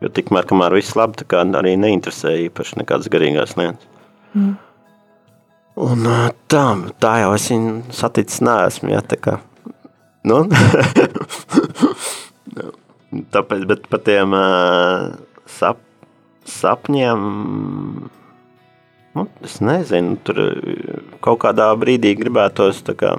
jo 0.00 0.10
tikmēr, 0.16 0.48
kamēr 0.48 0.78
viss 0.78 0.96
labi, 0.98 1.18
tā 1.20 1.28
kā 1.30 1.42
arī 1.60 1.76
neinteresē 1.80 2.36
īpaši 2.46 2.80
nekādas 2.82 3.10
garīgās 3.12 3.56
lietas. 3.60 3.86
Mm. 4.34 4.56
Un 5.80 6.08
ā, 6.10 6.22
tā, 6.50 6.64
tā 7.02 7.12
jau 7.22 7.34
es 7.36 7.46
viņu 7.50 7.76
saticis 7.94 8.42
neesmu, 8.44 8.90
ja, 8.92 9.02
tā 9.06 9.16
kā, 9.22 9.38
nu, 10.28 10.42
tāpēc, 13.34 13.62
bet 13.70 13.86
par 13.90 14.02
tiem 14.06 14.34
ā, 14.36 14.48
sap, 15.50 15.80
sapņiem, 16.48 17.26
nu, 19.18 19.26
es 19.44 19.58
nezinu, 19.64 20.16
tur 20.24 20.40
kaut 21.24 21.42
kādā 21.44 21.68
brīdī 21.80 22.14
gribētos, 22.20 22.80
tā 22.86 22.94
kā, 22.96 23.12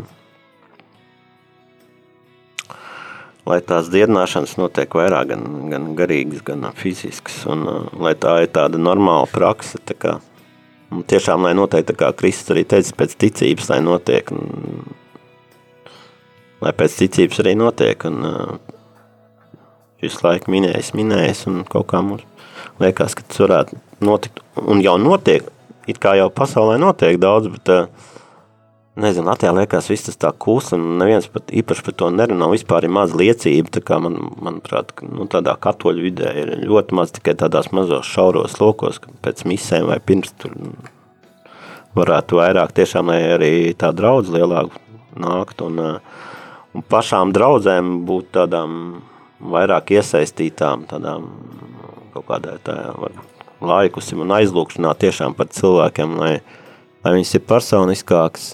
lai 3.45 3.59
tās 3.67 3.91
dziedināšanas 3.91 4.57
notiek 4.61 4.97
vairāk 4.97 5.33
gan, 5.33 5.47
gan 5.71 5.93
garīgas, 5.97 6.43
gan 6.47 6.69
fiziskas, 6.77 7.43
un 7.51 7.67
ā, 7.67 7.77
lai 8.07 8.15
tā 8.15 8.39
ir 8.45 8.53
tāda 8.55 8.81
normāla 8.81 9.29
praksa, 9.31 9.81
tā 9.85 9.97
kā, 9.97 10.19
Un 10.91 11.05
tiešām, 11.07 11.45
lai 11.47 11.53
notiek, 11.55 11.85
tā 11.87 11.93
kā 11.95 12.09
Kristus 12.19 12.51
arī 12.51 12.65
teica, 12.67 12.91
pēc 12.99 13.13
ticības, 13.23 13.69
lai 13.71 13.77
notiek, 13.79 14.27
un, 14.35 14.81
lai 16.59 16.73
pēc 16.75 16.97
ticības 16.99 17.39
arī 17.45 17.53
notiek, 17.55 18.03
un 18.09 18.17
uh, 18.27 18.57
visu 20.03 20.19
laiku 20.25 20.51
minējis, 20.51 20.91
minējis, 20.99 21.45
un 21.47 21.61
kaut 21.71 21.87
kā 21.93 22.01
mums 22.03 22.27
liekas, 22.81 23.17
ka 23.17 23.25
tas 23.27 23.43
varētu 23.43 23.79
notikt, 24.05 24.41
un 24.61 24.81
jau 24.83 24.97
notiek, 25.01 25.45
it 25.89 25.99
kā 26.01 26.15
jau 26.19 26.29
pasaulē 26.33 26.77
notiek 26.81 27.19
daudz, 27.21 27.49
bet 27.53 27.71
uh, 27.73 28.09
nezinu, 28.99 29.29
Latvijā 29.29 29.53
liekas 29.55 29.89
viss 29.91 30.07
tas 30.07 30.19
tā 30.19 30.31
kūs, 30.35 30.71
un 30.75 30.97
neviens 30.99 31.27
pat 31.31 31.51
īpaši 31.55 31.85
par 31.85 31.95
to 32.01 32.09
nerunā, 32.13 32.49
vispār 32.51 32.87
ir 32.87 32.93
maz 32.93 33.13
liecība, 33.17 33.71
tā 33.77 33.83
kā 33.85 33.99
man, 34.03 34.17
manuprāt, 34.43 34.93
nu, 35.07 35.27
tādā 35.31 35.55
katoļu 35.61 36.05
vidē 36.07 36.33
ir 36.41 36.53
ļoti 36.65 36.97
maz 36.97 37.13
tikai 37.15 37.37
tādās 37.39 37.71
mazos 37.75 38.09
šauros 38.09 38.59
lokos, 38.61 38.99
pēc 39.23 39.45
misēm 39.47 39.87
vai 39.91 39.99
pirms 40.03 40.33
tur 40.41 40.57
varētu 41.97 42.39
vairāk 42.39 42.75
tiešām, 42.75 43.11
lai 43.11 43.21
arī 43.35 43.53
tā 43.79 43.91
draudz 43.95 44.31
lielāk 44.31 44.75
nākt, 45.19 45.63
un, 45.65 45.79
un 46.71 46.85
pašām 46.91 47.33
draudzēm 47.35 48.01
būt 48.07 48.31
tādām 48.37 48.75
vairāk 49.41 49.95
iesaistītām, 49.97 50.85
tādām 50.91 51.27
kaut 52.13 52.27
kādā 52.29 52.57
tā, 52.65 52.77
laikusim 53.61 54.23
un 54.23 54.33
aizlūkšanā 54.35 54.93
tiešām 55.01 55.35
par 55.37 55.51
cilvēkiem, 55.53 56.17
lai, 56.19 56.33
lai 57.05 57.13
viņas 57.17 57.35
ir 57.37 57.45
personiskāks, 57.49 58.47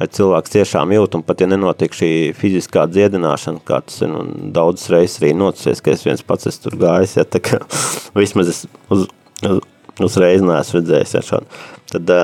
lai 0.00 0.08
cilvēks 0.14 0.54
tiešām 0.54 0.94
jūt, 0.94 1.18
un 1.18 1.24
pat 1.26 1.42
ja 1.42 1.48
nenotiek 1.50 1.94
šī 1.94 2.10
fiziskā 2.38 2.86
dziedināšana, 2.90 3.62
kā 3.68 3.80
tas 3.86 4.00
ir 4.04 4.12
nu, 4.12 4.24
daudzas 4.54 4.90
reizes 4.94 5.18
arī 5.22 5.34
noticies, 5.36 5.82
ka 5.84 5.94
es 5.94 6.04
viens 6.06 6.24
pats 6.24 6.50
esmu 6.50 6.64
tur 6.64 6.78
gājis, 6.84 7.16
ja, 7.18 7.26
tā 7.28 7.42
kā 7.44 7.60
vismaz 8.18 8.52
es 8.54 8.64
uz, 8.94 9.08
uz, 9.42 9.62
uzreiz 10.08 10.44
neesmu 10.44 10.80
redzējis, 10.80 11.16
ja 11.18 11.24
šādu. 11.32 11.62
Tad, 11.92 12.14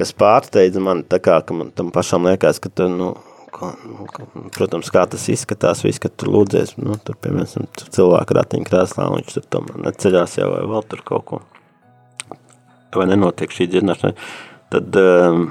kas 0.00 0.16
pārsteidza 0.18 0.82
man, 0.82 1.04
tā 1.08 1.22
kā, 1.22 1.40
ka 1.46 1.56
man 1.56 1.70
tam 1.76 1.92
pašam 1.94 2.26
liekas, 2.28 2.60
ka 2.62 2.72
tu, 2.72 2.88
nu, 2.90 3.12
ka, 3.52 3.72
nu, 3.86 4.06
ka, 4.10 4.26
protams, 4.54 4.90
kā 4.94 5.04
tas 5.10 5.26
izskatās, 5.32 5.84
viss, 5.86 6.00
ka 6.02 6.10
tu 6.10 6.30
lūdzies, 6.32 6.76
nu, 6.80 6.96
tur, 7.04 7.18
piemēram, 7.22 7.68
cilvēku 7.82 8.38
ratiņu 8.38 8.68
krēslā, 8.68 9.08
un 9.10 9.20
viņš 9.20 9.36
tur 9.36 9.48
tomēr 9.56 9.82
neceļās 9.88 10.38
jau 10.40 10.48
vai 10.54 10.62
vēl 10.72 10.86
tur 10.90 11.04
kaut 11.08 11.26
ko, 11.28 11.42
vai 12.96 13.08
nenotiek 13.10 13.52
šī 13.52 13.68
dziedināšana, 13.72 14.14
tad, 14.72 14.98
um, 15.02 15.46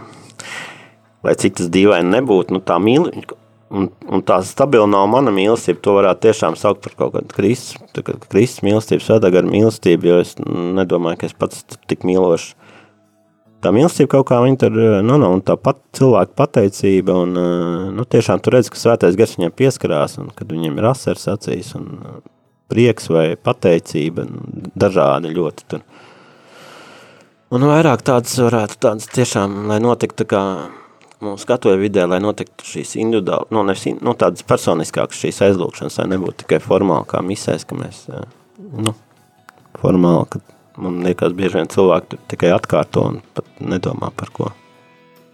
lai 1.25 1.37
cik 1.39 1.61
tas 1.61 1.71
dīvaini 1.73 2.17
nebūtu, 2.17 2.57
nu 2.57 2.63
tā 2.65 2.77
mīlestība, 2.81 3.37
un, 3.71 3.87
un 4.11 4.23
tā 4.27 4.39
stabila 4.45 4.87
nav 4.89 5.07
mana 5.11 5.33
mīlestība, 5.33 5.81
to 5.83 5.95
varētu 5.95 6.27
tiešām 6.27 6.57
saukt 6.59 6.83
par 6.85 6.97
kaut 6.99 7.13
kādu 7.15 7.35
Kristus, 7.35 7.77
Kristus 8.31 8.65
mīlestību, 8.67 9.05
svētā 9.05 9.31
gara 9.33 9.47
mīlestību, 9.47 10.09
jo 10.09 10.19
es 10.23 10.35
nedomāju, 10.41 11.21
ka 11.21 11.29
es 11.29 11.37
pats 11.37 11.63
tik 11.89 12.05
mīlošu. 12.07 12.57
Tā 13.61 13.69
mīlestība 13.69 14.15
kaut 14.15 14.25
kā 14.31 14.39
viņa 14.41 14.57
tur, 14.63 14.77
nu, 15.05 15.15
nu, 15.21 15.27
un 15.35 15.41
tā 15.45 15.53
pat 15.59 15.77
cilvēka 15.97 16.33
pateicība, 16.39 17.13
un, 17.25 17.35
nu, 17.93 18.05
tiešām 18.09 18.41
tu 18.41 18.53
redz, 18.53 18.71
ka 18.73 18.79
svētais 18.81 19.17
gars 19.19 19.35
viņiem 19.37 19.53
pieskarās, 19.53 20.17
un 20.21 20.31
kad 20.33 20.49
viņiem 20.49 20.79
ir 20.81 20.87
asars 20.89 21.27
acīs, 21.29 21.75
un 21.77 22.23
prieks 22.71 23.11
vai 23.13 23.35
pateicība, 23.37 24.25
dažādi 24.79 25.33
ļoti 25.35 25.67
tur. 25.69 25.83
Un 27.51 27.67
vairāk 27.67 28.01
tādas 28.07 28.33
varētu 28.39 28.79
tādas 28.81 29.09
tiešām, 29.11 29.65
lai 29.69 29.77
notiktu 29.83 30.25
kā, 30.31 30.41
mūsu 31.21 31.43
skatuve 31.43 31.75
vidē, 31.81 32.07
lai 32.09 32.21
notiktu 32.23 32.65
šīs 32.65 32.95
individuāli, 33.03 33.51
nu, 33.53 33.65
nevis, 33.67 33.85
nu, 33.99 34.15
tādas 34.17 34.47
personiskākas 34.47 35.19
šīs 35.21 35.41
aizlūkšanas, 35.49 35.99
lai 36.01 36.07
nebūtu 36.15 36.45
tikai 36.45 36.61
formāli 36.63 37.09
kā 37.11 37.21
misēs, 37.25 37.67
ka 37.67 37.77
mēs, 37.77 38.05
nu, 38.57 38.95
formāli, 39.83 40.31
ka 40.31 40.41
man 40.77 41.01
liekas 41.05 41.35
bieži 41.37 41.59
vien 41.59 41.71
cilvēki 41.71 42.19
tikai 42.31 42.53
atkārto 42.55 43.07
un 43.09 43.19
pat 43.35 43.47
nedomā 43.59 44.11
par 44.15 44.31
ko 44.35 44.51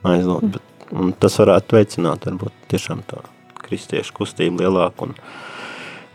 aizlūgt, 0.08 0.48
mm. 0.48 0.56
bet, 0.56 0.88
un 0.96 1.14
tas 1.20 1.38
varētu 1.42 1.78
veicināt 1.78 2.28
varbūt 2.30 2.68
tiešām 2.72 3.04
tā 3.10 3.22
kristiešu 3.68 4.16
kustību 4.18 4.64
lielāku 4.64 5.10
un 5.10 5.18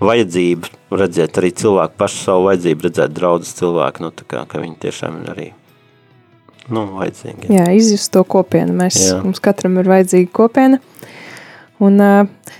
vajadzību 0.03 0.97
redzēt 0.99 1.39
arī 1.39 1.53
cilvēku 1.63 1.99
pašu 2.01 2.23
savu 2.27 2.47
vajadzību, 2.49 2.87
redzēt 2.89 3.13
draudzes 3.17 3.59
cilvēku, 3.59 4.05
nu, 4.05 4.13
tā 4.17 4.27
kā, 4.29 4.47
ka 4.49 4.63
viņi 4.63 4.79
tiešām 4.87 5.21
ir 5.23 5.35
arī 5.35 5.49
nu, 6.73 6.87
vajadzīgi. 6.97 7.53
Jā, 7.53 7.69
izjust 7.77 8.13
to 8.15 8.25
kopienu. 8.25 8.75
Mēs, 8.83 8.99
jā. 9.11 9.21
mums 9.23 9.43
katram 9.43 9.79
ir 9.83 9.91
vajadzīga 9.91 10.33
kopiena. 10.35 10.81
Un, 11.83 11.99
uh, 12.03 12.59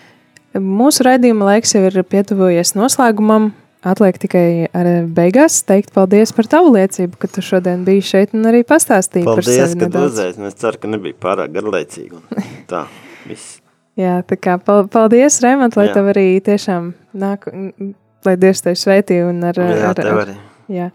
mūsu 0.59 1.07
raidījuma 1.07 1.53
laiks 1.53 1.75
jau 1.77 1.85
ir 1.89 1.99
pietuvojies 2.03 2.75
noslēgumam. 2.79 3.53
Atliek 3.83 4.19
tikai 4.23 4.69
ar 4.79 4.89
beigās 5.11 5.57
teikt 5.67 5.91
paldies 5.95 6.31
par 6.37 6.47
tavu 6.51 6.71
liecību, 6.77 7.17
ka 7.19 7.31
tu 7.31 7.43
šodien 7.43 7.83
biji 7.87 8.05
šeit 8.13 8.37
un 8.39 8.47
arī 8.47 8.61
pastāstīji 8.67 9.27
paldies, 9.27 9.41
par 9.41 9.49
sevi 9.49 9.81
nedaudz. 9.81 10.21
Paldies, 10.21 10.37
ka 10.37 10.45
tu 10.45 10.53
Es 10.53 10.61
ceru, 10.61 10.81
ka 10.85 10.93
nebija 10.93 11.19
pārāk 11.25 11.51
garlaicīgi. 11.57 12.23
Tā, 12.71 12.85
viss. 13.27 13.59
Jā, 13.99 14.21
tā 14.29 14.39
kā 14.39 14.55
paldies, 14.63 15.41
Raimond, 15.45 15.75
lai 15.77 15.89
jā. 15.91 15.97
tev 15.99 16.13
arī 16.15 16.29
tiešām 16.47 16.93
nāk, 17.25 17.51
lai 18.25 18.39
Dievs 18.41 18.65
tevi 18.65 18.79
sveitī 18.79 19.19
un 19.27 19.43
ar... 19.51 19.59
Jā, 19.59 19.91
ar, 19.91 19.99
tev 19.99 20.23
arī. 20.23 20.39
Jā. 20.73 20.89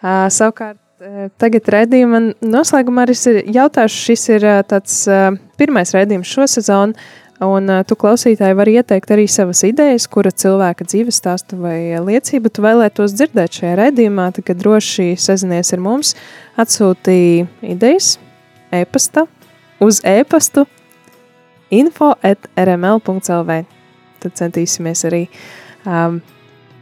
Uh, 0.00 0.26
savukārt, 0.32 0.80
Tagad 1.36 1.66
redzījuma 1.68 2.18
noslēgumā 2.40 3.04
arī 3.04 3.14
jautāšu, 3.52 3.98
šis 4.08 4.22
ir 4.32 4.46
tāds 4.64 5.02
pirmais 5.60 5.92
redzījums 5.92 6.30
šo 6.32 6.46
sezonu, 6.48 6.96
un 7.44 7.70
tu 7.88 7.96
klausītāji 7.98 8.56
var 8.56 8.70
ieteikt 8.70 9.10
arī 9.12 9.26
savas 9.28 9.62
idejas, 9.66 10.06
kura 10.08 10.32
cilvēka 10.32 10.86
dzīves 10.88 11.20
stāstu 11.20 11.58
vai 11.60 11.96
liecību 12.00 12.52
tu 12.52 12.64
vēlētos 12.64 13.16
dzirdēt 13.16 13.60
šajā 13.60 13.74
redzījumā, 13.82 14.30
tad 14.36 14.54
droši 14.60 15.14
sazinies 15.20 15.72
ar 15.76 15.82
mums, 15.84 16.14
atsūtīja 16.60 17.48
idejas 17.76 18.16
e-pasta 18.74 19.26
uz 19.80 20.00
e-pastu 20.04 20.66
info 21.70 22.14
at 22.22 22.48
rml.lv. 22.56 23.62
Tad 24.22 24.38
centīsimies 24.38 25.04
arī 25.08 25.26
um, 25.84 26.20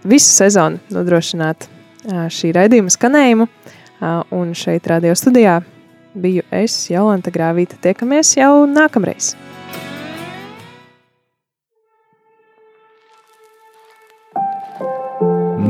visu 0.07 0.31
sezonu 0.31 0.79
nodrošināt 0.95 1.67
uh, 1.67 2.27
šī 2.31 2.55
raidījuma 2.57 2.93
skanējumu. 2.95 3.49
Uh, 4.05 4.21
un 4.37 4.53
šeit, 4.59 4.87
radio 4.91 5.15
studijā, 5.17 5.61
biju 6.15 6.45
es, 6.55 6.77
Jolanta 6.91 7.33
Grāvīta. 7.35 7.79
Tiekamies 7.83 8.37
jau 8.37 8.67
nākamreiz! 8.71 9.33